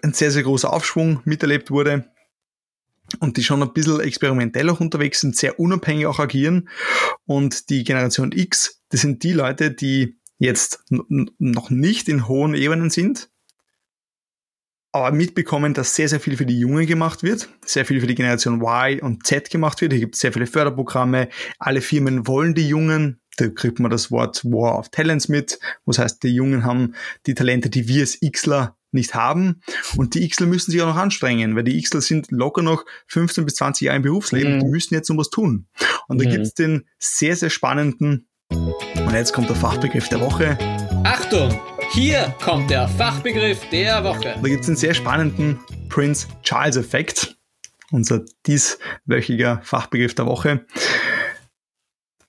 ein 0.01 0.13
sehr, 0.13 0.31
sehr 0.31 0.43
großer 0.43 0.71
Aufschwung 0.71 1.21
miterlebt 1.25 1.71
wurde 1.71 2.11
und 3.19 3.37
die 3.37 3.43
schon 3.43 3.63
ein 3.63 3.73
bisschen 3.73 3.99
experimentell 3.99 4.69
auch 4.69 4.79
unterwegs 4.79 5.21
sind, 5.21 5.35
sehr 5.35 5.59
unabhängig 5.59 6.05
auch 6.05 6.19
agieren. 6.19 6.69
Und 7.25 7.69
die 7.69 7.83
Generation 7.83 8.31
X, 8.31 8.81
das 8.89 9.01
sind 9.01 9.23
die 9.23 9.33
Leute, 9.33 9.71
die 9.71 10.19
jetzt 10.37 10.83
noch 10.89 11.69
nicht 11.69 12.07
in 12.07 12.27
hohen 12.27 12.53
Ebenen 12.53 12.89
sind, 12.89 13.29
aber 14.91 15.11
mitbekommen, 15.11 15.73
dass 15.73 15.95
sehr, 15.95 16.09
sehr 16.09 16.19
viel 16.19 16.37
für 16.37 16.45
die 16.45 16.59
Jungen 16.59 16.85
gemacht 16.85 17.23
wird, 17.23 17.49
sehr 17.65 17.85
viel 17.85 18.01
für 18.01 18.07
die 18.07 18.15
Generation 18.15 18.61
Y 18.61 18.99
und 19.01 19.25
Z 19.25 19.49
gemacht 19.49 19.81
wird. 19.81 19.93
Hier 19.93 19.99
gibt 19.99 20.15
es 20.15 20.21
sehr 20.21 20.33
viele 20.33 20.47
Förderprogramme. 20.47 21.29
Alle 21.59 21.81
Firmen 21.81 22.27
wollen 22.27 22.55
die 22.55 22.67
Jungen. 22.67 23.21
Da 23.37 23.47
kriegt 23.47 23.79
man 23.79 23.91
das 23.91 24.11
Wort 24.11 24.43
War 24.43 24.77
of 24.77 24.89
Talents 24.89 25.29
mit. 25.29 25.59
Was 25.85 25.99
heißt, 25.99 26.23
die 26.23 26.33
Jungen 26.33 26.65
haben 26.65 26.95
die 27.25 27.35
Talente, 27.35 27.69
die 27.69 27.87
wir 27.87 28.01
als 28.01 28.19
Xler 28.19 28.75
nicht 28.91 29.13
haben. 29.13 29.61
Und 29.95 30.15
die 30.15 30.27
Xler 30.27 30.47
müssen 30.47 30.71
sich 30.71 30.81
auch 30.81 30.87
noch 30.87 30.95
anstrengen, 30.95 31.55
weil 31.55 31.63
die 31.63 31.79
Xler 31.79 32.01
sind 32.01 32.31
locker 32.31 32.63
noch 32.63 32.85
15 33.07 33.45
bis 33.45 33.55
20 33.55 33.85
Jahre 33.85 33.97
im 33.97 34.03
Berufsleben. 34.03 34.55
Mhm. 34.55 34.59
Die 34.61 34.65
müssen 34.65 34.95
jetzt 34.95 35.09
noch 35.09 35.17
was 35.17 35.29
tun. 35.29 35.67
Und 36.07 36.19
da 36.19 36.25
mhm. 36.25 36.31
gibt's 36.31 36.55
den 36.55 36.85
sehr, 36.97 37.35
sehr 37.35 37.51
spannenden, 37.51 38.29
und 38.51 39.13
jetzt 39.13 39.33
kommt 39.33 39.49
der 39.49 39.55
Fachbegriff 39.55 40.09
der 40.09 40.21
Woche. 40.21 40.57
Achtung! 41.03 41.59
Hier 41.91 42.35
kommt 42.39 42.69
der 42.69 42.87
Fachbegriff 42.87 43.67
der 43.71 44.03
Woche. 44.03 44.35
Da 44.41 44.47
gibt's 44.47 44.67
einen 44.67 44.77
sehr 44.77 44.93
spannenden 44.93 45.59
Prince 45.89 46.27
Charles 46.43 46.77
Effekt. 46.77 47.35
Unser 47.91 48.25
dieswöchiger 48.45 49.61
Fachbegriff 49.63 50.13
der 50.13 50.27
Woche. 50.27 50.67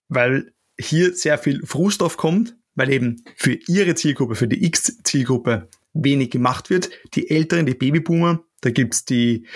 Weil 0.09 0.55
hier 0.79 1.15
sehr 1.15 1.37
viel 1.37 1.65
Frust 1.67 2.03
aufkommt, 2.03 2.57
weil 2.75 2.91
eben 2.91 3.23
für 3.37 3.59
ihre 3.69 3.95
Zielgruppe, 3.95 4.35
für 4.35 4.49
die 4.49 4.65
X-Zielgruppe 4.65 5.69
wenig 5.93 6.31
gemacht 6.31 6.71
wird. 6.71 6.89
Die 7.15 7.29
Älteren, 7.29 7.67
die 7.67 7.75
Babyboomer, 7.75 8.43
da 8.61 8.71
gibt's 8.71 9.05
die, 9.05 9.47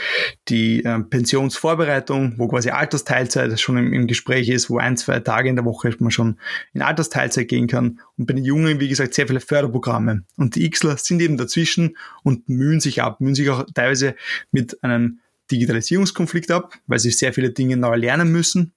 die 0.49 0.85
äh, 0.85 1.01
Pensionsvorbereitung, 1.01 2.35
wo 2.39 2.49
quasi 2.49 2.71
Altersteilzeit 2.71 3.61
schon 3.61 3.77
im, 3.77 3.93
im, 3.93 4.07
Gespräch 4.07 4.49
ist, 4.49 4.71
wo 4.71 4.79
ein, 4.79 4.97
zwei 4.97 5.21
Tage 5.21 5.49
in 5.49 5.57
der 5.57 5.65
Woche 5.65 5.95
man 5.99 6.11
schon 6.11 6.39
in 6.73 6.83
Altersteilzeit 6.83 7.49
gehen 7.49 7.67
kann. 7.67 8.01
Und 8.17 8.27
bei 8.27 8.35
den 8.35 8.45
Jungen, 8.45 8.81
wie 8.81 8.89
gesagt, 8.89 9.15
sehr 9.15 9.27
viele 9.27 9.41
Förderprogramme. 9.41 10.25
Und 10.37 10.57
die 10.57 10.71
Xler 10.71 10.97
sind 10.97 11.21
eben 11.21 11.37
dazwischen 11.37 11.97
und 12.23 12.49
mühen 12.49 12.81
sich 12.81 13.03
ab, 13.03 13.21
mühen 13.21 13.35
sich 13.35 13.51
auch 13.51 13.67
teilweise 13.75 14.15
mit 14.51 14.83
einem 14.83 15.21
Digitalisierungskonflikt 15.51 16.51
ab, 16.51 16.75
weil 16.87 16.99
sie 16.99 17.11
sehr 17.11 17.35
viele 17.35 17.51
Dinge 17.51 17.77
neu 17.77 17.97
lernen 17.97 18.33
müssen. 18.33 18.73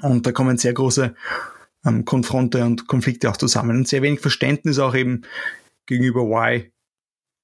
Und 0.00 0.26
da 0.26 0.32
kommen 0.32 0.58
sehr 0.58 0.72
große 0.72 1.14
ähm, 1.84 2.04
Konfronte 2.04 2.64
und 2.64 2.86
Konflikte 2.86 3.30
auch 3.30 3.36
zusammen. 3.36 3.78
Und 3.78 3.88
sehr 3.88 4.02
wenig 4.02 4.20
Verständnis 4.20 4.78
auch 4.78 4.94
eben 4.94 5.22
gegenüber 5.86 6.22
Y 6.22 6.70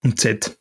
und 0.03 0.21
Z. 0.21 0.60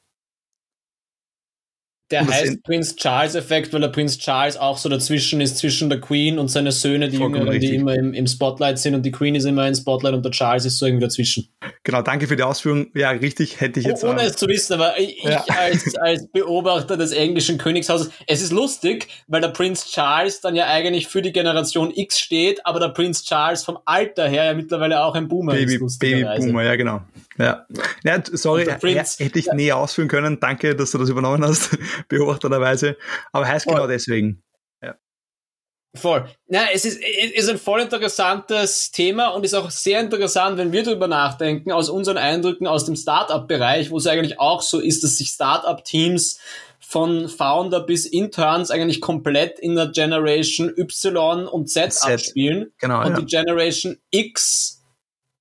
Der 2.11 2.25
heißt 2.25 2.63
Prince 2.63 2.95
Charles 2.95 3.35
Effekt, 3.35 3.71
weil 3.71 3.81
der 3.81 3.89
Prince 3.89 4.17
Charles 4.17 4.57
auch 4.57 4.77
so 4.77 4.89
dazwischen 4.89 5.41
ist, 5.41 5.57
zwischen 5.57 5.89
der 5.89 6.01
Queen 6.01 6.39
und 6.39 6.47
seine 6.47 6.71
Söhne, 6.71 7.07
die 7.07 7.17
Jüngeren, 7.17 7.59
die 7.59 7.75
immer 7.75 7.93
im, 7.93 8.13
im, 8.13 8.25
Spotlight 8.25 8.79
sind 8.79 8.95
und 8.95 9.03
die 9.03 9.11
Queen 9.11 9.35
ist 9.35 9.45
immer 9.45 9.67
im 9.67 9.75
Spotlight 9.75 10.15
und 10.15 10.25
der 10.25 10.31
Charles 10.31 10.65
ist 10.65 10.79
so 10.79 10.87
irgendwie 10.87 11.05
dazwischen. 11.05 11.49
Genau, 11.83 12.01
danke 12.01 12.27
für 12.27 12.35
die 12.35 12.41
Ausführung. 12.41 12.87
Ja, 12.95 13.11
richtig, 13.11 13.61
hätte 13.61 13.79
ich 13.79 13.85
jetzt. 13.85 14.03
Ohne 14.03 14.23
es 14.23 14.35
zu 14.35 14.47
wissen, 14.47 14.73
aber 14.73 14.99
ich, 14.99 15.21
ja. 15.23 15.45
als, 15.47 15.95
als 15.95 16.27
Beobachter 16.31 16.97
des 16.97 17.11
englischen 17.11 17.59
Königshauses, 17.59 18.09
es 18.25 18.41
ist 18.41 18.51
lustig, 18.51 19.07
weil 19.27 19.41
der 19.41 19.49
Prince 19.49 19.87
Charles 19.87 20.41
dann 20.41 20.55
ja 20.55 20.65
eigentlich 20.65 21.07
für 21.07 21.21
die 21.21 21.31
Generation 21.31 21.91
X 21.93 22.19
steht, 22.19 22.65
aber 22.65 22.79
der 22.79 22.89
Prince 22.89 23.23
Charles 23.23 23.63
vom 23.63 23.77
Alter 23.85 24.27
her 24.27 24.45
ja 24.45 24.53
mittlerweile 24.53 25.03
auch 25.03 25.13
ein 25.13 25.27
Boomer 25.27 25.53
Baby, 25.53 25.75
ist. 25.85 25.99
Baby 25.99 26.25
Boomer, 26.39 26.63
ja 26.63 26.75
genau. 26.75 27.01
Ja, 27.39 27.65
ja 28.03 28.21
sorry, 28.33 28.65
hätte 28.65 29.39
ich 29.39 29.45
ja. 29.45 29.53
näher 29.53 29.77
ausführen 29.77 30.09
können. 30.09 30.39
Danke, 30.39 30.75
dass 30.75 30.91
du 30.91 30.97
das 30.97 31.09
übernommen 31.09 31.43
hast, 31.43 31.77
beobachterweise. 32.09 32.97
Aber 33.31 33.47
heißt 33.47 33.63
voll. 33.63 33.75
genau 33.75 33.87
deswegen. 33.87 34.43
Ja. 34.83 34.95
Voll. 35.95 36.29
Na, 36.47 36.65
es 36.73 36.83
ist, 36.83 36.99
ist 37.01 37.49
ein 37.49 37.57
voll 37.57 37.79
interessantes 37.79 38.91
Thema 38.91 39.29
und 39.29 39.45
ist 39.45 39.53
auch 39.53 39.71
sehr 39.71 40.01
interessant, 40.01 40.57
wenn 40.57 40.73
wir 40.73 40.83
darüber 40.83 41.07
nachdenken, 41.07 41.71
aus 41.71 41.89
unseren 41.89 42.17
Eindrücken 42.17 42.67
aus 42.67 42.85
dem 42.85 42.97
Startup-Bereich, 42.97 43.89
wo 43.89 43.97
es 43.97 44.07
eigentlich 44.07 44.37
auch 44.39 44.61
so 44.61 44.79
ist, 44.79 45.05
dass 45.05 45.17
sich 45.17 45.29
Startup-Teams 45.29 46.39
von 46.81 47.29
Founder 47.29 47.79
bis 47.79 48.05
Interns 48.05 48.69
eigentlich 48.69 48.99
komplett 48.99 49.59
in 49.59 49.75
der 49.75 49.87
Generation 49.87 50.73
Y 50.75 51.47
und 51.47 51.69
Z, 51.69 51.93
Z. 51.93 52.11
abspielen. 52.11 52.73
Genau, 52.79 52.99
und 52.99 53.11
ja. 53.11 53.19
die 53.21 53.25
Generation 53.25 53.97
X 54.09 54.78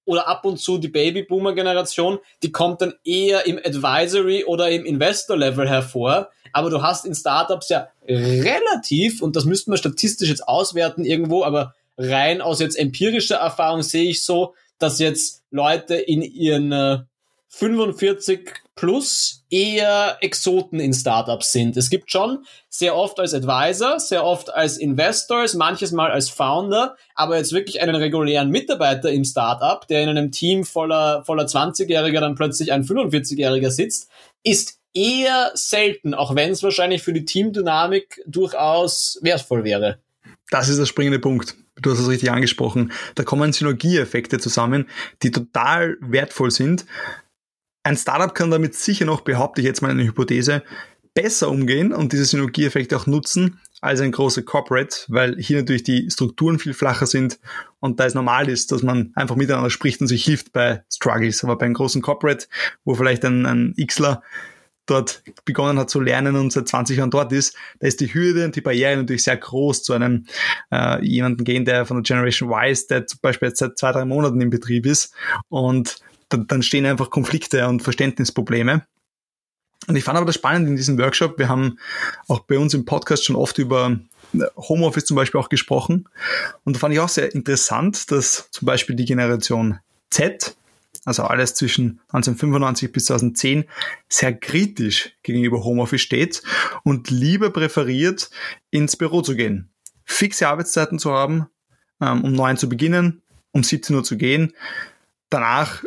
oder 0.09 0.27
ab 0.27 0.47
und 0.47 0.59
zu 0.59 0.79
die 0.79 0.89
Babyboomer-Generation, 0.89 2.19
die 2.43 2.51
kommt 2.51 2.81
dann 2.81 2.95
eher 3.05 3.47
im 3.47 3.59
Advisory 3.59 4.45
oder 4.45 4.71
im 4.71 4.87
Investor-Level 4.87 5.69
hervor. 5.69 6.31
Aber 6.55 6.71
du 6.71 6.83
hast 6.83 7.05
in 7.05 7.15
Startups 7.15 7.69
ja 7.69 7.89
relativ, 8.09 9.21
und 9.21 9.37
das 9.37 9.45
müssten 9.45 9.71
wir 9.71 9.77
statistisch 9.77 10.31
jetzt 10.31 10.49
auswerten 10.49 11.05
irgendwo, 11.05 11.45
aber 11.45 11.75
rein 11.99 12.41
aus 12.41 12.59
jetzt 12.61 12.79
empirischer 12.79 13.37
Erfahrung 13.37 13.83
sehe 13.83 14.09
ich 14.09 14.25
so, 14.25 14.55
dass 14.79 14.99
jetzt 14.99 15.43
Leute 15.51 15.97
in 15.97 16.23
ihren 16.23 16.73
äh, 16.73 16.99
45 17.49 18.51
plus 18.79 19.45
eher 19.51 20.19
Exoten 20.21 20.79
in 20.79 20.93
Startups 20.93 21.51
sind. 21.51 21.77
Es 21.77 21.91
gibt 21.91 22.13
schon 22.13 22.45
sehr 22.69 22.95
oft 22.95 23.19
als 23.19 23.35
Advisor, 23.35 23.99
sehr 23.99 24.25
oft 24.25 24.55
als 24.55 24.77
Investors, 24.77 25.55
manches 25.55 25.91
Mal 25.91 26.13
als 26.13 26.31
Founder, 26.31 26.97
aber 27.17 27.39
jetzt 27.39 27.53
wirklich 27.53 27.81
einen 27.81 27.97
regulären 27.97 28.51
Mitarbeiter 28.51 29.11
im 29.11 29.25
Startup, 29.25 29.87
der 29.89 30.03
in 30.03 30.11
einem 30.11 30.31
Team 30.31 30.65
voller, 30.65 31.25
voller 31.25 31.47
20-Jähriger 31.47 32.21
dann 32.21 32.37
plötzlich 32.37 32.73
ein 32.73 32.85
45-Jähriger 32.85 33.71
sitzt, 33.71 34.09
ist 34.45 34.79
eher 34.95 35.51
selten, 35.55 36.15
auch 36.15 36.37
wenn 36.37 36.53
es 36.53 36.63
wahrscheinlich 36.63 37.03
für 37.03 37.13
die 37.13 37.25
Teamdynamik 37.25 38.23
durchaus 38.27 39.19
wertvoll 39.23 39.65
wäre. 39.65 39.99
Das 40.51 40.69
ist 40.69 40.79
der 40.79 40.87
springende 40.87 41.19
Punkt. 41.19 41.57
Du 41.83 41.91
hast 41.91 41.99
es 41.99 42.09
richtig 42.09 42.31
angesprochen. 42.31 42.93
Da 43.17 43.25
kommen 43.25 43.53
Synergieeffekte 43.53 44.39
zusammen, 44.39 44.89
die 45.23 45.31
total 45.31 45.97
wertvoll 46.01 46.51
sind, 46.51 46.87
ein 47.83 47.97
Startup 47.97 48.35
kann 48.35 48.51
damit 48.51 48.75
sicher 48.75 49.05
noch, 49.05 49.23
behaupte 49.23 49.61
ich 49.61 49.67
jetzt 49.67 49.83
mal 49.83 49.91
eine 49.91 50.05
Hypothese, 50.05 50.63
besser 51.15 51.51
umgehen 51.51 51.93
und 51.93 52.13
diese 52.13 52.25
Synergieeffekte 52.25 52.97
auch 52.97 53.07
nutzen 53.07 53.61
als 53.81 54.01
ein 54.01 54.13
großer 54.13 54.43
Corporate, 54.43 54.97
weil 55.09 55.37
hier 55.37 55.59
natürlich 55.59 55.83
die 55.83 56.11
Strukturen 56.11 56.59
viel 56.59 56.75
flacher 56.75 57.07
sind 57.07 57.39
und 57.81 57.99
da 57.99 58.07
es 58.07 58.15
normal 58.15 58.49
ist, 58.49 58.73
dass 58.73 58.83
man 58.83 59.13
einfach 59.15 59.37
miteinander 59.37 59.71
spricht 59.71 60.01
und 60.01 60.07
sich 60.07 60.25
hilft 60.25 60.53
bei 60.53 60.85
Struggles. 60.93 61.43
Aber 61.45 61.57
bei 61.57 61.67
einem 61.67 61.75
großen 61.75 62.03
Corporate, 62.03 62.47
wo 62.85 62.95
vielleicht 62.95 63.25
ein, 63.25 63.47
ein 63.47 63.75
Xler 63.85 64.23
dort 64.87 65.23
begonnen 65.45 65.79
hat 65.79 65.91
zu 65.91 66.01
lernen 66.01 66.37
und 66.37 66.53
seit 66.53 66.69
20 66.69 66.99
Jahren 66.99 67.11
dort 67.11 67.33
ist, 67.33 67.57
da 67.81 67.87
ist 67.87 68.01
die 68.01 68.13
Hürde 68.13 68.45
und 68.45 68.57
die 68.57 68.61
Barriere 68.61 68.97
natürlich 68.97 69.25
sehr 69.25 69.37
groß 69.37 69.83
zu 69.83 69.93
einem 69.93 70.27
äh, 70.73 71.05
jemanden 71.05 71.45
gehen, 71.45 71.65
der 71.65 71.85
von 71.85 71.99
der 71.99 72.03
Generation 72.03 72.51
Y 72.51 72.71
ist, 72.71 72.91
der 72.91 73.07
zum 73.07 73.21
Beispiel 73.21 73.49
jetzt 73.49 73.59
seit 73.59 73.77
zwei, 73.77 73.93
drei 73.93 74.05
Monaten 74.05 74.41
im 74.41 74.51
Betrieb 74.51 74.87
ist 74.87 75.15
und 75.49 75.99
dann, 76.29 76.47
dann 76.47 76.63
stehen 76.63 76.87
einfach 76.87 77.11
Konflikte 77.11 77.67
und 77.69 77.83
Verständnisprobleme. 77.83 78.87
Und 79.87 79.97
ich 79.97 80.05
fand 80.05 80.17
aber 80.17 80.27
das 80.27 80.35
spannend 80.35 80.69
in 80.69 80.77
diesem 80.77 80.99
Workshop. 80.99 81.39
Wir 81.39 81.49
haben 81.49 81.79
auch 82.27 82.41
bei 82.41 82.59
uns 82.59 82.75
im 82.75 82.85
Podcast 82.85 83.25
schon 83.25 83.37
oft 83.37 83.59
über 83.59 83.99
äh, 84.35 84.45
Homeoffice 84.57 85.07
zum 85.07 85.17
Beispiel 85.17 85.41
auch 85.41 85.49
gesprochen. 85.49 86.09
Und 86.65 86.77
da 86.77 86.81
fand 86.81 86.95
ich 86.95 87.01
auch 87.01 87.09
sehr 87.09 87.35
interessant, 87.35 88.11
dass 88.11 88.51
zum 88.51 88.67
Beispiel 88.67 88.97
die 88.97 89.07
Generation 89.07 89.79
Z, 90.11 90.57
also 91.05 91.23
alles 91.23 91.55
zwischen 91.55 92.01
1995 92.09 92.93
bis 92.93 93.07
2010, 93.07 93.65
sehr 94.09 94.35
kritisch 94.35 95.13
gegenüber 95.23 95.65
Homeoffice 95.65 96.03
steht 96.03 96.43
und 96.83 97.09
lieber 97.11 97.51
präferiert, 97.51 98.31
ins 98.71 98.97
Büro 98.97 99.23
zu 99.23 99.37
gehen. 99.37 99.71
Fixe 100.05 100.49
Arbeitszeiten 100.49 100.99
zu 100.99 101.13
haben, 101.13 101.47
ähm, 102.01 102.25
um 102.25 102.33
neun 102.33 102.59
zu 102.59 102.69
beginnen, 102.69 103.23
um 103.53 103.63
17 103.63 103.97
Uhr 103.97 104.05
zu 104.05 104.19
gehen. 104.19 104.53
Danach 105.31 105.85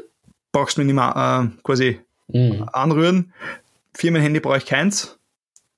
brauchst 0.51 0.77
du 0.77 0.81
mich 0.81 0.87
nicht 0.87 0.95
mehr 0.95 1.51
äh, 1.53 1.61
quasi 1.63 1.99
mhm. 2.27 2.67
anrühren. 2.71 3.33
Firmenhandy 3.93 4.39
brauche 4.39 4.57
ich 4.57 4.65
keins. 4.65 5.17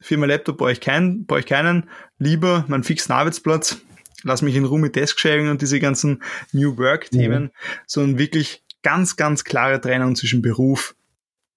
Firmenlaptop 0.02 0.58
brauche 0.58 0.72
ich, 0.72 0.82
kein, 0.82 1.26
brauche 1.26 1.40
ich 1.40 1.46
keinen. 1.46 1.90
Lieber 2.18 2.66
meinen 2.68 2.84
fixen 2.84 3.14
Arbeitsplatz. 3.14 3.78
Lass 4.24 4.42
mich 4.42 4.56
in 4.56 4.66
Ruhe 4.66 4.80
mit 4.80 4.96
Desk-Sharing 4.96 5.50
und 5.50 5.62
diese 5.62 5.80
ganzen 5.80 6.24
New 6.52 6.78
Work-Themen, 6.78 7.44
mhm. 7.44 7.52
sondern 7.86 8.20
wirklich 8.20 8.64
ganz, 8.82 9.16
ganz 9.16 9.44
klare 9.44 9.82
Trennung 9.82 10.16
zwischen 10.16 10.42
Beruf 10.42 10.96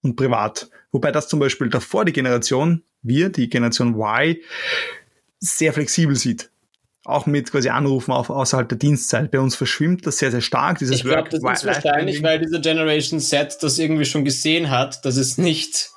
und 0.02 0.16
Privat. 0.16 0.70
Wobei 0.92 1.12
das 1.12 1.28
zum 1.28 1.40
Beispiel 1.40 1.68
davor 1.68 2.04
die 2.04 2.12
Generation, 2.12 2.82
wir, 3.02 3.28
die 3.28 3.48
Generation 3.48 3.94
Y, 3.94 4.36
sehr 5.38 5.72
flexibel 5.72 6.16
sieht. 6.16 6.50
Auch 7.06 7.26
mit 7.26 7.52
quasi 7.52 7.68
Anrufen 7.68 8.10
auf, 8.10 8.30
außerhalb 8.30 8.68
der 8.68 8.78
Dienstzeit. 8.78 9.30
Bei 9.30 9.38
uns 9.38 9.54
verschwimmt 9.54 10.06
das 10.06 10.18
sehr, 10.18 10.32
sehr 10.32 10.40
stark. 10.40 10.78
Dieses 10.78 10.96
ich 10.96 11.04
glaube, 11.04 11.28
das 11.28 11.38
ist 11.38 11.64
wahrscheinlich, 11.64 12.20
weil 12.24 12.40
diese 12.40 12.60
Generation 12.60 13.20
Z 13.20 13.58
das 13.60 13.78
irgendwie 13.78 14.04
schon 14.04 14.24
gesehen 14.24 14.70
hat, 14.70 15.04
dass 15.04 15.16
es 15.16 15.38
nicht, 15.38 15.90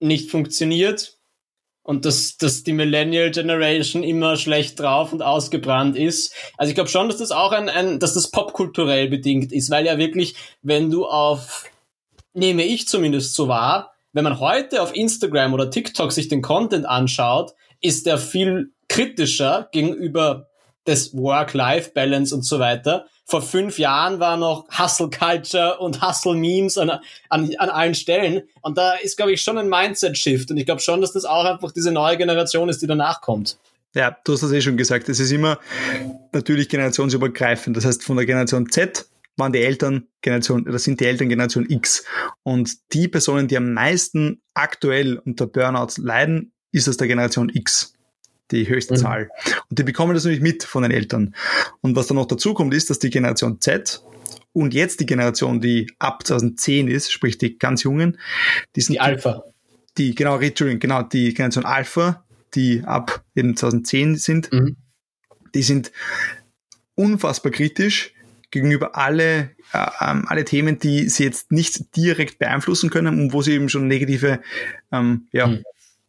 nicht 0.00 0.28
funktioniert 0.30 1.16
und 1.84 2.04
dass, 2.04 2.36
dass 2.38 2.64
die 2.64 2.72
Millennial 2.72 3.30
Generation 3.30 4.02
immer 4.02 4.36
schlecht 4.36 4.80
drauf 4.80 5.12
und 5.12 5.22
ausgebrannt 5.22 5.96
ist. 5.96 6.34
Also 6.56 6.70
ich 6.70 6.74
glaube 6.74 6.90
schon, 6.90 7.08
dass 7.08 7.18
das 7.18 7.30
auch 7.30 7.52
ein, 7.52 7.68
ein 7.68 8.00
dass 8.00 8.14
das 8.14 8.32
popkulturell 8.32 9.08
bedingt 9.08 9.52
ist, 9.52 9.70
weil 9.70 9.86
ja 9.86 9.96
wirklich, 9.96 10.34
wenn 10.62 10.90
du 10.90 11.06
auf, 11.06 11.70
nehme 12.34 12.64
ich 12.64 12.88
zumindest 12.88 13.36
so 13.36 13.46
wahr, 13.46 13.94
wenn 14.12 14.24
man 14.24 14.40
heute 14.40 14.82
auf 14.82 14.96
Instagram 14.96 15.54
oder 15.54 15.70
TikTok 15.70 16.10
sich 16.10 16.26
den 16.26 16.42
Content 16.42 16.86
anschaut, 16.86 17.52
ist 17.80 18.06
der 18.06 18.18
viel 18.18 18.72
kritischer 18.88 19.68
gegenüber 19.72 20.48
des 20.86 21.14
Work-Life-Balance 21.14 22.34
und 22.34 22.42
so 22.42 22.58
weiter, 22.58 23.06
vor 23.28 23.42
fünf 23.42 23.78
Jahren 23.78 24.20
war 24.20 24.36
noch 24.36 24.66
Hustle 24.78 25.10
Culture 25.10 25.78
und 25.78 26.00
Hustle 26.00 26.34
Memes 26.34 26.78
an, 26.78 26.90
an, 27.28 27.50
an 27.58 27.70
allen 27.70 27.94
Stellen. 27.96 28.42
Und 28.62 28.78
da 28.78 28.94
ist, 28.94 29.16
glaube 29.16 29.32
ich, 29.32 29.42
schon 29.42 29.58
ein 29.58 29.68
Mindset-Shift. 29.68 30.52
Und 30.52 30.58
ich 30.58 30.64
glaube 30.64 30.80
schon, 30.80 31.00
dass 31.00 31.12
das 31.12 31.24
auch 31.24 31.44
einfach 31.44 31.72
diese 31.72 31.90
neue 31.90 32.16
Generation 32.16 32.68
ist, 32.68 32.82
die 32.82 32.86
danach 32.86 33.20
kommt. 33.20 33.58
Ja, 33.94 34.16
du 34.24 34.34
hast 34.34 34.44
das 34.44 34.52
eh 34.52 34.60
schon 34.60 34.76
gesagt. 34.76 35.08
Es 35.08 35.18
ist 35.18 35.32
immer 35.32 35.58
natürlich 36.32 36.68
generationsübergreifend. 36.68 37.76
Das 37.76 37.84
heißt, 37.84 38.04
von 38.04 38.16
der 38.16 38.26
Generation 38.26 38.70
Z 38.70 39.06
waren 39.36 39.52
die 39.52 39.60
Eltern 39.60 40.06
Generation, 40.22 40.64
das 40.64 40.84
sind 40.84 41.00
die 41.00 41.06
Eltern 41.06 41.28
Generation 41.28 41.68
X. 41.68 42.04
Und 42.44 42.92
die 42.92 43.08
Personen, 43.08 43.48
die 43.48 43.56
am 43.56 43.72
meisten 43.72 44.40
aktuell 44.54 45.18
unter 45.18 45.48
Burnout 45.48 46.00
leiden, 46.00 46.52
ist 46.70 46.88
aus 46.88 46.96
der 46.96 47.08
Generation 47.08 47.48
X 47.52 47.95
die 48.50 48.68
höchste 48.68 48.94
mhm. 48.94 48.98
Zahl. 48.98 49.30
Und 49.68 49.78
die 49.78 49.82
bekommen 49.82 50.14
das 50.14 50.24
nämlich 50.24 50.42
mit 50.42 50.64
von 50.64 50.82
den 50.82 50.92
Eltern. 50.92 51.34
Und 51.80 51.96
was 51.96 52.06
dann 52.06 52.16
noch 52.16 52.26
dazu 52.26 52.54
kommt, 52.54 52.74
ist, 52.74 52.90
dass 52.90 52.98
die 52.98 53.10
Generation 53.10 53.60
Z 53.60 54.02
und 54.56 54.72
jetzt 54.72 55.00
die 55.00 55.06
Generation, 55.06 55.60
die 55.60 55.92
ab 55.98 56.26
2010 56.26 56.88
ist, 56.88 57.12
sprich 57.12 57.36
die 57.36 57.58
ganz 57.58 57.82
Jungen, 57.82 58.18
die 58.74 58.80
sind 58.80 58.94
die 58.94 59.00
Alpha. 59.00 59.44
Die, 59.98 60.14
genau, 60.14 60.38
Entschuldigung, 60.38 60.80
genau, 60.80 61.02
die 61.02 61.34
Generation 61.34 61.66
Alpha, 61.66 62.24
die 62.54 62.82
ab 62.84 63.22
eben 63.34 63.54
2010 63.54 64.16
sind, 64.16 64.50
mhm. 64.50 64.76
die 65.54 65.62
sind 65.62 65.92
unfassbar 66.94 67.52
kritisch 67.52 68.14
gegenüber 68.50 68.96
alle, 68.96 69.50
äh, 69.74 69.86
ähm, 70.00 70.24
alle 70.26 70.46
Themen, 70.46 70.78
die 70.78 71.10
sie 71.10 71.24
jetzt 71.24 71.52
nicht 71.52 71.94
direkt 71.94 72.38
beeinflussen 72.38 72.88
können 72.88 73.20
und 73.20 73.34
wo 73.34 73.42
sie 73.42 73.52
eben 73.52 73.68
schon 73.68 73.88
negative 73.88 74.40
ähm, 74.90 75.28
ja, 75.32 75.48
mhm. 75.48 75.64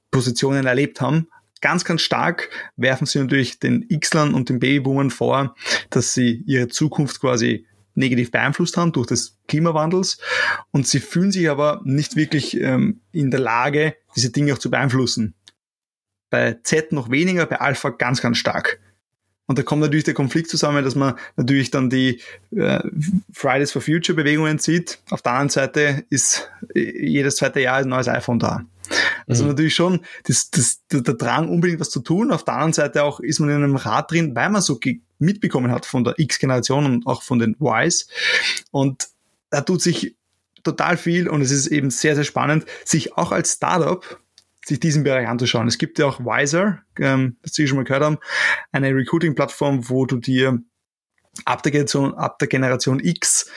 Positionen 0.10 0.66
erlebt 0.66 1.02
haben 1.02 1.28
ganz, 1.62 1.86
ganz 1.86 2.02
stark 2.02 2.50
werfen 2.76 3.06
sie 3.06 3.20
natürlich 3.20 3.60
den 3.60 3.86
X-Lern 3.90 4.34
und 4.34 4.50
den 4.50 4.60
Babyboomern 4.60 5.12
vor, 5.12 5.56
dass 5.90 6.14
sie 6.14 6.44
ihre 6.46 6.68
Zukunft 6.68 7.20
quasi 7.22 7.66
negativ 7.96 8.32
beeinflusst 8.32 8.78
haben 8.78 8.92
durch 8.92 9.08
des 9.08 9.38
Klimawandels 9.48 10.20
und 10.72 10.88
sie 10.88 11.00
fühlen 11.00 11.32
sich 11.32 11.50
aber 11.50 11.82
nicht 11.84 12.16
wirklich 12.16 12.56
ähm, 12.60 13.02
in 13.12 13.32
der 13.32 13.40
Lage, 13.40 13.96
diese 14.16 14.32
Dinge 14.32 14.54
auch 14.54 14.60
zu 14.60 14.70
beeinflussen. 14.70 15.34
Bei 16.30 16.58
Z 16.64 16.92
noch 16.92 17.10
weniger, 17.10 17.46
bei 17.46 17.60
Alpha 17.60 17.90
ganz, 17.90 18.22
ganz 18.22 18.38
stark. 18.38 18.80
Und 19.48 19.58
da 19.58 19.64
kommt 19.64 19.82
natürlich 19.82 20.04
der 20.04 20.14
Konflikt 20.14 20.50
zusammen, 20.50 20.84
dass 20.84 20.96
man 20.96 21.16
natürlich 21.38 21.72
dann 21.72 21.90
die 21.90 22.22
äh, 22.52 22.82
Fridays 23.32 23.72
for 23.72 23.82
Future 23.82 24.16
Bewegungen 24.16 24.60
sieht. 24.60 25.00
Auf 25.10 25.22
der 25.22 25.32
anderen 25.32 25.50
Seite 25.50 26.06
ist 26.10 26.52
äh, 26.76 27.08
jedes 27.08 27.38
zweite 27.38 27.62
Jahr 27.62 27.78
ein 27.78 27.88
neues 27.88 28.10
iPhone 28.10 28.40
da. 28.40 28.66
Also 29.28 29.44
mhm. 29.44 29.50
natürlich 29.50 29.76
schon 29.76 30.02
das, 30.24 30.50
das, 30.50 30.86
der, 30.92 31.02
der 31.02 31.16
Drang, 31.16 31.50
unbedingt 31.50 31.80
was 31.80 31.90
zu 31.90 32.00
tun. 32.00 32.32
Auf 32.32 32.44
der 32.44 32.56
anderen 32.56 32.74
Seite 32.74 33.04
auch 33.04 33.20
ist 33.20 33.40
man 33.40 33.50
in 33.50 33.56
einem 33.56 33.76
Rad 33.76 34.12
drin, 34.12 34.36
weil 34.36 34.50
man 34.50 34.62
so 34.62 34.80
mitbekommen 35.20 35.72
hat 35.72 35.86
von 35.86 36.04
der 36.04 36.18
X-Generation 36.18 36.86
und 36.86 37.08
auch 37.08 37.24
von 37.24 37.40
den 37.40 37.56
Ys. 37.60 38.08
Und 38.72 39.08
da 39.50 39.62
tut 39.62 39.82
sich 39.82 40.16
total 40.64 40.98
viel 40.98 41.28
und 41.28 41.42
es 41.42 41.52
ist 41.52 41.68
eben 41.68 41.90
sehr, 41.90 42.16
sehr 42.16 42.24
spannend, 42.24 42.66
sich 42.86 43.18
auch 43.18 43.32
als 43.32 43.54
Startup 43.54 44.20
sich 44.66 44.80
diesen 44.80 45.04
Bereich 45.04 45.28
anzuschauen. 45.28 45.68
Es 45.68 45.78
gibt 45.78 45.98
ja 45.98 46.06
auch 46.06 46.20
Wiser, 46.20 46.80
ähm, 47.00 47.38
das 47.42 47.54
Sie 47.54 47.68
schon 47.68 47.78
mal 47.78 47.86
gehört 47.86 48.04
haben, 48.04 48.18
eine 48.72 48.94
Recruiting-Plattform, 48.94 49.90
wo 49.90 50.06
du 50.06 50.18
dir 50.18 50.60
ab 51.46 51.64
der, 51.64 51.72
Generation, 51.72 52.14
ab 52.16 52.40
der 52.40 52.48
Generation 52.48 53.00
X 53.00 53.50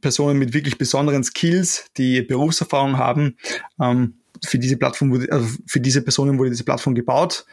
Personen 0.00 0.38
mit 0.38 0.52
wirklich 0.52 0.76
besonderen 0.76 1.24
Skills, 1.24 1.86
die 1.96 2.22
Berufserfahrung 2.22 2.98
haben, 2.98 3.36
ähm, 3.80 4.18
für 4.44 4.58
diese 4.58 4.76
Plattform 4.76 5.10
wurde, 5.12 5.30
also 5.30 5.46
für 5.66 5.80
diese 5.80 6.02
Personen 6.02 6.38
wurde 6.38 6.50
diese 6.50 6.64
Plattform 6.64 6.94
gebaut 6.94 7.46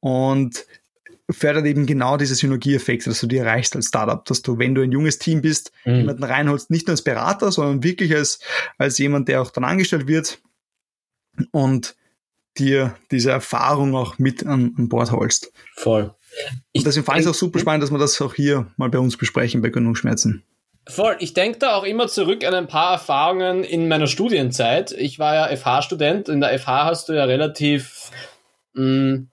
und 0.00 0.66
fördert 1.30 1.64
eben 1.66 1.86
genau 1.86 2.16
diese 2.16 2.34
Synergieeffekte, 2.34 3.08
dass 3.08 3.20
du 3.20 3.26
die 3.26 3.38
erreichst 3.38 3.74
als 3.76 3.86
Startup, 3.86 4.24
dass 4.24 4.42
du, 4.42 4.58
wenn 4.58 4.74
du 4.74 4.82
ein 4.82 4.92
junges 4.92 5.18
Team 5.18 5.40
bist, 5.40 5.72
mhm. 5.84 5.96
jemanden 5.96 6.24
reinholst, 6.24 6.70
nicht 6.70 6.86
nur 6.86 6.92
als 6.92 7.02
Berater, 7.02 7.50
sondern 7.50 7.82
wirklich 7.82 8.14
als, 8.14 8.40
als 8.76 8.98
jemand, 8.98 9.28
der 9.28 9.40
auch 9.40 9.50
dann 9.50 9.64
angestellt 9.64 10.06
wird 10.06 10.40
und 11.50 11.96
dir 12.58 12.94
diese 13.10 13.30
Erfahrung 13.30 13.94
auch 13.94 14.18
mit 14.18 14.46
an, 14.46 14.74
an 14.76 14.88
Bord 14.88 15.10
holst. 15.12 15.52
Voll. 15.74 16.14
Ich 16.72 16.80
und 16.80 16.86
deswegen 16.86 17.06
fand 17.06 17.20
ich 17.20 17.26
es 17.26 17.30
auch 17.30 17.34
super 17.34 17.58
spannend, 17.58 17.82
dass 17.82 17.90
wir 17.90 17.98
das 17.98 18.20
auch 18.20 18.34
hier 18.34 18.70
mal 18.76 18.90
bei 18.90 18.98
uns 18.98 19.16
besprechen 19.16 19.62
bei 19.62 19.70
Genugschmerzen. 19.70 20.44
Voll. 20.86 21.16
Ich 21.20 21.32
denke 21.32 21.58
da 21.58 21.76
auch 21.76 21.84
immer 21.84 22.08
zurück 22.08 22.44
an 22.44 22.54
ein 22.54 22.66
paar 22.66 22.92
Erfahrungen 22.92 23.64
in 23.64 23.88
meiner 23.88 24.06
Studienzeit. 24.06 24.92
Ich 24.92 25.18
war 25.18 25.34
ja 25.34 25.56
FH-Student. 25.56 26.28
In 26.28 26.40
der 26.40 26.58
FH 26.58 26.84
hast 26.84 27.08
du 27.08 27.14
ja 27.14 27.24
relativ 27.24 28.10
mh, 28.74 28.84
mm, 28.84 29.28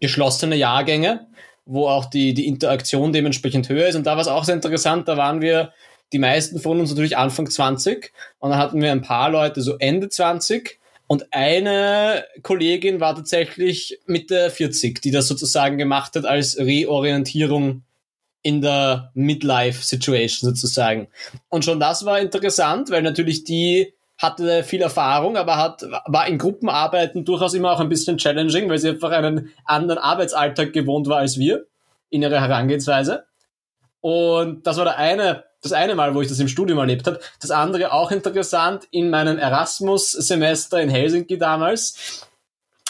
geschlossene 0.00 0.56
Jahrgänge, 0.56 1.26
wo 1.66 1.88
auch 1.88 2.04
die, 2.04 2.32
die 2.32 2.46
Interaktion 2.46 3.12
dementsprechend 3.12 3.68
höher 3.68 3.88
ist. 3.88 3.96
Und 3.96 4.06
da 4.06 4.12
war 4.12 4.20
es 4.20 4.28
auch 4.28 4.44
sehr 4.44 4.54
interessant. 4.54 5.08
Da 5.08 5.16
waren 5.16 5.40
wir 5.40 5.72
die 6.12 6.18
meisten 6.20 6.60
von 6.60 6.78
uns 6.78 6.90
natürlich 6.90 7.16
Anfang 7.16 7.50
20 7.50 8.12
und 8.38 8.50
dann 8.50 8.58
hatten 8.58 8.80
wir 8.80 8.92
ein 8.92 9.02
paar 9.02 9.30
Leute 9.30 9.62
so 9.62 9.76
Ende 9.78 10.08
20 10.08 10.78
und 11.06 11.32
eine 11.32 12.24
Kollegin 12.42 13.00
war 13.00 13.14
tatsächlich 13.14 13.98
Mitte 14.06 14.50
40, 14.50 15.02
die 15.02 15.10
das 15.10 15.28
sozusagen 15.28 15.76
gemacht 15.76 16.14
hat 16.14 16.24
als 16.24 16.56
Reorientierung 16.56 17.82
in 18.44 18.60
der 18.60 19.10
Midlife-Situation 19.14 20.52
sozusagen. 20.52 21.08
Und 21.48 21.64
schon 21.64 21.80
das 21.80 22.04
war 22.04 22.20
interessant, 22.20 22.90
weil 22.90 23.02
natürlich 23.02 23.42
die 23.44 23.94
hatte 24.18 24.62
viel 24.62 24.82
Erfahrung, 24.82 25.36
aber 25.36 25.56
hat, 25.56 25.82
war 26.06 26.28
in 26.28 26.38
Gruppenarbeiten 26.38 27.24
durchaus 27.24 27.54
immer 27.54 27.72
auch 27.72 27.80
ein 27.80 27.88
bisschen 27.88 28.18
challenging, 28.18 28.68
weil 28.68 28.78
sie 28.78 28.90
einfach 28.90 29.10
einen 29.10 29.50
anderen 29.64 29.98
Arbeitsalltag 29.98 30.72
gewohnt 30.72 31.08
war 31.08 31.18
als 31.18 31.38
wir 31.38 31.64
in 32.10 32.22
ihrer 32.22 32.40
Herangehensweise. 32.40 33.24
Und 34.00 34.66
das 34.66 34.76
war 34.76 34.84
der 34.84 34.98
eine, 34.98 35.44
das 35.62 35.72
eine 35.72 35.94
Mal, 35.94 36.14
wo 36.14 36.20
ich 36.20 36.28
das 36.28 36.38
im 36.38 36.48
Studium 36.48 36.78
erlebt 36.78 37.06
habe. 37.06 37.20
Das 37.40 37.50
andere 37.50 37.94
auch 37.94 38.10
interessant 38.10 38.86
in 38.90 39.08
meinem 39.08 39.38
Erasmus-Semester 39.38 40.82
in 40.82 40.90
Helsinki 40.90 41.38
damals. 41.38 42.28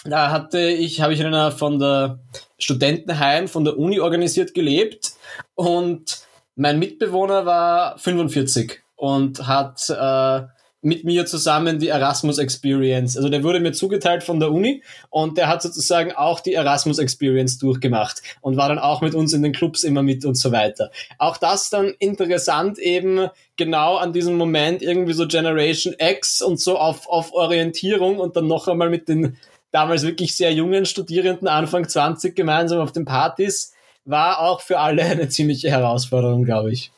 Da 0.05 0.33
hatte 0.33 0.59
ich, 0.59 1.01
habe 1.01 1.15
ich 1.15 1.21
in 1.21 1.27
einer 1.27 1.53
von 1.53 1.79
der 1.79 2.19
Studentenheim 2.65 3.47
von 3.47 3.65
der 3.65 3.79
Uni 3.79 4.01
organisiert 4.01 4.55
gelebt 4.55 5.13
und 5.55 6.23
mein 6.57 6.79
Mitbewohner 6.79 7.45
war 7.45 7.99
45 7.99 8.81
und 8.97 9.47
hat 9.47 9.91
äh, 9.91 10.47
mit 10.81 11.03
mir 11.03 11.25
zusammen 11.25 11.79
die 11.79 11.89
Erasmus 11.89 12.39
Experience. 12.39 13.17
Also 13.17 13.31
der 13.31 13.43
wurde 13.43 13.59
mir 13.59 13.73
zugeteilt 13.73 14.23
von 14.23 14.39
der 14.39 14.53
Uni 14.53 14.83
und 15.09 15.39
der 15.39 15.49
hat 15.49 15.63
sozusagen 15.63 16.13
auch 16.13 16.41
die 16.41 16.53
Erasmus 16.55 16.99
Experience 16.99 17.59
durchgemacht 17.59 18.23
und 18.43 18.57
war 18.57 18.69
dann 18.69 18.79
auch 18.79 19.01
mit 19.01 19.15
uns 19.15 19.33
in 19.33 19.43
den 19.43 19.53
Clubs 19.53 19.83
immer 19.83 20.03
mit 20.03 20.25
und 20.25 20.35
so 20.35 20.53
weiter. 20.53 20.91
Auch 21.19 21.39
das 21.39 21.71
dann 21.71 21.95
interessant 21.99 22.79
eben 22.79 23.29
genau 23.57 23.97
an 23.97 24.13
diesem 24.13 24.37
Moment 24.37 24.83
irgendwie 24.83 25.15
so 25.15 25.27
Generation 25.27 25.95
X 25.99 26.43
und 26.43 26.61
so 26.61 26.79
auf, 26.79 27.09
auf 27.09 27.33
Orientierung 27.33 28.19
und 28.19 28.37
dann 28.37 28.47
noch 28.47 28.69
einmal 28.69 28.91
mit 28.91 29.09
den 29.09 29.39
damals 29.75 30.05
wirklich 30.05 30.37
sehr 30.37 30.53
jungen 30.53 30.87
Studierenden 30.87 31.49
Anfang 31.49 31.89
20 31.89 32.37
gemeinsam 32.37 32.79
auf 32.79 32.93
den 32.93 33.05
Partys 33.05 33.73
war 34.05 34.39
auch 34.39 34.61
für 34.61 34.79
alle 34.79 35.03
eine 35.05 35.29
ziemliche 35.29 35.71
Herausforderung, 35.71 36.45
glaube 36.45 36.73
ich. 36.73 36.93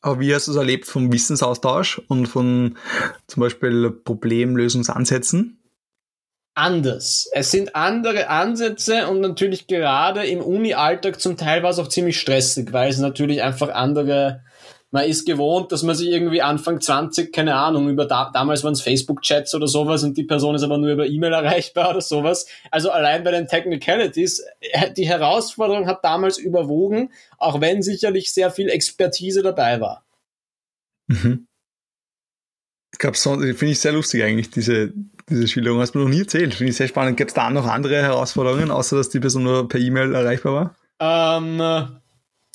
Aber 0.00 0.20
wie 0.20 0.34
hast 0.34 0.46
du 0.46 0.52
es 0.52 0.56
erlebt 0.56 0.86
vom 0.86 1.12
Wissensaustausch 1.12 2.00
und 2.08 2.26
von 2.26 2.76
zum 3.26 3.40
Beispiel 3.40 3.90
Problemlösungsansätzen? 3.90 5.58
Anders. 6.54 7.30
Es 7.32 7.50
sind 7.50 7.74
andere 7.74 8.28
Ansätze 8.28 9.08
und 9.08 9.20
natürlich 9.20 9.66
gerade 9.66 10.26
im 10.26 10.40
Uni-Alltag 10.40 11.18
zum 11.18 11.38
Teil 11.38 11.62
war 11.62 11.70
es 11.70 11.78
auch 11.78 11.88
ziemlich 11.88 12.20
stressig, 12.20 12.74
weil 12.74 12.90
es 12.90 12.98
natürlich 12.98 13.42
einfach 13.42 13.70
andere 13.70 14.42
man 14.92 15.06
ist 15.06 15.24
gewohnt, 15.24 15.72
dass 15.72 15.82
man 15.82 15.96
sich 15.96 16.08
irgendwie 16.08 16.42
Anfang 16.42 16.78
20, 16.78 17.32
keine 17.32 17.54
Ahnung, 17.54 17.88
über 17.88 18.04
da, 18.04 18.30
damals 18.32 18.62
waren 18.62 18.74
es 18.74 18.82
Facebook-Chats 18.82 19.54
oder 19.54 19.66
sowas 19.66 20.04
und 20.04 20.18
die 20.18 20.24
Person 20.24 20.54
ist 20.54 20.62
aber 20.62 20.76
nur 20.76 20.92
über 20.92 21.06
E-Mail 21.06 21.32
erreichbar 21.32 21.90
oder 21.90 22.02
sowas. 22.02 22.46
Also 22.70 22.90
allein 22.90 23.24
bei 23.24 23.30
den 23.30 23.46
Technicalities, 23.46 24.44
äh, 24.60 24.92
die 24.92 25.08
Herausforderung 25.08 25.86
hat 25.86 26.04
damals 26.04 26.36
überwogen, 26.36 27.10
auch 27.38 27.62
wenn 27.62 27.82
sicherlich 27.82 28.32
sehr 28.32 28.50
viel 28.50 28.68
Expertise 28.68 29.42
dabei 29.42 29.80
war. 29.80 30.04
Mhm. 31.06 31.48
Ich 32.94 33.08
finde 33.08 33.66
ich 33.66 33.80
sehr 33.80 33.92
lustig 33.92 34.22
eigentlich, 34.22 34.50
diese, 34.50 34.92
diese 35.28 35.48
Schilderung. 35.48 35.80
Hast 35.80 35.94
du 35.94 35.98
mir 35.98 36.04
noch 36.04 36.10
nie 36.10 36.20
erzählt. 36.20 36.52
Finde 36.52 36.70
ich 36.70 36.76
sehr 36.76 36.86
spannend. 36.86 37.16
Gab 37.16 37.28
es 37.28 37.34
da 37.34 37.48
noch 37.48 37.66
andere 37.66 37.96
Herausforderungen, 38.02 38.70
außer 38.70 38.96
dass 38.96 39.08
die 39.08 39.20
Person 39.20 39.44
nur 39.44 39.68
per 39.68 39.80
E-Mail 39.80 40.14
erreichbar 40.14 40.76
war? 41.00 41.38
Ähm, 41.38 41.56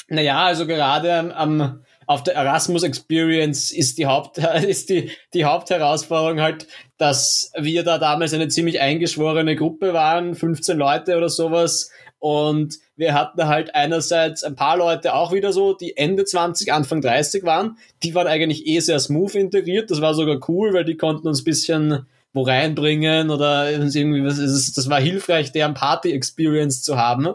naja, 0.09 0.45
also 0.45 0.67
gerade 0.67 1.35
am, 1.35 1.81
auf 2.07 2.23
der 2.23 2.35
Erasmus 2.35 2.83
Experience 2.83 3.71
ist 3.71 3.97
die 3.97 4.07
Haupt, 4.07 4.37
ist 4.67 4.89
die, 4.89 5.11
die 5.33 5.45
Hauptherausforderung 5.45 6.41
halt, 6.41 6.67
dass 6.97 7.51
wir 7.55 7.83
da 7.83 7.99
damals 7.99 8.33
eine 8.33 8.47
ziemlich 8.47 8.79
eingeschworene 8.79 9.55
Gruppe 9.55 9.93
waren, 9.93 10.33
15 10.33 10.77
Leute 10.77 11.17
oder 11.17 11.29
sowas. 11.29 11.91
Und 12.19 12.79
wir 12.95 13.13
hatten 13.13 13.45
halt 13.45 13.75
einerseits 13.75 14.43
ein 14.43 14.55
paar 14.55 14.77
Leute 14.77 15.13
auch 15.13 15.31
wieder 15.33 15.53
so, 15.53 15.73
die 15.73 15.97
Ende 15.97 16.25
20, 16.25 16.73
Anfang 16.73 17.01
30 17.01 17.43
waren. 17.43 17.77
Die 18.01 18.15
waren 18.15 18.25
eigentlich 18.25 18.65
eh 18.65 18.79
sehr 18.79 18.99
smooth 18.99 19.35
integriert. 19.35 19.91
Das 19.91 20.01
war 20.01 20.15
sogar 20.15 20.39
cool, 20.49 20.73
weil 20.73 20.85
die 20.85 20.97
konnten 20.97 21.27
uns 21.27 21.43
bisschen 21.43 22.07
wo 22.33 22.43
reinbringen 22.43 23.31
oder 23.31 23.71
irgendwie, 23.71 24.21
das 24.21 24.89
war 24.89 24.99
hilfreich, 24.99 25.51
deren 25.51 25.73
Party-Experience 25.73 26.83
zu 26.83 26.97
haben 26.97 27.29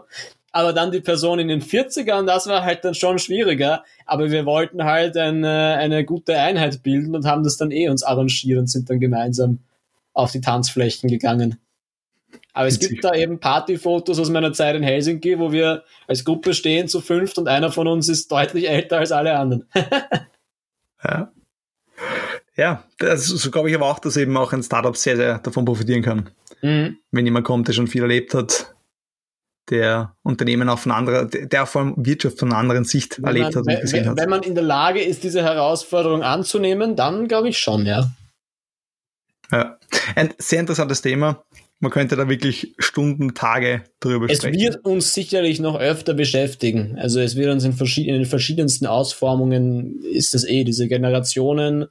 aber 0.53 0.71
dann 0.71 0.91
die 0.91 1.01
Person 1.01 1.39
in 1.39 1.47
den 1.47 1.61
40ern, 1.61 2.25
das 2.25 2.47
war 2.47 2.63
halt 2.63 2.85
dann 2.85 2.93
schon 2.93 3.17
schwieriger. 3.17 3.83
Aber 4.05 4.29
wir 4.29 4.45
wollten 4.45 4.83
halt 4.83 5.17
eine, 5.17 5.75
eine 5.77 6.05
gute 6.05 6.37
Einheit 6.37 6.83
bilden 6.83 7.15
und 7.15 7.25
haben 7.25 7.43
das 7.43 7.57
dann 7.57 7.71
eh 7.71 7.89
uns 7.89 8.03
arrangiert 8.03 8.59
und 8.59 8.67
sind 8.67 8.87
dann 8.89 8.99
gemeinsam 8.99 9.59
auf 10.13 10.31
die 10.31 10.41
Tanzflächen 10.41 11.09
gegangen. 11.09 11.59
Aber 12.53 12.67
es 12.67 12.77
gibt 12.77 13.03
da 13.03 13.15
eben 13.15 13.39
Partyfotos 13.39 14.19
aus 14.19 14.29
meiner 14.29 14.53
Zeit 14.53 14.75
in 14.75 14.83
Helsinki, 14.83 15.39
wo 15.39 15.51
wir 15.51 15.83
als 16.07 16.23
Gruppe 16.23 16.53
stehen 16.53 16.87
zu 16.87 17.01
fünft 17.01 17.39
und 17.39 17.47
einer 17.47 17.71
von 17.71 17.87
uns 17.87 18.07
ist 18.07 18.31
deutlich 18.31 18.69
älter 18.69 18.99
als 18.99 19.11
alle 19.11 19.35
anderen. 19.35 19.67
ja. 21.03 21.31
Ja, 22.55 22.83
das, 22.99 23.25
so 23.25 23.49
glaube 23.49 23.71
ich 23.71 23.75
aber 23.75 23.87
auch, 23.87 23.97
dass 23.97 24.17
eben 24.17 24.37
auch 24.37 24.53
ein 24.53 24.61
Startup 24.61 24.95
sehr, 24.95 25.15
sehr 25.15 25.39
davon 25.39 25.65
profitieren 25.65 26.03
kann. 26.03 26.29
Mhm. 26.61 26.97
Wenn 27.09 27.25
jemand 27.25 27.47
kommt, 27.47 27.67
der 27.67 27.73
schon 27.73 27.87
viel 27.87 28.03
erlebt 28.03 28.35
hat, 28.35 28.72
der 29.69 30.15
Unternehmen 30.23 30.67
auch 30.69 30.79
von 30.79 30.91
anderer, 30.91 31.25
der 31.25 31.65
vor 31.65 31.81
allem 31.81 31.93
Wirtschaft 31.97 32.39
von 32.39 32.49
einer 32.49 32.57
anderen 32.57 32.83
Sicht 32.83 33.17
wenn 33.19 33.25
erlebt 33.25 33.55
man, 33.55 33.65
hat 33.65 33.73
und 33.73 33.81
gesehen 33.81 33.99
wenn, 34.01 34.09
hat. 34.09 34.17
Wenn 34.17 34.29
man 34.29 34.43
in 34.43 34.55
der 34.55 34.63
Lage 34.63 35.01
ist, 35.01 35.23
diese 35.23 35.41
Herausforderung 35.41 36.21
anzunehmen, 36.21 36.95
dann 36.95 37.27
glaube 37.27 37.49
ich 37.49 37.57
schon, 37.57 37.85
ja. 37.85 38.11
Ja, 39.51 39.77
ein 40.15 40.33
sehr 40.37 40.59
interessantes 40.59 41.01
Thema. 41.01 41.43
Man 41.79 41.91
könnte 41.91 42.15
da 42.15 42.29
wirklich 42.29 42.75
Stunden, 42.77 43.33
Tage 43.33 43.83
drüber 43.99 44.29
es 44.29 44.37
sprechen. 44.37 44.55
Es 44.55 44.61
wird 44.61 44.85
uns 44.85 45.13
sicherlich 45.13 45.59
noch 45.59 45.77
öfter 45.77 46.13
beschäftigen. 46.13 46.97
Also 46.97 47.19
es 47.19 47.35
wird 47.35 47.51
uns 47.51 47.65
in, 47.65 47.73
verschied 47.73 48.07
in 48.07 48.13
den 48.13 48.25
verschiedensten 48.25 48.85
Ausformungen 48.85 50.01
ist 50.03 50.33
es 50.33 50.45
eh, 50.45 50.63
diese 50.63 50.87
Generationen, 50.87 51.87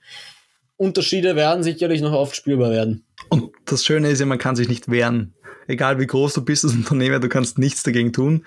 Unterschiede 0.76 1.36
werden 1.36 1.62
sicherlich 1.62 2.00
noch 2.00 2.12
oft 2.12 2.34
spürbar 2.34 2.70
werden. 2.70 3.04
Und 3.32 3.52
das 3.64 3.84
Schöne 3.84 4.10
ist 4.10 4.20
ja, 4.20 4.26
man 4.26 4.38
kann 4.38 4.56
sich 4.56 4.68
nicht 4.68 4.90
wehren 4.90 5.34
egal 5.66 5.98
wie 5.98 6.06
groß 6.06 6.34
du 6.34 6.44
bist 6.44 6.64
als 6.64 6.74
Unternehmer, 6.74 7.18
du 7.18 7.28
kannst 7.28 7.58
nichts 7.58 7.82
dagegen 7.82 8.12
tun. 8.12 8.44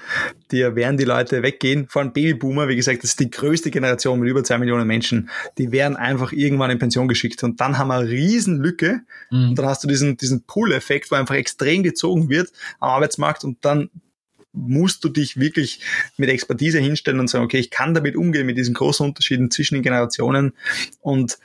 Dir 0.52 0.76
werden 0.76 0.98
die 0.98 1.04
Leute 1.04 1.44
weggehen. 1.44 1.88
Vor 1.90 2.02
allem 2.02 2.14
Babyboomer, 2.14 2.68
wie 2.68 2.76
gesagt, 2.76 3.04
das 3.04 3.12
ist 3.12 3.20
die 3.20 3.30
größte 3.30 3.72
Generation 3.72 4.20
mit 4.20 4.30
über 4.30 4.44
zwei 4.44 4.58
Millionen 4.58 4.88
Menschen. 4.88 5.30
Die 5.58 5.72
werden 5.72 5.98
einfach 5.98 6.32
irgendwann 6.32 6.72
in 6.72 6.80
Pension 6.80 7.08
geschickt. 7.08 7.44
Und 7.44 7.62
dann 7.62 7.78
haben 7.78 7.88
wir 7.88 7.96
eine 7.96 8.10
riesen 8.10 8.58
Lücke. 8.58 9.02
Mhm. 9.32 9.50
Und 9.50 9.60
dann 9.60 9.66
hast 9.66 9.84
du 9.84 9.88
diesen, 9.88 10.18
diesen 10.18 10.44
Pull-Effekt, 10.44 11.12
wo 11.12 11.16
einfach 11.16 11.36
extrem 11.36 11.84
gezogen 11.84 12.30
wird 12.30 12.52
am 12.80 12.90
Arbeitsmarkt 12.90 13.44
und 13.44 13.64
dann 13.66 13.90
musst 14.58 15.04
du 15.04 15.10
dich 15.10 15.38
wirklich 15.38 15.82
mit 16.16 16.30
Expertise 16.30 16.80
hinstellen 16.80 17.20
und 17.20 17.30
sagen, 17.30 17.44
okay, 17.44 17.58
ich 17.58 17.72
kann 17.72 17.94
damit 17.94 18.16
umgehen, 18.16 18.46
mit 18.46 18.58
diesen 18.58 18.74
großen 18.74 19.06
Unterschieden 19.06 19.52
zwischen 19.52 19.76
den 19.76 19.84
Generationen 19.84 20.54
und 21.02 21.38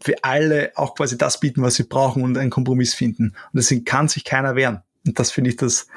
für 0.00 0.14
alle 0.22 0.72
auch 0.74 0.94
quasi 0.94 1.18
das 1.18 1.40
bieten, 1.40 1.62
was 1.62 1.74
sie 1.74 1.84
brauchen 1.84 2.22
und 2.22 2.36
einen 2.36 2.50
Kompromiss 2.50 2.94
finden. 2.94 3.34
Und 3.52 3.56
deswegen 3.56 3.84
kann 3.84 4.08
sich 4.08 4.24
keiner 4.24 4.56
wehren. 4.56 4.82
Und 5.06 5.18
das 5.18 5.30
finde 5.30 5.50
ich 5.50 5.56
das 5.56 5.88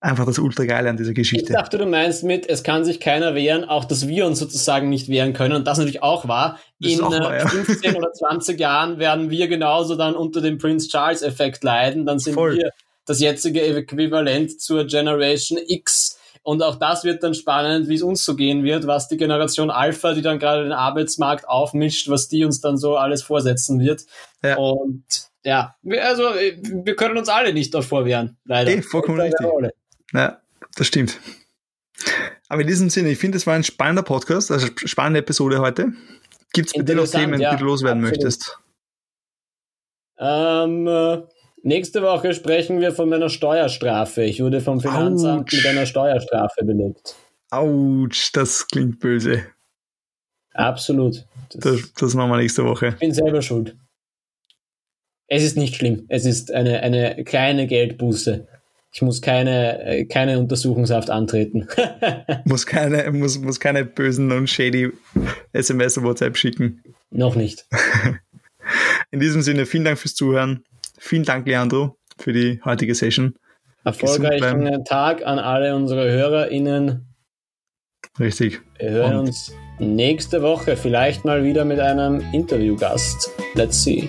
einfach 0.00 0.26
das 0.26 0.38
ultra 0.38 0.64
geile 0.64 0.90
an 0.90 0.96
dieser 0.96 1.14
Geschichte. 1.14 1.52
Ich 1.52 1.58
dachte, 1.58 1.78
du 1.78 1.86
meinst 1.86 2.24
mit, 2.24 2.46
es 2.48 2.62
kann 2.62 2.84
sich 2.84 3.00
keiner 3.00 3.34
wehren, 3.34 3.64
auch 3.64 3.86
dass 3.86 4.06
wir 4.06 4.26
uns 4.26 4.38
sozusagen 4.38 4.90
nicht 4.90 5.08
wehren 5.08 5.32
können. 5.32 5.54
Und 5.54 5.66
das 5.66 5.78
natürlich 5.78 6.02
auch 6.02 6.28
wahr. 6.28 6.60
In 6.78 7.00
auch 7.00 7.10
wahr, 7.10 7.38
ja. 7.38 7.48
15 7.48 7.96
oder 7.96 8.12
20 8.12 8.60
Jahren 8.60 8.98
werden 8.98 9.30
wir 9.30 9.48
genauso 9.48 9.96
dann 9.96 10.14
unter 10.14 10.40
dem 10.42 10.58
Prince 10.58 10.88
Charles 10.88 11.22
Effekt 11.22 11.64
leiden. 11.64 12.04
Dann 12.04 12.18
sind 12.18 12.34
Voll. 12.34 12.56
wir 12.56 12.70
das 13.06 13.20
jetzige 13.20 13.62
Äquivalent 13.62 14.60
zur 14.60 14.86
Generation 14.86 15.58
X 15.66 16.13
und 16.44 16.62
auch 16.62 16.76
das 16.76 17.04
wird 17.04 17.22
dann 17.22 17.32
spannend, 17.32 17.88
wie 17.88 17.94
es 17.94 18.02
uns 18.02 18.22
so 18.22 18.36
gehen 18.36 18.64
wird, 18.64 18.86
was 18.86 19.08
die 19.08 19.16
Generation 19.16 19.70
Alpha, 19.70 20.12
die 20.12 20.20
dann 20.20 20.38
gerade 20.38 20.62
den 20.62 20.72
Arbeitsmarkt 20.72 21.48
aufmischt, 21.48 22.08
was 22.10 22.28
die 22.28 22.44
uns 22.44 22.60
dann 22.60 22.76
so 22.76 22.96
alles 22.96 23.22
vorsetzen 23.22 23.80
wird. 23.80 24.04
Ja. 24.42 24.58
Und 24.58 25.04
ja, 25.42 25.74
also 25.82 26.22
wir 26.24 26.96
können 26.96 27.16
uns 27.16 27.30
alle 27.30 27.54
nicht 27.54 27.72
davor 27.72 28.04
wehren, 28.04 28.36
leider. 28.44 28.70
Hey, 28.70 28.82
vollkommen 28.82 29.20
richtig. 29.20 29.46
Ja, 30.12 30.42
das 30.76 30.86
stimmt. 30.86 31.18
Aber 32.48 32.60
in 32.60 32.66
diesem 32.66 32.90
Sinne, 32.90 33.10
ich 33.10 33.18
finde, 33.18 33.38
es 33.38 33.46
war 33.46 33.54
ein 33.54 33.64
spannender 33.64 34.02
Podcast, 34.02 34.50
also 34.50 34.68
spannende 34.76 35.20
Episode 35.20 35.60
heute. 35.60 35.92
Gibt 36.52 36.68
es 36.68 36.72
bitte 36.74 36.94
noch 36.94 37.08
Themen, 37.08 37.40
ja, 37.40 37.52
die 37.52 37.56
du 37.56 37.64
loswerden 37.64 38.04
absolut. 38.04 38.22
möchtest? 38.22 38.58
Ähm, 40.18 40.86
äh, 40.86 41.22
Nächste 41.66 42.02
Woche 42.02 42.34
sprechen 42.34 42.78
wir 42.82 42.92
von 42.92 43.08
meiner 43.08 43.30
Steuerstrafe. 43.30 44.22
Ich 44.22 44.42
wurde 44.42 44.60
vom 44.60 44.82
Finanzamt 44.82 45.48
Ouch. 45.48 45.56
mit 45.56 45.66
einer 45.66 45.86
Steuerstrafe 45.86 46.62
belegt. 46.62 47.16
Autsch, 47.50 48.32
das 48.34 48.68
klingt 48.68 49.00
böse. 49.00 49.46
Absolut. 50.52 51.24
Das, 51.54 51.60
das, 51.62 51.92
das 51.94 52.14
machen 52.14 52.30
wir 52.30 52.36
nächste 52.36 52.66
Woche. 52.66 52.88
Ich 52.88 52.98
bin 52.98 53.14
selber 53.14 53.40
schuld. 53.40 53.76
Es 55.26 55.42
ist 55.42 55.56
nicht 55.56 55.76
schlimm. 55.76 56.04
Es 56.08 56.26
ist 56.26 56.52
eine, 56.52 56.80
eine 56.80 57.24
kleine 57.24 57.66
Geldbuße. 57.66 58.46
Ich 58.92 59.00
muss 59.00 59.22
keine, 59.22 59.82
äh, 59.84 60.04
keine 60.04 60.38
Untersuchungshaft 60.40 61.08
antreten. 61.08 61.66
muss, 62.44 62.66
keine, 62.66 63.10
muss, 63.10 63.38
muss 63.38 63.58
keine 63.58 63.86
bösen 63.86 64.30
und 64.32 64.50
shady 64.50 64.92
SMS 65.54 65.96
und 65.96 66.04
WhatsApp 66.04 66.36
schicken. 66.36 66.82
Noch 67.10 67.36
nicht. 67.36 67.64
In 69.10 69.20
diesem 69.20 69.40
Sinne, 69.40 69.64
vielen 69.64 69.86
Dank 69.86 69.98
fürs 69.98 70.14
Zuhören. 70.14 70.62
Vielen 70.98 71.24
Dank, 71.24 71.46
Leandro, 71.46 71.96
für 72.18 72.32
die 72.32 72.60
heutige 72.64 72.94
Session. 72.94 73.34
Erfolgreichen 73.84 74.84
Tag 74.84 75.26
an 75.26 75.38
alle 75.38 75.76
unsere 75.76 76.10
HörerInnen. 76.10 77.06
Richtig. 78.18 78.62
Wir 78.78 78.90
hören 78.90 79.18
Und 79.18 79.26
uns 79.26 79.52
nächste 79.78 80.42
Woche 80.42 80.76
vielleicht 80.76 81.24
mal 81.24 81.44
wieder 81.44 81.64
mit 81.64 81.80
einem 81.80 82.20
Interviewgast. 82.32 83.30
Let's 83.54 83.82
see. 83.82 84.08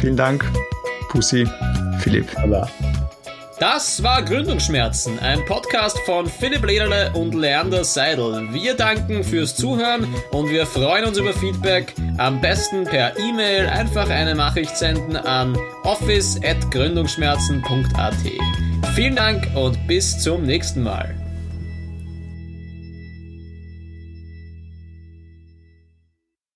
Vielen 0.00 0.16
Dank. 0.16 0.44
Pussy, 1.10 1.46
Philipp. 1.98 2.26
Aber. 2.38 2.68
Das 3.60 4.02
war 4.02 4.22
Gründungsschmerzen, 4.22 5.18
ein 5.18 5.44
Podcast 5.44 5.98
von 6.06 6.26
Philipp 6.26 6.64
Lederle 6.64 7.12
und 7.12 7.34
Leander 7.34 7.84
Seidel. 7.84 8.50
Wir 8.54 8.74
danken 8.74 9.22
fürs 9.22 9.54
Zuhören 9.54 10.06
und 10.30 10.48
wir 10.48 10.64
freuen 10.64 11.04
uns 11.04 11.18
über 11.18 11.34
Feedback. 11.34 11.92
Am 12.16 12.40
besten 12.40 12.84
per 12.84 13.18
E-Mail 13.18 13.66
einfach 13.66 14.08
eine 14.08 14.34
Nachricht 14.34 14.74
senden 14.78 15.14
an 15.14 15.58
office.gründungsschmerzen.at. 15.82 18.14
Vielen 18.94 19.16
Dank 19.16 19.46
und 19.54 19.86
bis 19.86 20.18
zum 20.18 20.44
nächsten 20.44 20.82
Mal. 20.82 21.19